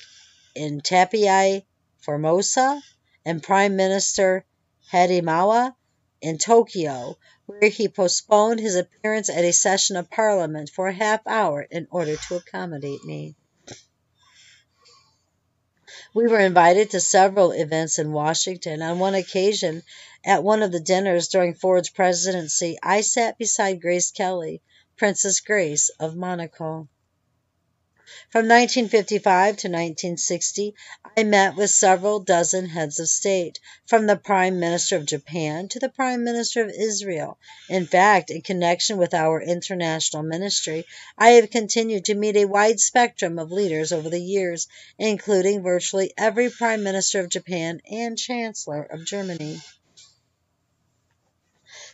in 0.54 0.80
Taipei, 0.80 1.64
Formosa, 2.02 2.80
and 3.24 3.42
Prime 3.42 3.74
Minister 3.74 4.44
Hidemoto 4.92 5.74
in 6.20 6.38
Tokyo, 6.38 7.18
where 7.46 7.68
he 7.70 7.88
postponed 7.88 8.60
his 8.60 8.76
appearance 8.76 9.28
at 9.28 9.44
a 9.44 9.52
session 9.52 9.96
of 9.96 10.08
Parliament 10.08 10.70
for 10.70 10.86
a 10.86 10.94
half 10.94 11.26
hour 11.26 11.62
in 11.62 11.88
order 11.90 12.16
to 12.16 12.36
accommodate 12.36 13.04
me. 13.04 13.34
We 16.12 16.26
were 16.26 16.40
invited 16.40 16.90
to 16.90 17.00
several 17.00 17.52
events 17.52 18.00
in 18.00 18.10
Washington. 18.10 18.82
On 18.82 18.98
one 18.98 19.14
occasion, 19.14 19.84
at 20.24 20.42
one 20.42 20.62
of 20.62 20.72
the 20.72 20.80
dinners 20.80 21.28
during 21.28 21.54
Ford's 21.54 21.88
presidency, 21.88 22.78
I 22.82 23.02
sat 23.02 23.38
beside 23.38 23.80
Grace 23.80 24.10
Kelly, 24.10 24.60
Princess 24.96 25.38
Grace 25.38 25.88
of 26.00 26.16
Monaco. 26.16 26.88
From 28.30 28.48
1955 28.48 29.56
to 29.56 29.68
1960, 29.68 30.74
I 31.16 31.22
met 31.22 31.54
with 31.54 31.70
several 31.70 32.18
dozen 32.18 32.68
heads 32.68 32.98
of 32.98 33.08
state, 33.08 33.60
from 33.86 34.06
the 34.06 34.16
Prime 34.16 34.58
Minister 34.58 34.96
of 34.96 35.06
Japan 35.06 35.68
to 35.68 35.78
the 35.78 35.88
Prime 35.88 36.24
Minister 36.24 36.62
of 36.62 36.70
Israel. 36.70 37.38
In 37.68 37.86
fact, 37.86 38.30
in 38.30 38.40
connection 38.42 38.98
with 38.98 39.14
our 39.14 39.40
international 39.40 40.22
ministry, 40.22 40.86
I 41.16 41.30
have 41.30 41.50
continued 41.50 42.06
to 42.06 42.14
meet 42.14 42.36
a 42.36 42.46
wide 42.46 42.80
spectrum 42.80 43.38
of 43.38 43.52
leaders 43.52 43.92
over 43.92 44.10
the 44.10 44.22
years, 44.22 44.66
including 44.98 45.62
virtually 45.62 46.12
every 46.18 46.50
Prime 46.50 46.82
Minister 46.82 47.20
of 47.20 47.28
Japan 47.28 47.80
and 47.90 48.18
Chancellor 48.18 48.82
of 48.82 49.04
Germany. 49.04 49.60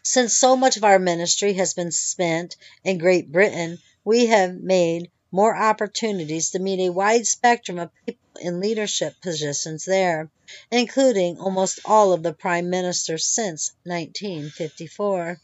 Since 0.03 0.37
so 0.37 0.57
much 0.57 0.77
of 0.77 0.85
our 0.85 0.99
ministry 0.99 1.55
has 1.55 1.75
been 1.75 1.91
spent 1.91 2.57
in 2.85 2.99
Great 2.99 3.33
Britain, 3.33 3.79
we 4.05 4.27
have 4.27 4.55
made 4.55 5.11
more 5.37 5.55
opportunities 5.55 6.49
to 6.49 6.59
meet 6.59 6.80
a 6.80 6.91
wide 6.91 7.26
spectrum 7.26 7.78
of 7.78 7.91
people 8.07 8.41
in 8.41 8.59
leadership 8.59 9.12
positions 9.20 9.84
there, 9.84 10.30
including 10.70 11.37
almost 11.39 11.78
all 11.84 12.14
of 12.14 12.22
the 12.22 12.32
prime 12.32 12.70
ministers 12.70 13.26
since 13.26 13.72
1954. 13.84 15.39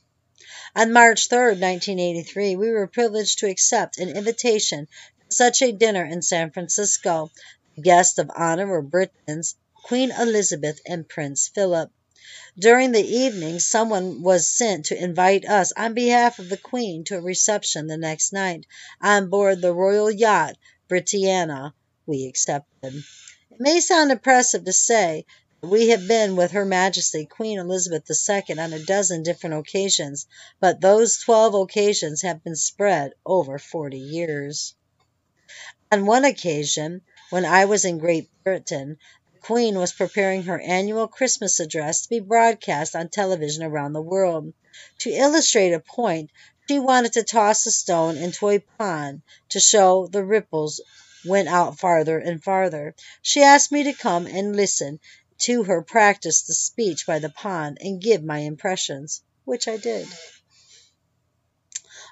On 0.75 0.93
March 0.95 1.29
3, 1.29 1.39
1983, 1.39 2.57
we 2.57 2.71
were 2.71 2.87
privileged 2.87 3.41
to 3.41 3.51
accept 3.51 3.99
an 3.99 4.09
invitation 4.09 4.89
to 5.29 5.37
such 5.37 5.61
a 5.61 5.73
dinner 5.73 6.07
in 6.07 6.23
San 6.23 6.51
Francisco. 6.51 7.31
The 7.77 7.83
guests 7.83 8.17
of 8.17 8.31
honor 8.35 8.69
were 8.69 8.81
Britain's 8.81 9.57
Queen 9.85 10.11
Elizabeth 10.11 10.81
and 10.87 11.07
Prince 11.07 11.49
Philip. 11.55 11.91
During 12.59 12.93
the 12.93 13.01
evening 13.05 13.59
someone 13.59 14.23
was 14.23 14.47
sent 14.49 14.87
to 14.87 15.03
invite 15.03 15.45
us 15.45 15.73
on 15.77 15.95
behalf 15.95 16.39
of 16.39 16.49
the 16.49 16.57
Queen 16.57 17.03
to 17.05 17.17
a 17.17 17.21
reception 17.21 17.87
the 17.87 17.97
next 17.97 18.33
night 18.33 18.67
on 19.01 19.29
board 19.29 19.61
the 19.61 19.73
royal 19.73 20.11
yacht 20.11 20.57
Britannia. 20.89 21.75
We 22.07 22.27
accepted. 22.27 22.95
It 23.51 23.59
may 23.59 23.81
sound 23.81 24.13
impressive 24.13 24.65
to 24.67 24.73
say 24.73 25.25
that 25.61 25.69
we 25.69 25.89
have 25.89 26.07
been 26.07 26.37
with 26.37 26.53
Her 26.53 26.65
Majesty 26.65 27.27
Queen 27.27 27.59
Elizabeth 27.59 28.05
II 28.11 28.59
on 28.59 28.73
a 28.73 28.79
dozen 28.79 29.23
different 29.23 29.57
occasions, 29.57 30.27
but 30.61 30.81
those 30.81 31.19
twelve 31.19 31.55
occasions 31.55 32.23
have 32.23 32.45
been 32.45 32.57
spread 32.57 33.15
over 33.27 33.59
forty 33.59 33.99
years. 33.99 34.75
On 35.91 36.07
one 36.07 36.25
occasion, 36.25 37.01
when 37.31 37.45
I 37.45 37.65
was 37.65 37.85
in 37.85 37.99
Great 37.99 38.29
Britain, 38.45 38.99
Queen 39.43 39.77
was 39.77 39.93
preparing 39.93 40.45
her 40.45 40.61
annual 40.61 41.09
Christmas 41.09 41.59
address 41.59 42.03
to 42.03 42.09
be 42.09 42.21
broadcast 42.21 42.95
on 42.95 43.09
television 43.09 43.65
around 43.65 43.93
the 43.93 44.01
world. 44.01 44.55
To 45.01 45.11
illustrate 45.11 45.73
a 45.73 45.81
point, 45.81 46.31
she 46.69 46.79
wanted 46.79 47.15
to 47.15 47.25
toss 47.25 47.67
a 47.67 47.73
stone 47.73 48.17
into 48.17 48.49
a 48.49 48.61
pond 48.61 49.23
to 49.49 49.59
show 49.59 50.07
the 50.07 50.25
ripples 50.25 50.81
went 51.25 51.49
out 51.49 51.79
farther 51.79 52.19
and 52.19 52.43
farther. 52.43 52.95
She 53.21 53.43
asked 53.43 53.73
me 53.73 53.83
to 53.83 53.93
come 53.93 54.27
and 54.27 54.55
listen 54.55 55.01
to 55.39 55.65
her 55.65 55.83
practice 55.83 56.43
the 56.43 56.55
speech 56.55 57.05
by 57.05 57.19
the 57.19 57.31
pond 57.31 57.79
and 57.81 58.01
give 58.01 58.23
my 58.23 58.39
impressions, 58.39 59.23
which 59.45 59.67
I 59.67 59.77
did. 59.77 60.07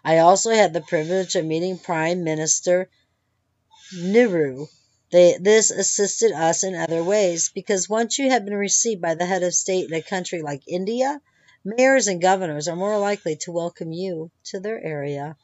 I 0.03 0.18
also 0.18 0.51
had 0.51 0.72
the 0.72 0.81
privilege 0.81 1.37
of 1.37 1.45
meeting 1.45 1.78
Prime 1.78 2.24
Minister 2.24 2.91
Nehru 3.93 4.66
they, 5.11 5.37
this 5.41 5.71
assisted 5.71 6.33
us 6.33 6.63
in 6.63 6.75
other 6.75 7.03
ways 7.03 7.51
because 7.55 7.89
once 7.89 8.19
you 8.19 8.31
have 8.31 8.45
been 8.45 8.55
received 8.55 9.03
by 9.03 9.15
the 9.15 9.27
head 9.27 9.43
of 9.43 9.55
state 9.55 9.87
in 9.87 9.95
a 9.95 10.03
country 10.03 10.41
like 10.43 10.63
India, 10.69 11.21
mayors 11.65 12.07
and 12.07 12.23
governors 12.23 12.69
are 12.69 12.77
more 12.77 12.99
likely 12.99 13.37
to 13.37 13.53
welcome 13.53 13.93
you 13.93 14.31
to 14.45 14.61
their 14.61 14.83
area. 14.83 15.37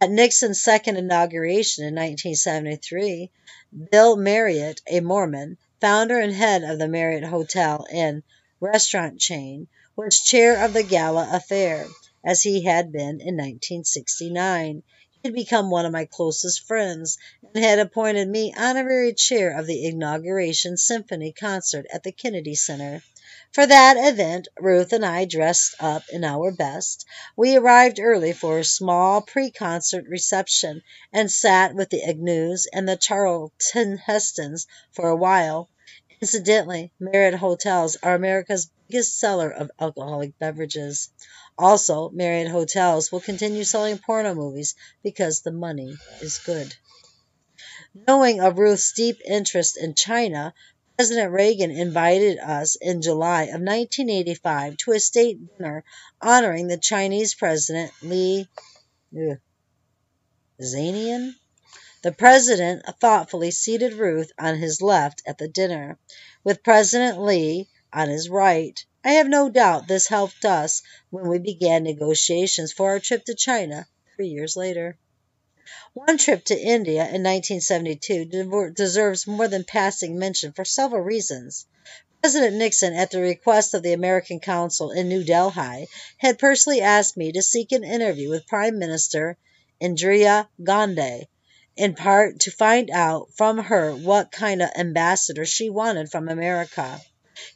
At 0.00 0.10
Nixon's 0.10 0.60
second 0.60 0.96
inauguration 0.96 1.84
in 1.84 1.94
1973, 1.94 3.30
Bill 3.90 4.16
Marriott, 4.16 4.82
a 4.86 5.00
Mormon, 5.00 5.56
founder 5.80 6.18
and 6.18 6.32
head 6.32 6.64
of 6.64 6.78
the 6.78 6.88
Marriott 6.88 7.24
Hotel 7.24 7.86
and 7.92 8.22
restaurant 8.60 9.20
chain, 9.20 9.68
was 9.96 10.18
chair 10.18 10.64
of 10.64 10.72
the 10.72 10.82
gala 10.82 11.28
affair, 11.32 11.86
as 12.24 12.42
he 12.42 12.64
had 12.64 12.90
been 12.90 13.20
in 13.20 13.36
1969 13.36 14.82
had 15.24 15.32
become 15.32 15.70
one 15.70 15.86
of 15.86 15.92
my 15.92 16.04
closest 16.04 16.66
friends 16.66 17.16
and 17.54 17.64
had 17.64 17.78
appointed 17.78 18.28
me 18.28 18.52
honorary 18.54 19.14
chair 19.14 19.58
of 19.58 19.66
the 19.66 19.86
inauguration 19.86 20.76
symphony 20.76 21.32
concert 21.32 21.86
at 21.90 22.02
the 22.02 22.12
Kennedy 22.12 22.54
Center. 22.54 23.02
For 23.50 23.64
that 23.64 23.96
event, 23.96 24.48
Ruth 24.60 24.92
and 24.92 25.02
I 25.02 25.24
dressed 25.24 25.76
up 25.80 26.02
in 26.10 26.24
our 26.24 26.52
best. 26.52 27.06
We 27.36 27.56
arrived 27.56 27.98
early 27.98 28.34
for 28.34 28.58
a 28.58 28.64
small 28.64 29.22
pre 29.22 29.50
concert 29.50 30.04
reception 30.08 30.82
and 31.10 31.32
sat 31.32 31.74
with 31.74 31.88
the 31.88 32.02
Agnews 32.02 32.66
and 32.70 32.86
the 32.86 32.96
Charlton 32.98 33.96
Hestons 33.96 34.66
for 34.92 35.08
a 35.08 35.16
while. 35.16 35.70
Incidentally, 36.20 36.92
Marriott 36.98 37.34
Hotels 37.34 37.96
are 38.02 38.14
America's 38.14 38.70
biggest 38.88 39.18
seller 39.18 39.50
of 39.50 39.70
alcoholic 39.80 40.38
beverages. 40.38 41.10
Also, 41.58 42.10
Marriott 42.10 42.50
Hotels 42.50 43.10
will 43.10 43.20
continue 43.20 43.64
selling 43.64 43.98
porno 43.98 44.34
movies 44.34 44.74
because 45.02 45.40
the 45.40 45.52
money 45.52 45.96
is 46.20 46.38
good. 46.38 46.74
Knowing 48.06 48.40
of 48.40 48.58
Ruth's 48.58 48.92
deep 48.92 49.20
interest 49.24 49.76
in 49.76 49.94
China, 49.94 50.54
President 50.96 51.32
Reagan 51.32 51.70
invited 51.70 52.38
us 52.38 52.76
in 52.76 53.02
July 53.02 53.44
of 53.44 53.60
1985 53.60 54.76
to 54.78 54.92
a 54.92 55.00
state 55.00 55.38
dinner 55.58 55.84
honoring 56.20 56.68
the 56.68 56.78
Chinese 56.78 57.34
President 57.34 57.92
Li 58.02 58.48
Xiannian. 60.60 61.34
The 62.04 62.12
president 62.12 62.84
thoughtfully 63.00 63.50
seated 63.50 63.94
Ruth 63.94 64.30
on 64.38 64.58
his 64.58 64.82
left 64.82 65.22
at 65.26 65.38
the 65.38 65.48
dinner, 65.48 65.98
with 66.44 66.62
President 66.62 67.18
Lee 67.18 67.70
on 67.94 68.10
his 68.10 68.28
right. 68.28 68.78
I 69.02 69.12
have 69.12 69.26
no 69.26 69.48
doubt 69.48 69.88
this 69.88 70.08
helped 70.08 70.44
us 70.44 70.82
when 71.08 71.26
we 71.26 71.38
began 71.38 71.82
negotiations 71.82 72.74
for 72.74 72.90
our 72.90 73.00
trip 73.00 73.24
to 73.24 73.34
China 73.34 73.86
three 74.14 74.26
years 74.26 74.54
later. 74.54 74.98
One 75.94 76.18
trip 76.18 76.44
to 76.44 76.60
India 76.60 77.04
in 77.04 77.22
1972 77.22 78.70
deserves 78.74 79.26
more 79.26 79.48
than 79.48 79.64
passing 79.64 80.18
mention 80.18 80.52
for 80.52 80.66
several 80.66 81.00
reasons. 81.00 81.64
President 82.20 82.56
Nixon, 82.56 82.92
at 82.92 83.12
the 83.12 83.20
request 83.22 83.72
of 83.72 83.82
the 83.82 83.94
American 83.94 84.40
Council 84.40 84.90
in 84.90 85.08
New 85.08 85.24
Delhi, 85.24 85.88
had 86.18 86.38
personally 86.38 86.82
asked 86.82 87.16
me 87.16 87.32
to 87.32 87.40
seek 87.40 87.72
an 87.72 87.82
interview 87.82 88.28
with 88.28 88.46
Prime 88.46 88.78
Minister 88.78 89.38
Indira 89.80 90.46
Gandhi, 90.62 91.30
in 91.76 91.94
part 91.94 92.40
to 92.40 92.50
find 92.50 92.90
out 92.90 93.28
from 93.34 93.58
her 93.58 93.94
what 93.96 94.30
kind 94.30 94.62
of 94.62 94.70
ambassador 94.76 95.44
she 95.44 95.68
wanted 95.68 96.10
from 96.10 96.28
America. 96.28 97.00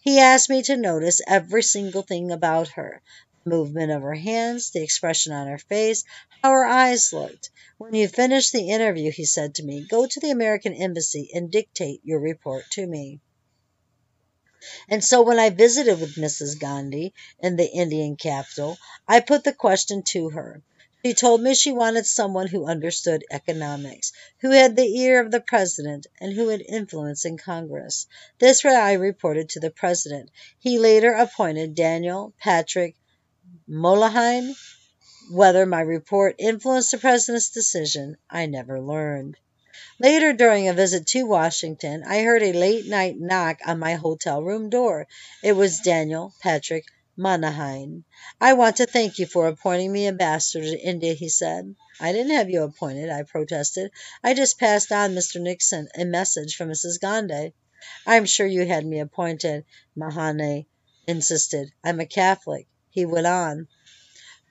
He 0.00 0.18
asked 0.18 0.50
me 0.50 0.62
to 0.64 0.76
notice 0.76 1.20
every 1.26 1.62
single 1.62 2.02
thing 2.02 2.32
about 2.32 2.68
her 2.68 3.00
the 3.44 3.50
movement 3.50 3.92
of 3.92 4.02
her 4.02 4.14
hands, 4.14 4.70
the 4.70 4.82
expression 4.82 5.32
on 5.32 5.46
her 5.46 5.58
face, 5.58 6.04
how 6.42 6.50
her 6.50 6.64
eyes 6.64 7.12
looked. 7.12 7.50
When 7.78 7.94
you 7.94 8.08
finish 8.08 8.50
the 8.50 8.70
interview, 8.70 9.12
he 9.12 9.24
said 9.24 9.54
to 9.54 9.62
me, 9.62 9.86
go 9.88 10.06
to 10.06 10.20
the 10.20 10.30
American 10.30 10.74
Embassy 10.74 11.30
and 11.32 11.50
dictate 11.50 12.00
your 12.04 12.18
report 12.18 12.64
to 12.72 12.86
me. 12.86 13.20
And 14.88 15.04
so 15.04 15.22
when 15.22 15.38
I 15.38 15.50
visited 15.50 16.00
with 16.00 16.16
Mrs. 16.16 16.58
Gandhi 16.58 17.14
in 17.38 17.54
the 17.54 17.70
Indian 17.70 18.16
capital, 18.16 18.78
I 19.06 19.20
put 19.20 19.44
the 19.44 19.52
question 19.52 20.02
to 20.08 20.30
her. 20.30 20.62
She 21.04 21.14
told 21.14 21.40
me 21.40 21.54
she 21.54 21.70
wanted 21.70 22.06
someone 22.06 22.48
who 22.48 22.66
understood 22.66 23.24
economics, 23.30 24.12
who 24.40 24.50
had 24.50 24.74
the 24.74 24.98
ear 24.98 25.20
of 25.20 25.30
the 25.30 25.40
president, 25.40 26.08
and 26.20 26.32
who 26.32 26.48
had 26.48 26.60
influence 26.60 27.24
in 27.24 27.38
Congress. 27.38 28.08
This 28.40 28.64
I 28.64 28.94
reported 28.94 29.48
to 29.50 29.60
the 29.60 29.70
president. 29.70 30.30
He 30.58 30.76
later 30.76 31.12
appointed 31.12 31.76
Daniel 31.76 32.34
Patrick 32.40 32.96
Moynihan. 33.68 34.56
Whether 35.30 35.66
my 35.66 35.82
report 35.82 36.34
influenced 36.38 36.90
the 36.90 36.98
president's 36.98 37.50
decision, 37.50 38.16
I 38.28 38.46
never 38.46 38.80
learned. 38.80 39.36
Later, 40.00 40.32
during 40.32 40.68
a 40.68 40.72
visit 40.72 41.06
to 41.08 41.22
Washington, 41.22 42.02
I 42.04 42.22
heard 42.22 42.42
a 42.42 42.52
late 42.52 42.86
night 42.86 43.20
knock 43.20 43.60
on 43.64 43.78
my 43.78 43.94
hotel 43.94 44.42
room 44.42 44.68
door. 44.68 45.06
It 45.44 45.52
was 45.52 45.78
Daniel 45.78 46.34
Patrick 46.40 46.86
Moynihan. 47.20 48.04
I 48.40 48.52
want 48.52 48.76
to 48.76 48.86
thank 48.86 49.18
you 49.18 49.26
for 49.26 49.48
appointing 49.48 49.90
me 49.90 50.06
ambassador 50.06 50.64
to 50.64 50.80
India, 50.80 51.14
he 51.14 51.28
said. 51.28 51.74
I 51.98 52.12
didn't 52.12 52.30
have 52.36 52.48
you 52.48 52.62
appointed, 52.62 53.10
I 53.10 53.24
protested. 53.24 53.90
I 54.22 54.34
just 54.34 54.60
passed 54.60 54.92
on 54.92 55.16
Mr. 55.16 55.40
Nixon 55.40 55.88
a 55.96 56.04
message 56.04 56.54
from 56.54 56.68
Mrs. 56.68 57.00
Gandhi. 57.00 57.54
I'm 58.06 58.24
sure 58.24 58.46
you 58.46 58.64
had 58.66 58.86
me 58.86 59.00
appointed, 59.00 59.64
Moynihan 59.96 60.64
insisted. 61.08 61.72
I'm 61.82 61.98
a 61.98 62.06
Catholic, 62.06 62.68
he 62.88 63.04
went 63.04 63.26
on. 63.26 63.66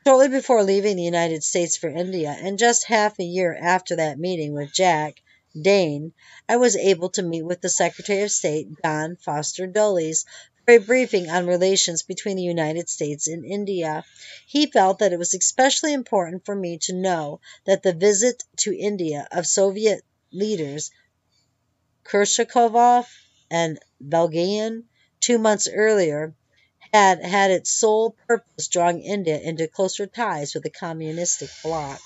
Shortly 0.05 0.27
before 0.27 0.61
leaving 0.61 0.97
the 0.97 1.03
United 1.03 1.45
States 1.45 1.77
for 1.77 1.89
India, 1.89 2.35
and 2.37 2.59
just 2.59 2.83
half 2.83 3.17
a 3.17 3.23
year 3.23 3.55
after 3.55 3.95
that 3.95 4.19
meeting 4.19 4.53
with 4.53 4.73
Jack 4.73 5.21
Dane, 5.59 6.11
I 6.49 6.57
was 6.57 6.75
able 6.75 7.11
to 7.11 7.23
meet 7.23 7.43
with 7.43 7.61
the 7.61 7.69
Secretary 7.69 8.23
of 8.23 8.31
State, 8.31 8.67
John 8.83 9.15
Foster 9.15 9.67
Dulles, 9.67 10.25
a 10.69 10.79
briefing 10.79 11.29
on 11.29 11.47
relations 11.47 12.03
between 12.03 12.35
the 12.35 12.43
United 12.43 12.89
States 12.89 13.29
and 13.29 13.45
India. 13.45 14.03
He 14.45 14.65
felt 14.65 14.99
that 14.99 15.13
it 15.13 15.19
was 15.19 15.33
especially 15.33 15.93
important 15.93 16.45
for 16.45 16.53
me 16.53 16.77
to 16.79 16.93
know 16.93 17.39
that 17.65 17.83
the 17.83 17.93
visit 17.93 18.43
to 18.57 18.77
India 18.77 19.25
of 19.31 19.47
Soviet 19.47 20.03
leaders 20.33 20.91
Kurshakov 22.03 23.07
and 23.49 23.79
Bulgain 24.01 24.83
two 25.21 25.37
months 25.37 25.69
earlier 25.73 26.35
had 26.91 27.23
had 27.23 27.51
its 27.51 27.71
sole 27.71 28.17
purpose 28.27 28.67
drawing 28.67 29.01
India 29.01 29.39
into 29.39 29.69
closer 29.69 30.05
ties 30.05 30.53
with 30.53 30.63
the 30.63 30.69
communistic 30.69 31.49
bloc. 31.63 32.01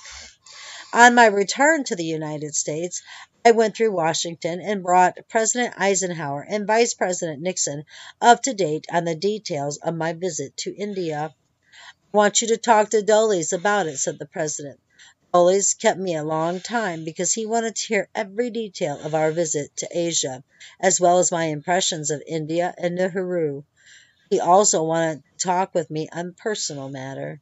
On 0.94 1.16
my 1.16 1.26
return 1.26 1.84
to 1.86 1.96
the 1.96 2.06
United 2.06 2.54
States, 2.54 3.02
I 3.44 3.52
went 3.54 3.76
through 3.76 3.92
Washington 3.94 4.62
and 4.62 4.84
brought 4.84 5.18
President 5.28 5.74
Eisenhower 5.76 6.46
and 6.48 6.68
Vice 6.68 6.94
President 6.94 7.42
Nixon 7.42 7.86
up 8.22 8.44
to 8.44 8.54
date 8.54 8.86
on 8.92 9.04
the 9.04 9.16
details 9.16 9.78
of 9.78 9.96
my 9.96 10.14
visit 10.14 10.56
to 10.58 10.76
India. 10.76 11.34
I 12.14 12.18
want 12.18 12.44
you 12.44 12.50
to 12.50 12.58
talk 12.58 12.92
to 12.92 13.02
Dulles 13.02 13.52
about 13.52 13.88
it, 13.88 13.98
said 13.98 14.20
the 14.20 14.28
President. 14.28 14.80
Dulles 15.34 15.74
kept 15.74 16.00
me 16.00 16.16
a 16.16 16.24
long 16.24 16.60
time 16.60 17.04
because 17.04 17.34
he 17.34 17.48
wanted 17.48 17.78
to 17.78 17.88
hear 17.88 18.10
every 18.14 18.52
detail 18.52 19.00
of 19.00 19.16
our 19.16 19.32
visit 19.32 19.76
to 19.78 19.90
Asia, 19.92 20.44
as 20.80 21.00
well 21.00 21.18
as 21.18 21.32
my 21.32 21.46
impressions 21.46 22.12
of 22.12 22.22
India 22.28 22.76
and 22.78 22.94
Nehru. 22.94 23.64
He 24.30 24.40
also 24.40 24.84
wanted 24.84 25.24
to 25.24 25.48
talk 25.48 25.74
with 25.74 25.90
me 25.90 26.08
on 26.12 26.36
personal 26.36 26.90
matter. 26.90 27.42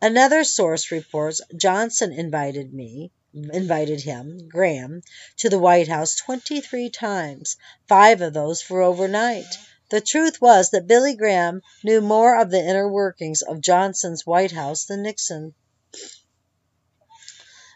Another 0.00 0.42
source 0.42 0.90
reports 0.90 1.42
Johnson 1.54 2.12
invited 2.12 2.72
me 2.72 3.12
invited 3.34 4.02
him, 4.02 4.48
Graham, 4.48 5.02
to 5.38 5.48
the 5.48 5.58
White 5.58 5.88
House 5.88 6.16
23 6.16 6.90
times, 6.90 7.56
five 7.88 8.20
of 8.20 8.34
those 8.34 8.60
for 8.60 8.82
overnight. 8.82 9.46
The 9.90 10.00
truth 10.00 10.40
was 10.40 10.70
that 10.70 10.86
Billy 10.86 11.14
Graham 11.14 11.62
knew 11.82 12.00
more 12.00 12.40
of 12.40 12.50
the 12.50 12.60
inner 12.60 12.88
workings 12.88 13.42
of 13.42 13.60
Johnson's 13.60 14.26
White 14.26 14.52
House 14.52 14.84
than 14.84 15.02
Nixon. 15.02 15.54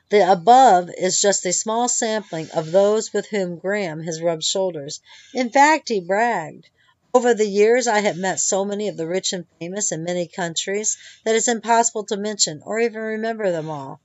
The 0.09 0.31
above 0.31 0.91
is 0.97 1.21
just 1.21 1.45
a 1.47 1.53
small 1.53 1.89
sampling 1.89 2.51
of 2.53 2.71
those 2.71 3.13
with 3.13 3.27
whom 3.27 3.59
Graham 3.59 4.03
has 4.05 4.23
rubbed 4.23 4.45
shoulders. 4.45 5.01
In 5.35 5.51
fact, 5.51 5.89
he 5.89 6.01
bragged. 6.01 6.69
Over 7.13 7.35
the 7.35 7.49
years 7.49 7.87
I 7.87 8.01
have 8.01 8.17
met 8.17 8.41
so 8.41 8.65
many 8.65 8.89
of 8.89 8.97
the 8.97 9.07
rich 9.07 9.33
and 9.33 9.47
famous 9.59 9.91
in 9.91 10.05
many 10.05 10.29
countries 10.29 10.97
that 11.25 11.35
it 11.35 11.39
is 11.39 11.49
impossible 11.49 12.05
to 12.05 12.17
mention 12.17 12.63
or 12.65 12.79
even 12.79 13.01
remember 13.01 13.51
them 13.51 13.69
all. 13.69 14.01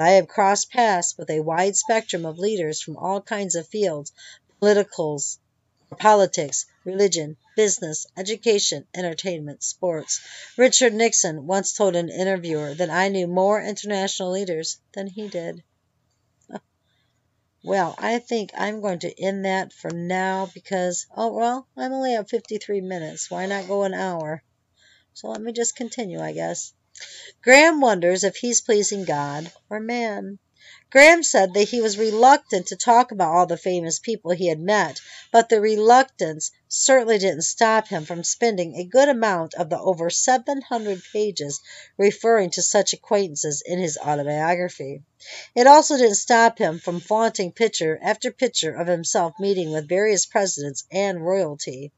I 0.00 0.12
have 0.12 0.26
crossed 0.26 0.70
paths 0.70 1.16
with 1.16 1.30
a 1.30 1.40
wide 1.40 1.76
spectrum 1.76 2.24
of 2.24 2.38
leaders 2.38 2.80
from 2.80 2.96
all 2.96 3.20
kinds 3.20 3.54
of 3.54 3.68
fields 3.68 4.12
politicals, 4.58 5.38
politics, 5.98 6.66
religion, 6.84 7.36
business, 7.56 8.06
education, 8.16 8.86
entertainment, 8.94 9.62
sports. 9.62 10.20
Richard 10.56 10.94
Nixon 10.94 11.46
once 11.46 11.72
told 11.72 11.96
an 11.96 12.08
interviewer 12.08 12.74
that 12.74 12.90
I 12.90 13.08
knew 13.08 13.26
more 13.26 13.60
international 13.60 14.30
leaders 14.30 14.78
than 14.94 15.08
he 15.08 15.28
did. 15.28 15.62
Well, 17.64 17.94
I 17.96 18.18
think 18.18 18.50
I'm 18.56 18.80
going 18.80 18.98
to 19.00 19.22
end 19.22 19.44
that 19.44 19.72
for 19.72 19.90
now 19.90 20.50
because, 20.52 21.06
oh, 21.16 21.32
well, 21.32 21.68
I'm 21.76 21.92
only 21.92 22.16
at 22.16 22.28
53 22.28 22.80
minutes. 22.80 23.30
Why 23.30 23.46
not 23.46 23.68
go 23.68 23.84
an 23.84 23.94
hour? 23.94 24.42
So 25.14 25.28
let 25.28 25.40
me 25.40 25.52
just 25.52 25.76
continue, 25.76 26.20
I 26.20 26.32
guess. 26.32 26.72
Graham 27.42 27.80
wonders 27.80 28.22
if 28.22 28.36
he's 28.36 28.60
pleasing 28.60 29.04
God 29.04 29.50
or 29.68 29.80
man. 29.80 30.38
Graham 30.92 31.22
said 31.22 31.54
that 31.54 31.70
he 31.70 31.80
was 31.80 31.98
reluctant 31.98 32.66
to 32.66 32.76
talk 32.76 33.10
about 33.10 33.32
all 33.34 33.46
the 33.46 33.56
famous 33.56 33.98
people 33.98 34.30
he 34.30 34.46
had 34.46 34.60
met, 34.60 35.00
but 35.32 35.48
the 35.48 35.60
reluctance 35.60 36.52
certainly 36.68 37.18
didn't 37.18 37.42
stop 37.42 37.88
him 37.88 38.04
from 38.04 38.22
spending 38.22 38.76
a 38.76 38.84
good 38.84 39.08
amount 39.08 39.54
of 39.54 39.70
the 39.70 39.78
over 39.80 40.10
700 40.10 41.02
pages 41.12 41.60
referring 41.96 42.50
to 42.50 42.62
such 42.62 42.92
acquaintances 42.92 43.62
in 43.64 43.78
his 43.78 43.98
autobiography. 43.98 45.02
It 45.56 45.66
also 45.66 45.96
didn't 45.96 46.16
stop 46.16 46.58
him 46.58 46.78
from 46.78 47.00
flaunting 47.00 47.52
picture 47.52 47.98
after 48.02 48.30
picture 48.30 48.74
of 48.74 48.86
himself 48.86 49.32
meeting 49.40 49.72
with 49.72 49.88
various 49.88 50.26
presidents 50.26 50.84
and 50.92 51.26
royalty. 51.26 51.90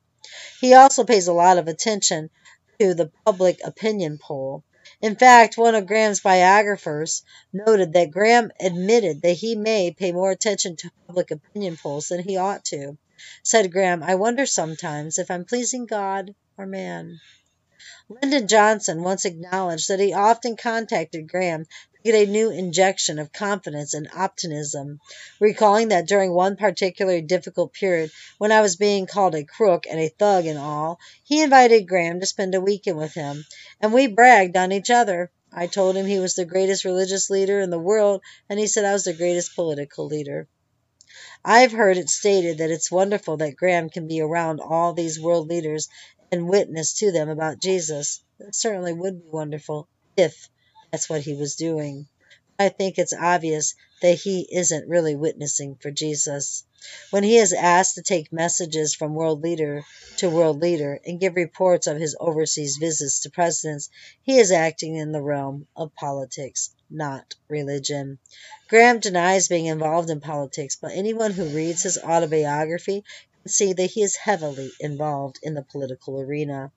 He 0.61 0.73
also 0.73 1.05
pays 1.05 1.27
a 1.27 1.33
lot 1.33 1.59
of 1.59 1.69
attention 1.69 2.31
to 2.79 2.95
the 2.95 3.11
public 3.27 3.61
opinion 3.65 4.19
poll. 4.19 4.65
In 5.05 5.17
fact, 5.17 5.59
one 5.59 5.75
of 5.75 5.85
Graham's 5.85 6.21
biographers 6.21 7.25
noted 7.53 7.93
that 7.93 8.11
Graham 8.11 8.51
admitted 8.59 9.21
that 9.21 9.35
he 9.35 9.55
may 9.55 9.91
pay 9.91 10.13
more 10.13 10.31
attention 10.31 10.77
to 10.77 10.91
public 11.07 11.31
opinion 11.31 11.77
polls 11.77 12.09
than 12.09 12.23
he 12.23 12.39
ought 12.39 12.65
to. 12.73 12.97
Said 13.43 13.71
Graham, 13.71 14.03
I 14.03 14.15
wonder 14.15 14.47
sometimes 14.47 15.19
if 15.19 15.31
I'm 15.31 15.45
pleasing 15.45 15.85
God 15.85 16.35
or 16.57 16.65
man. 16.65 17.21
Lyndon 18.09 18.49
Johnson 18.49 19.03
once 19.03 19.27
acknowledged 19.27 19.89
that 19.89 20.01
he 20.01 20.15
often 20.15 20.57
contacted 20.57 21.29
Graham 21.29 21.67
get 22.05 22.15
a 22.15 22.31
new 22.31 22.51
injection 22.51 23.19
of 23.19 23.33
confidence 23.33 23.95
and 23.95 24.11
optimism, 24.15 25.01
recalling 25.41 25.89
that 25.89 26.07
during 26.07 26.31
one 26.35 26.55
particularly 26.55 27.23
difficult 27.23 27.73
period, 27.73 28.11
when 28.37 28.53
I 28.53 28.61
was 28.61 28.77
being 28.77 29.07
called 29.07 29.35
a 29.35 29.45
crook 29.45 29.87
and 29.91 29.99
a 29.99 30.11
thug 30.11 30.45
and 30.45 30.59
all, 30.59 30.99
he 31.23 31.43
invited 31.43 31.89
Graham 31.89 32.21
to 32.21 32.27
spend 32.27 32.55
a 32.55 32.61
weekend 32.61 32.99
with 32.99 33.15
him, 33.15 33.47
and 33.81 33.91
we 33.91 34.07
bragged 34.07 34.55
on 34.55 34.71
each 34.71 34.91
other. 34.91 35.31
I 35.51 35.67
told 35.67 35.97
him 35.97 36.05
he 36.05 36.19
was 36.19 36.35
the 36.35 36.45
greatest 36.45 36.85
religious 36.85 37.31
leader 37.31 37.61
in 37.61 37.71
the 37.71 37.79
world, 37.79 38.21
and 38.51 38.59
he 38.59 38.67
said 38.67 38.85
I 38.85 38.93
was 38.93 39.05
the 39.05 39.15
greatest 39.15 39.55
political 39.55 40.07
leader. 40.07 40.47
I've 41.43 41.73
heard 41.73 41.97
it 41.97 42.11
stated 42.11 42.59
that 42.59 42.71
it's 42.71 42.93
wonderful 42.93 43.39
that 43.39 43.57
Graham 43.57 43.89
can 43.89 44.09
be 44.09 44.21
around 44.21 44.61
all 44.61 44.93
these 44.93 45.19
world 45.19 45.49
leaders 45.49 45.89
and 46.31 46.49
witness 46.51 46.99
to 46.99 47.13
them 47.13 47.31
about 47.31 47.61
Jesus. 47.61 48.23
That 48.39 48.55
certainly 48.55 48.93
would 48.93 49.23
be 49.23 49.29
wonderful 49.31 49.89
if 50.17 50.51
that's 50.95 51.11
what 51.11 51.23
he 51.23 51.35
was 51.35 51.57
doing. 51.57 52.07
I 52.57 52.69
think 52.69 52.99
it's 52.99 53.13
obvious 53.13 53.75
that 54.01 54.15
he 54.15 54.47
isn't 54.49 54.89
really 54.89 55.17
witnessing 55.17 55.75
for 55.75 55.91
Jesus. 55.91 56.63
When 57.11 57.25
he 57.25 57.37
is 57.37 57.53
asked 57.53 57.97
to 57.97 58.03
take 58.03 58.33
messages 58.33 58.95
from 58.95 59.17
world 59.17 59.43
leader 59.43 59.83
to 60.19 60.31
world 60.31 60.61
leader 60.61 61.01
and 61.05 61.19
give 61.19 61.35
reports 61.35 61.89
of 61.89 61.99
his 61.99 62.15
overseas 62.21 62.77
visits 62.77 63.19
to 63.23 63.31
presidents, 63.31 63.89
he 64.23 64.39
is 64.39 64.53
acting 64.53 64.95
in 64.95 65.11
the 65.11 65.21
realm 65.21 65.67
of 65.75 65.93
politics, 65.97 66.71
not 66.89 67.35
religion. 67.49 68.21
Graham 68.69 69.01
denies 69.01 69.49
being 69.49 69.67
involved 69.67 70.11
in 70.11 70.21
politics, 70.21 70.79
but 70.81 70.93
anyone 70.93 71.33
who 71.33 71.57
reads 71.57 71.83
his 71.83 71.99
autobiography 71.99 73.03
can 73.43 73.51
see 73.51 73.73
that 73.73 73.91
he 73.91 74.03
is 74.03 74.15
heavily 74.15 74.71
involved 74.79 75.41
in 75.43 75.55
the 75.55 75.67
political 75.73 76.21
arena. 76.21 76.71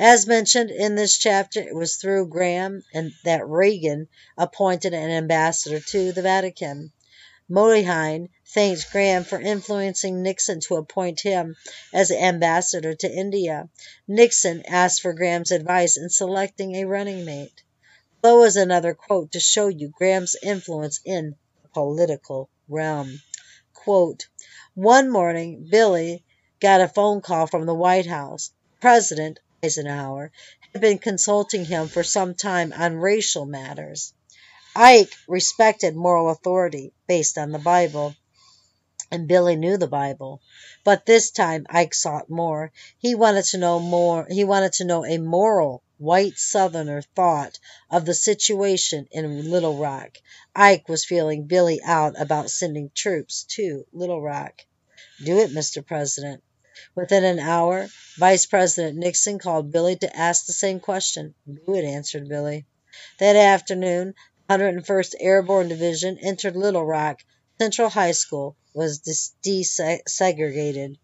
As 0.00 0.28
mentioned 0.28 0.70
in 0.70 0.94
this 0.94 1.18
chapter, 1.18 1.60
it 1.60 1.74
was 1.74 1.96
through 1.96 2.28
Graham 2.28 2.84
and 2.94 3.12
that 3.24 3.48
Reagan 3.48 4.06
appointed 4.36 4.94
an 4.94 5.10
ambassador 5.10 5.80
to 5.80 6.12
the 6.12 6.22
Vatican. 6.22 6.92
Moynihan 7.48 8.28
thanks 8.46 8.84
Graham 8.84 9.24
for 9.24 9.40
influencing 9.40 10.22
Nixon 10.22 10.60
to 10.60 10.76
appoint 10.76 11.20
him 11.20 11.56
as 11.92 12.10
ambassador 12.12 12.94
to 12.94 13.12
India. 13.12 13.68
Nixon 14.06 14.62
asked 14.66 15.02
for 15.02 15.12
Graham's 15.12 15.50
advice 15.50 15.96
in 15.96 16.10
selecting 16.10 16.76
a 16.76 16.84
running 16.84 17.24
mate. 17.24 17.62
Below 18.22 18.44
is 18.44 18.56
another 18.56 18.94
quote 18.94 19.32
to 19.32 19.40
show 19.40 19.66
you 19.66 19.88
Graham's 19.88 20.36
influence 20.42 21.00
in 21.04 21.34
the 21.62 21.68
political 21.70 22.48
realm. 22.68 23.20
Quote, 23.74 24.28
One 24.74 25.10
morning, 25.10 25.66
Billy 25.68 26.24
got 26.60 26.80
a 26.80 26.88
phone 26.88 27.20
call 27.20 27.48
from 27.48 27.66
the 27.66 27.74
White 27.74 28.06
House. 28.06 28.52
President 28.80 29.40
Eisenhower 29.62 30.30
had 30.72 30.80
been 30.80 30.98
consulting 30.98 31.64
him 31.64 31.88
for 31.88 32.04
some 32.04 32.34
time 32.34 32.72
on 32.72 32.96
racial 32.96 33.44
matters. 33.44 34.12
Ike 34.76 35.12
respected 35.26 35.96
moral 35.96 36.30
authority 36.30 36.92
based 37.08 37.36
on 37.36 37.50
the 37.50 37.58
Bible, 37.58 38.14
and 39.10 39.26
Billy 39.26 39.56
knew 39.56 39.76
the 39.76 39.88
Bible. 39.88 40.40
But 40.84 41.06
this 41.06 41.30
time 41.30 41.66
Ike 41.68 41.94
sought 41.94 42.30
more. 42.30 42.70
He 42.98 43.14
wanted 43.14 43.46
to 43.46 43.58
know 43.58 43.80
more. 43.80 44.26
He 44.30 44.44
wanted 44.44 44.74
to 44.74 44.84
know 44.84 45.04
a 45.04 45.18
moral 45.18 45.82
white 45.96 46.38
Southerner 46.38 47.02
thought 47.02 47.58
of 47.90 48.04
the 48.04 48.14
situation 48.14 49.08
in 49.10 49.50
Little 49.50 49.78
Rock. 49.78 50.18
Ike 50.54 50.88
was 50.88 51.04
feeling 51.04 51.46
Billy 51.46 51.80
out 51.82 52.20
about 52.20 52.50
sending 52.50 52.90
troops 52.94 53.42
to 53.56 53.84
Little 53.92 54.22
Rock. 54.22 54.62
Do 55.24 55.38
it, 55.40 55.50
Mr. 55.50 55.84
President. 55.84 56.44
Within 56.94 57.24
an 57.24 57.38
hour, 57.38 57.88
Vice 58.18 58.46
President 58.46 58.98
Nixon 58.98 59.38
called 59.38 59.72
Billy 59.72 59.96
to 59.96 60.16
ask 60.16 60.46
the 60.46 60.52
same 60.52 60.80
question. 60.80 61.34
It, 61.46 61.84
answered 61.84 62.28
Billy. 62.28 62.66
That 63.18 63.36
afternoon, 63.36 64.14
the 64.48 64.54
101st 64.54 65.14
Airborne 65.20 65.68
Division 65.68 66.18
entered 66.18 66.56
Little 66.56 66.84
Rock. 66.84 67.22
Central 67.60 67.88
High 67.88 68.12
School 68.12 68.56
was 68.74 69.00
desegregated. 69.44 70.96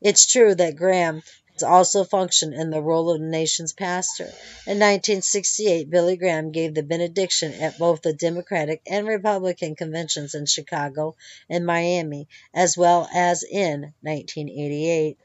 It's 0.00 0.26
true 0.26 0.54
that 0.54 0.76
Graham 0.76 1.22
also 1.62 2.02
functioned 2.02 2.54
in 2.54 2.70
the 2.70 2.82
role 2.82 3.10
of 3.10 3.20
the 3.20 3.26
nation's 3.26 3.72
pastor. 3.72 4.24
In 4.66 4.80
1968, 4.80 5.88
Billy 5.88 6.16
Graham 6.16 6.50
gave 6.50 6.74
the 6.74 6.82
benediction 6.82 7.54
at 7.54 7.78
both 7.78 8.02
the 8.02 8.12
Democratic 8.12 8.82
and 8.86 9.06
Republican 9.06 9.76
conventions 9.76 10.34
in 10.34 10.46
Chicago 10.46 11.14
and 11.48 11.64
Miami, 11.64 12.28
as 12.52 12.76
well 12.76 13.08
as 13.14 13.44
in 13.44 13.94
1988. 14.00 15.16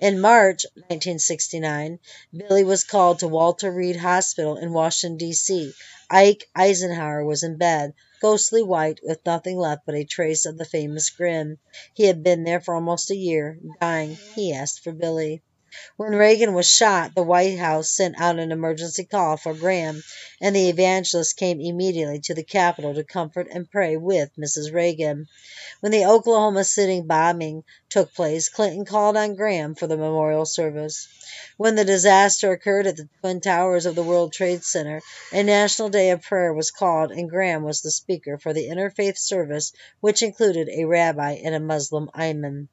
In 0.00 0.20
March 0.20 0.66
1969, 0.74 1.98
Billy 2.32 2.62
was 2.62 2.84
called 2.84 3.18
to 3.18 3.28
Walter 3.28 3.72
Reed 3.72 3.96
Hospital 3.96 4.56
in 4.56 4.72
Washington, 4.72 5.16
D.C. 5.16 5.72
Ike 6.10 6.48
Eisenhower 6.54 7.24
was 7.24 7.42
in 7.42 7.56
bed, 7.56 7.94
ghostly 8.20 8.62
white, 8.62 9.00
with 9.02 9.26
nothing 9.26 9.56
left 9.56 9.86
but 9.86 9.96
a 9.96 10.04
trace 10.04 10.46
of 10.46 10.58
the 10.58 10.64
famous 10.64 11.10
grin. 11.10 11.58
He 11.94 12.04
had 12.04 12.22
been 12.22 12.44
there 12.44 12.60
for 12.60 12.74
almost 12.74 13.10
a 13.10 13.16
year. 13.16 13.58
Dying, 13.80 14.16
he 14.34 14.52
asked 14.52 14.84
for 14.84 14.92
Billy. 14.92 15.42
When 15.96 16.14
Reagan 16.14 16.54
was 16.54 16.68
shot, 16.68 17.16
the 17.16 17.24
White 17.24 17.58
House 17.58 17.90
sent 17.90 18.20
out 18.20 18.38
an 18.38 18.52
emergency 18.52 19.02
call 19.02 19.36
for 19.36 19.54
Graham, 19.54 20.04
and 20.40 20.54
the 20.54 20.68
evangelist 20.68 21.36
came 21.36 21.60
immediately 21.60 22.20
to 22.20 22.34
the 22.34 22.44
Capitol 22.44 22.94
to 22.94 23.02
comfort 23.02 23.48
and 23.50 23.68
pray 23.68 23.96
with 23.96 24.30
Mrs. 24.38 24.72
Reagan. 24.72 25.26
When 25.80 25.90
the 25.90 26.04
Oklahoma 26.04 26.62
City 26.62 27.00
bombing 27.00 27.64
took 27.88 28.14
place, 28.14 28.48
Clinton 28.48 28.84
called 28.84 29.16
on 29.16 29.34
Graham 29.34 29.74
for 29.74 29.88
the 29.88 29.96
memorial 29.96 30.46
service. 30.46 31.08
When 31.56 31.74
the 31.74 31.84
disaster 31.84 32.52
occurred 32.52 32.86
at 32.86 32.96
the 32.96 33.08
Twin 33.20 33.40
Towers 33.40 33.84
of 33.84 33.96
the 33.96 34.04
World 34.04 34.32
Trade 34.32 34.62
Center, 34.62 35.02
a 35.32 35.42
national 35.42 35.88
day 35.88 36.10
of 36.10 36.22
prayer 36.22 36.52
was 36.52 36.70
called, 36.70 37.10
and 37.10 37.28
Graham 37.28 37.64
was 37.64 37.82
the 37.82 37.90
speaker 37.90 38.38
for 38.38 38.52
the 38.52 38.68
interfaith 38.68 39.18
service, 39.18 39.72
which 40.00 40.22
included 40.22 40.68
a 40.68 40.84
rabbi 40.84 41.32
and 41.32 41.52
a 41.52 41.58
Muslim 41.58 42.10
imam. 42.14 42.68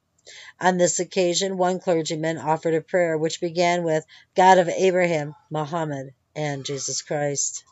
On 0.60 0.76
this 0.76 1.00
occasion, 1.00 1.56
one 1.58 1.80
clergyman 1.80 2.38
offered 2.38 2.74
a 2.74 2.80
prayer 2.80 3.18
which 3.18 3.40
began 3.40 3.82
with 3.82 4.04
God 4.36 4.58
of 4.58 4.68
Abraham, 4.68 5.34
Muhammad, 5.50 6.14
and 6.36 6.64
Jesus 6.64 7.02
Christ. 7.02 7.64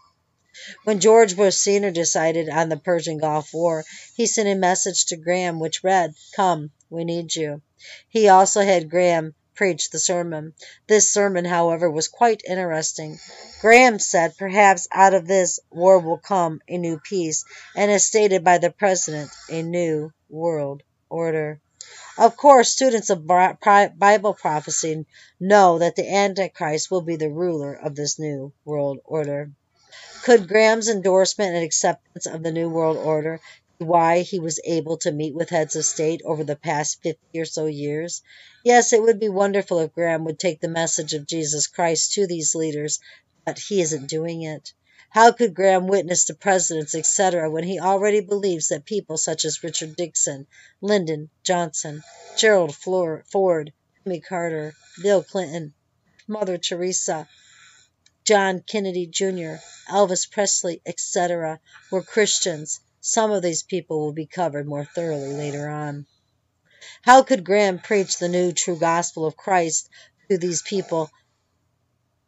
When 0.84 0.98
George 1.00 1.36
Bush 1.36 1.54
Sr. 1.54 1.90
decided 1.90 2.48
on 2.48 2.68
the 2.68 2.76
Persian 2.76 3.18
Gulf 3.18 3.54
War, 3.54 3.84
he 4.14 4.26
sent 4.26 4.48
a 4.48 4.54
message 4.54 5.06
to 5.06 5.16
Graham 5.16 5.60
which 5.60 5.84
read, 5.84 6.14
Come, 6.34 6.72
we 6.90 7.04
need 7.04 7.34
you. 7.36 7.62
He 8.08 8.28
also 8.28 8.62
had 8.62 8.90
Graham 8.90 9.34
preach 9.54 9.90
the 9.90 9.98
sermon. 9.98 10.54
This 10.86 11.12
sermon, 11.12 11.44
however, 11.44 11.90
was 11.90 12.08
quite 12.08 12.42
interesting. 12.44 13.20
Graham 13.60 13.98
said, 13.98 14.36
Perhaps 14.36 14.88
out 14.90 15.14
of 15.14 15.26
this 15.26 15.60
war 15.70 15.98
will 15.98 16.18
come 16.18 16.60
a 16.66 16.78
new 16.78 16.98
peace, 16.98 17.44
and 17.76 17.90
as 17.90 18.04
stated 18.04 18.42
by 18.42 18.58
the 18.58 18.70
President, 18.70 19.30
a 19.48 19.62
new 19.62 20.12
world 20.28 20.82
order. 21.08 21.60
Of 22.18 22.36
course, 22.36 22.70
students 22.70 23.10
of 23.10 23.26
Bible 23.26 24.34
prophecy 24.34 25.06
know 25.40 25.78
that 25.78 25.96
the 25.96 26.08
Antichrist 26.08 26.90
will 26.90 27.00
be 27.02 27.16
the 27.16 27.30
ruler 27.30 27.74
of 27.74 27.94
this 27.94 28.18
new 28.18 28.52
world 28.64 28.98
order. 29.04 29.52
Could 30.22 30.48
Graham's 30.48 30.88
endorsement 30.88 31.54
and 31.54 31.64
acceptance 31.64 32.26
of 32.26 32.42
the 32.42 32.52
New 32.52 32.68
World 32.68 32.98
Order 32.98 33.40
be 33.78 33.86
why 33.86 34.20
he 34.20 34.38
was 34.38 34.60
able 34.64 34.98
to 34.98 35.10
meet 35.12 35.34
with 35.34 35.48
heads 35.48 35.76
of 35.76 35.84
state 35.86 36.20
over 36.24 36.44
the 36.44 36.56
past 36.56 37.02
50 37.02 37.40
or 37.40 37.46
so 37.46 37.64
years? 37.66 38.22
Yes, 38.62 38.92
it 38.92 39.02
would 39.02 39.18
be 39.18 39.30
wonderful 39.30 39.78
if 39.78 39.94
Graham 39.94 40.24
would 40.26 40.38
take 40.38 40.60
the 40.60 40.68
message 40.68 41.14
of 41.14 41.26
Jesus 41.26 41.66
Christ 41.66 42.12
to 42.12 42.26
these 42.26 42.54
leaders, 42.54 43.00
but 43.46 43.58
he 43.58 43.80
isn't 43.80 44.08
doing 44.08 44.42
it. 44.42 44.74
How 45.12 45.32
could 45.32 45.54
Graham 45.54 45.88
witness 45.88 46.26
to 46.26 46.34
presidents, 46.34 46.94
etc., 46.94 47.50
when 47.50 47.64
he 47.64 47.80
already 47.80 48.20
believes 48.20 48.68
that 48.68 48.84
people 48.84 49.18
such 49.18 49.44
as 49.44 49.64
Richard 49.64 49.98
Nixon, 49.98 50.46
Lyndon 50.80 51.30
Johnson, 51.42 52.04
Gerald 52.36 52.76
Ford, 52.76 53.72
Jimmy 54.04 54.20
Carter, 54.20 54.72
Bill 55.02 55.24
Clinton, 55.24 55.74
Mother 56.28 56.58
Teresa, 56.58 57.28
John 58.24 58.60
Kennedy 58.60 59.08
Jr., 59.08 59.56
Elvis 59.88 60.30
Presley, 60.30 60.80
etc., 60.86 61.58
were 61.90 62.02
Christians? 62.02 62.78
Some 63.00 63.32
of 63.32 63.42
these 63.42 63.64
people 63.64 63.98
will 63.98 64.12
be 64.12 64.26
covered 64.26 64.68
more 64.68 64.84
thoroughly 64.84 65.32
later 65.32 65.68
on. 65.68 66.06
How 67.02 67.24
could 67.24 67.42
Graham 67.42 67.80
preach 67.80 68.18
the 68.18 68.28
new 68.28 68.52
true 68.52 68.78
gospel 68.78 69.26
of 69.26 69.36
Christ 69.36 69.88
to 70.30 70.38
these 70.38 70.62
people? 70.62 71.10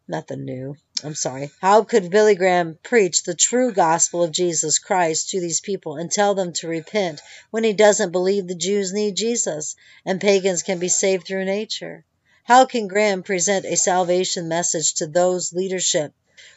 Nothing 0.09 0.45
new. 0.45 0.77
I'm 1.05 1.15
sorry. 1.15 1.51
How 1.61 1.83
could 1.83 2.11
Billy 2.11 2.35
Graham 2.37 2.79
preach 2.83 3.25
the 3.25 3.35
true 3.35 3.73
gospel 3.73 4.23
of 4.23 4.31
Jesus 4.31 4.79
Christ 4.79 5.31
to 5.31 5.41
these 5.41 5.61
people 5.61 5.97
and 5.97 6.11
tell 6.11 6.35
them 6.35 6.53
to 6.55 6.69
repent 6.69 7.21
when 7.51 7.65
he 7.65 7.73
doesn't 7.73 8.13
believe 8.13 8.47
the 8.47 8.55
Jews 8.55 8.93
need 8.93 9.17
Jesus 9.17 9.75
and 10.05 10.21
pagans 10.21 10.63
can 10.63 10.79
be 10.79 10.89
saved 10.89 11.27
through 11.27 11.45
nature? 11.45 12.05
How 12.45 12.67
can 12.67 12.87
Graham 12.87 13.23
present 13.23 13.65
a 13.65 13.77
salvation 13.77 14.49
message 14.49 14.95
to 14.95 15.07
those 15.07 15.53
leadership 15.53 16.13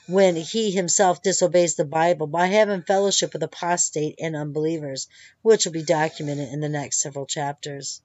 when 0.08 0.36
he 0.36 0.72
himself 0.72 1.22
disobeys 1.22 1.76
the 1.76 1.86
Bible 1.86 2.28
by 2.28 2.48
having 2.48 2.84
fellowship 2.84 3.34
with 3.34 3.44
apostate 3.44 4.16
and 4.20 4.36
unbelievers, 4.36 5.08
which 5.42 5.66
will 5.66 5.74
be 5.74 5.84
documented 5.84 6.50
in 6.50 6.60
the 6.60 6.70
next 6.70 7.02
several 7.02 7.26
chapters? 7.26 8.02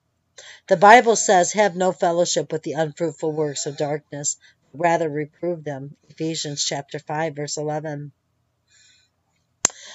The 0.67 0.77
Bible 0.77 1.15
says, 1.15 1.51
Have 1.51 1.75
no 1.75 1.91
fellowship 1.91 2.51
with 2.51 2.63
the 2.63 2.73
unfruitful 2.73 3.31
works 3.31 3.65
of 3.65 3.77
darkness, 3.77 4.37
rather 4.73 5.09
reprove 5.09 5.63
them. 5.63 5.95
Ephesians 6.09 6.63
chapter 6.63 6.99
5 6.99 7.35
verse 7.35 7.57
11. 7.57 8.11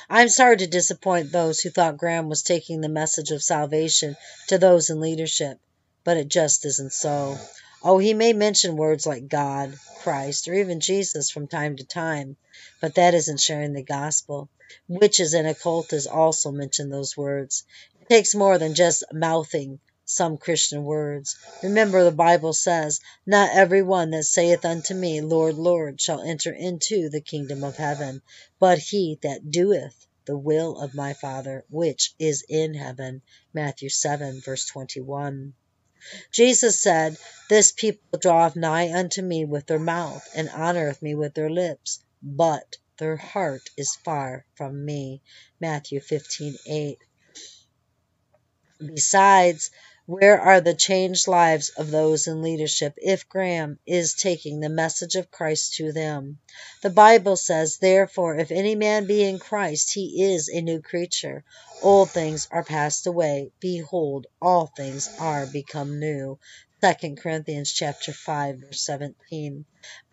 I'm 0.08 0.28
sorry 0.28 0.56
to 0.58 0.66
disappoint 0.66 1.32
those 1.32 1.60
who 1.60 1.70
thought 1.70 1.96
Graham 1.96 2.28
was 2.28 2.42
taking 2.42 2.80
the 2.80 2.88
message 2.88 3.30
of 3.30 3.42
salvation 3.42 4.16
to 4.48 4.58
those 4.58 4.90
in 4.90 5.00
leadership, 5.00 5.58
but 6.04 6.16
it 6.16 6.28
just 6.28 6.64
isn't 6.64 6.92
so. 6.92 7.38
Oh, 7.82 7.98
he 7.98 8.14
may 8.14 8.32
mention 8.32 8.76
words 8.76 9.06
like 9.06 9.28
God, 9.28 9.76
Christ, 9.98 10.48
or 10.48 10.54
even 10.54 10.80
Jesus 10.80 11.30
from 11.30 11.48
time 11.48 11.76
to 11.76 11.84
time, 11.84 12.36
but 12.80 12.94
that 12.94 13.14
isn't 13.14 13.40
sharing 13.40 13.72
the 13.72 13.82
gospel. 13.82 14.48
Witches 14.88 15.34
and 15.34 15.46
occultists 15.46 16.08
also 16.08 16.50
mention 16.52 16.88
those 16.88 17.16
words. 17.16 17.64
It 18.00 18.08
takes 18.08 18.34
more 18.34 18.58
than 18.58 18.74
just 18.74 19.04
mouthing 19.12 19.80
some 20.06 20.38
Christian 20.38 20.84
words. 20.84 21.36
Remember, 21.62 22.04
the 22.04 22.12
Bible 22.12 22.52
says, 22.52 23.00
Not 23.26 23.50
every 23.52 23.82
one 23.82 24.10
that 24.10 24.22
saith 24.22 24.64
unto 24.64 24.94
me, 24.94 25.20
Lord, 25.20 25.56
Lord, 25.56 26.00
shall 26.00 26.22
enter 26.22 26.52
into 26.52 27.08
the 27.10 27.20
kingdom 27.20 27.64
of 27.64 27.76
heaven, 27.76 28.22
but 28.58 28.78
he 28.78 29.18
that 29.22 29.50
doeth 29.50 30.06
the 30.24 30.38
will 30.38 30.80
of 30.80 30.94
my 30.94 31.12
Father 31.12 31.64
which 31.68 32.14
is 32.18 32.44
in 32.48 32.74
heaven. 32.74 33.22
Matthew 33.52 33.88
7, 33.88 34.40
verse 34.40 34.66
21. 34.66 35.54
Jesus 36.30 36.80
said, 36.80 37.16
This 37.48 37.72
people 37.72 38.18
draweth 38.20 38.54
nigh 38.54 38.92
unto 38.92 39.22
me 39.22 39.44
with 39.44 39.66
their 39.66 39.80
mouth, 39.80 40.28
and 40.36 40.48
honoreth 40.48 41.02
me 41.02 41.16
with 41.16 41.34
their 41.34 41.50
lips, 41.50 42.00
but 42.22 42.76
their 42.98 43.16
heart 43.16 43.70
is 43.76 43.96
far 43.96 44.46
from 44.54 44.84
me. 44.84 45.20
Matthew 45.60 46.00
15, 46.00 46.56
8. 46.64 46.98
Besides, 48.94 49.70
where 50.06 50.40
are 50.40 50.60
the 50.60 50.74
changed 50.74 51.26
lives 51.26 51.68
of 51.70 51.90
those 51.90 52.28
in 52.28 52.40
leadership 52.40 52.94
if 52.96 53.28
Graham 53.28 53.78
is 53.84 54.14
taking 54.14 54.60
the 54.60 54.68
message 54.68 55.16
of 55.16 55.32
Christ 55.32 55.74
to 55.74 55.92
them? 55.92 56.38
The 56.82 56.90
Bible 56.90 57.34
says, 57.34 57.78
Therefore, 57.78 58.38
if 58.38 58.52
any 58.52 58.76
man 58.76 59.06
be 59.06 59.24
in 59.24 59.40
Christ, 59.40 59.92
he 59.92 60.22
is 60.22 60.48
a 60.48 60.60
new 60.62 60.80
creature. 60.80 61.44
Old 61.82 62.10
things 62.12 62.46
are 62.52 62.62
passed 62.62 63.08
away; 63.08 63.50
behold, 63.58 64.28
all 64.40 64.68
things 64.76 65.08
are 65.18 65.44
become 65.44 65.98
new. 65.98 66.38
2 66.82 67.16
Corinthians 67.16 67.72
chapter 67.72 68.12
5, 68.12 68.58
verse 68.58 68.80
17. 68.82 69.64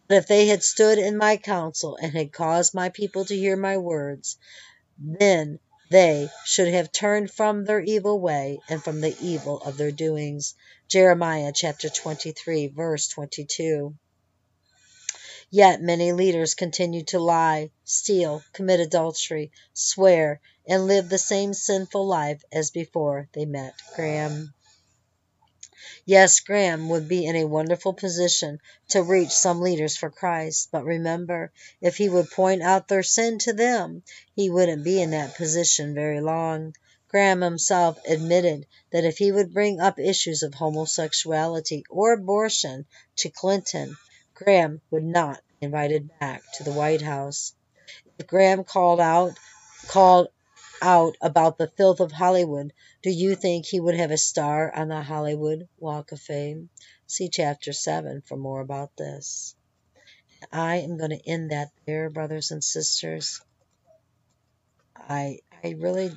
But 0.08 0.18
if 0.18 0.28
they 0.28 0.48
had 0.48 0.64
stood 0.64 0.98
in 0.98 1.18
my 1.18 1.38
counsel 1.38 1.98
and 2.02 2.14
had 2.14 2.34
caused 2.34 2.74
my 2.74 2.90
people 2.90 3.26
to 3.26 3.36
hear 3.36 3.56
my 3.56 3.78
words, 3.78 4.38
then 4.98 5.60
they 5.94 6.28
should 6.44 6.74
have 6.74 6.92
turned 6.92 7.30
from 7.30 7.66
their 7.66 7.80
evil 7.80 8.20
way 8.20 8.60
and 8.68 8.84
from 8.84 9.00
the 9.00 9.16
evil 9.22 9.62
of 9.62 9.78
their 9.78 9.92
doings. 9.92 10.56
Jeremiah 10.88 11.52
chapter 11.54 11.88
23, 11.88 12.66
verse 12.66 13.08
22. 13.10 13.94
Yet 15.52 15.84
many 15.84 16.12
leaders 16.12 16.56
continue 16.56 17.04
to 17.04 17.20
lie, 17.20 17.70
steal, 17.84 18.42
commit 18.54 18.80
adultery, 18.80 19.52
swear, 19.76 20.42
and 20.68 20.88
live 20.88 21.10
the 21.10 21.20
same 21.20 21.54
sinful 21.54 22.08
life 22.08 22.44
as 22.52 22.72
before 22.72 23.30
they 23.34 23.46
met 23.46 23.76
Graham. 23.96 24.52
Yes, 26.06 26.40
Graham 26.40 26.90
would 26.90 27.08
be 27.08 27.26
in 27.26 27.36
a 27.36 27.46
wonderful 27.46 27.94
position 27.94 28.60
to 28.90 29.04
reach 29.04 29.32
some 29.32 29.62
leaders 29.62 29.96
for 29.98 30.10
Christ, 30.10 30.70
but 30.72 30.86
remember, 30.86 31.52
if 31.82 31.98
he 31.98 32.10
would 32.10 32.32
point 32.32 32.62
out 32.62 32.88
their 32.88 33.04
sin 33.04 33.40
to 33.40 33.54
them, 33.54 34.04
he 34.36 34.50
wouldn't 34.50 34.84
be 34.84 35.02
in 35.02 35.12
that 35.12 35.36
position 35.36 35.94
very 35.94 36.22
long. 36.22 36.74
Graham 37.08 37.42
himself 37.42 38.00
admitted 38.08 38.66
that 38.92 39.06
if 39.06 39.18
he 39.18 39.32
would 39.32 39.54
bring 39.54 39.80
up 39.80 40.00
issues 40.00 40.42
of 40.42 40.54
homosexuality 40.54 41.84
or 41.90 42.14
abortion 42.14 42.86
to 43.18 43.30
Clinton, 43.30 43.96
Graham 44.34 44.82
would 44.90 45.04
not 45.04 45.42
be 45.60 45.66
invited 45.66 46.10
back 46.20 46.42
to 46.54 46.64
the 46.64 46.72
White 46.72 47.02
House. 47.02 47.54
If 48.18 48.28
Graham 48.28 48.64
called 48.64 49.00
out 49.00 49.38
called 49.88 50.30
out 50.84 51.16
about 51.22 51.58
the 51.58 51.72
filth 51.78 52.02
of 52.02 52.12
Hollywood, 52.12 52.74
do 53.02 53.10
you 53.10 53.36
think 53.36 53.66
he 53.66 53.80
would 53.80 53.96
have 53.96 54.12
a 54.12 54.18
star 54.18 54.70
on 54.76 54.90
the 54.90 55.02
Hollywood 55.02 55.70
Walk 55.78 56.12
of 56.12 56.20
Fame? 56.20 56.70
See 57.08 57.30
chapter 57.30 57.72
7 57.72 58.22
for 58.28 58.36
more 58.36 58.60
about 58.60 58.92
this. 58.98 59.56
I 60.52 60.78
am 60.78 60.98
going 60.98 61.12
to 61.12 61.30
end 61.30 61.52
that 61.52 61.70
there, 61.86 62.10
brothers 62.10 62.52
and 62.52 62.62
sisters. 62.62 63.40
I 64.98 65.40
I 65.64 65.76
really 65.80 66.12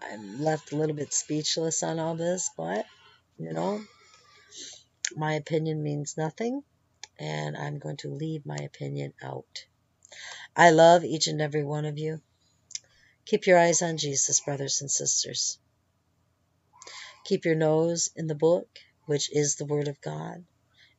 I'm 0.00 0.40
left 0.40 0.72
a 0.72 0.76
little 0.76 0.94
bit 0.94 1.12
speechless 1.12 1.82
on 1.82 1.98
all 1.98 2.14
this, 2.14 2.48
but 2.56 2.86
you 3.38 3.52
know, 3.52 3.80
my 5.16 5.34
opinion 5.34 5.82
means 5.82 6.16
nothing, 6.16 6.62
and 7.18 7.56
I'm 7.56 7.80
going 7.80 7.96
to 7.98 8.14
leave 8.14 8.46
my 8.46 8.58
opinion 8.62 9.14
out. 9.20 9.66
I 10.54 10.70
love 10.70 11.04
each 11.04 11.26
and 11.26 11.42
every 11.42 11.64
one 11.64 11.84
of 11.84 11.98
you. 11.98 12.20
Keep 13.28 13.46
your 13.46 13.58
eyes 13.58 13.82
on 13.82 13.98
Jesus, 13.98 14.40
brothers 14.40 14.80
and 14.80 14.90
sisters. 14.90 15.58
Keep 17.24 17.44
your 17.44 17.56
nose 17.56 18.08
in 18.16 18.26
the 18.26 18.34
book, 18.34 18.78
which 19.04 19.30
is 19.30 19.56
the 19.56 19.66
Word 19.66 19.86
of 19.86 20.00
God, 20.00 20.46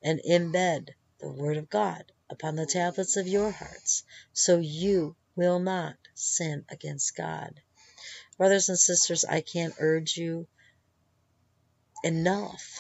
and 0.04 0.22
embed 0.24 0.90
the 1.20 1.32
Word 1.32 1.58
of 1.58 1.72
God 1.72 2.04
upon 2.30 2.56
the 2.56 2.68
tablets 2.68 3.18
of 3.18 3.28
your 3.28 3.50
hearts, 3.50 4.04
so 4.32 4.60
you 4.60 5.16
will 5.36 5.58
not 5.58 5.96
sin 6.14 6.66
against 6.70 7.16
God. 7.16 7.64
Brothers 8.38 8.70
and 8.70 8.78
sisters, 8.78 9.26
I 9.26 9.42
can't 9.42 9.74
urge 9.80 10.16
you 10.16 10.48
enough. 12.04 12.80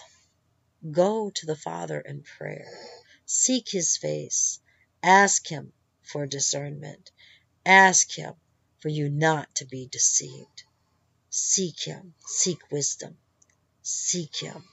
Go 0.91 1.31
to 1.31 1.45
the 1.47 1.55
Father 1.55 1.99
in 1.99 2.21
prayer. 2.21 2.71
Seek 3.25 3.67
His 3.71 3.97
face. 3.97 4.59
Ask 5.01 5.47
Him 5.47 5.73
for 6.03 6.27
discernment. 6.27 7.09
Ask 7.65 8.15
Him 8.15 8.35
for 8.81 8.89
you 8.89 9.09
not 9.09 9.53
to 9.55 9.65
be 9.65 9.87
deceived. 9.91 10.63
Seek 11.29 11.83
Him, 11.83 12.13
seek 12.25 12.71
wisdom, 12.71 13.17
seek 13.81 14.35
Him, 14.37 14.63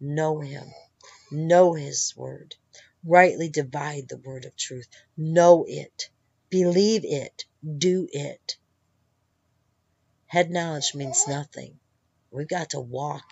know 0.00 0.40
Him, 0.40 0.66
know 1.30 1.74
His 1.74 2.14
Word, 2.16 2.54
rightly 3.04 3.48
divide 3.48 4.08
the 4.08 4.18
Word 4.18 4.44
of 4.44 4.56
truth, 4.56 4.88
know 5.16 5.64
it, 5.66 6.10
believe 6.50 7.04
it, 7.04 7.44
do 7.78 8.08
it. 8.10 8.56
Head 10.26 10.50
knowledge 10.50 10.94
means 10.94 11.26
nothing. 11.28 11.78
We've 12.30 12.48
got 12.48 12.70
to 12.70 12.80
walk 12.80 13.24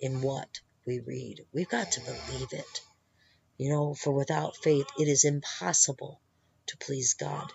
in 0.00 0.22
what 0.22 0.60
we 0.86 1.00
read. 1.00 1.44
We've 1.52 1.68
got 1.68 1.92
to 1.92 2.00
believe 2.00 2.52
it. 2.52 2.80
You 3.58 3.70
know, 3.70 3.94
for 3.94 4.12
without 4.12 4.56
faith, 4.56 4.86
it 4.98 5.08
is 5.08 5.24
impossible 5.24 6.20
to 6.68 6.76
please 6.78 7.14
God. 7.14 7.52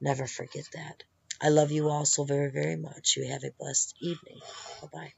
Never 0.00 0.26
forget 0.26 0.64
that. 0.74 1.04
I 1.40 1.50
love 1.50 1.70
you 1.70 1.88
all 1.90 2.04
so 2.06 2.24
very, 2.24 2.50
very 2.50 2.76
much. 2.76 3.16
You 3.16 3.28
have 3.30 3.44
a 3.44 3.52
blessed 3.58 3.94
evening. 4.00 4.42
Bye 4.80 4.88
bye. 4.92 5.12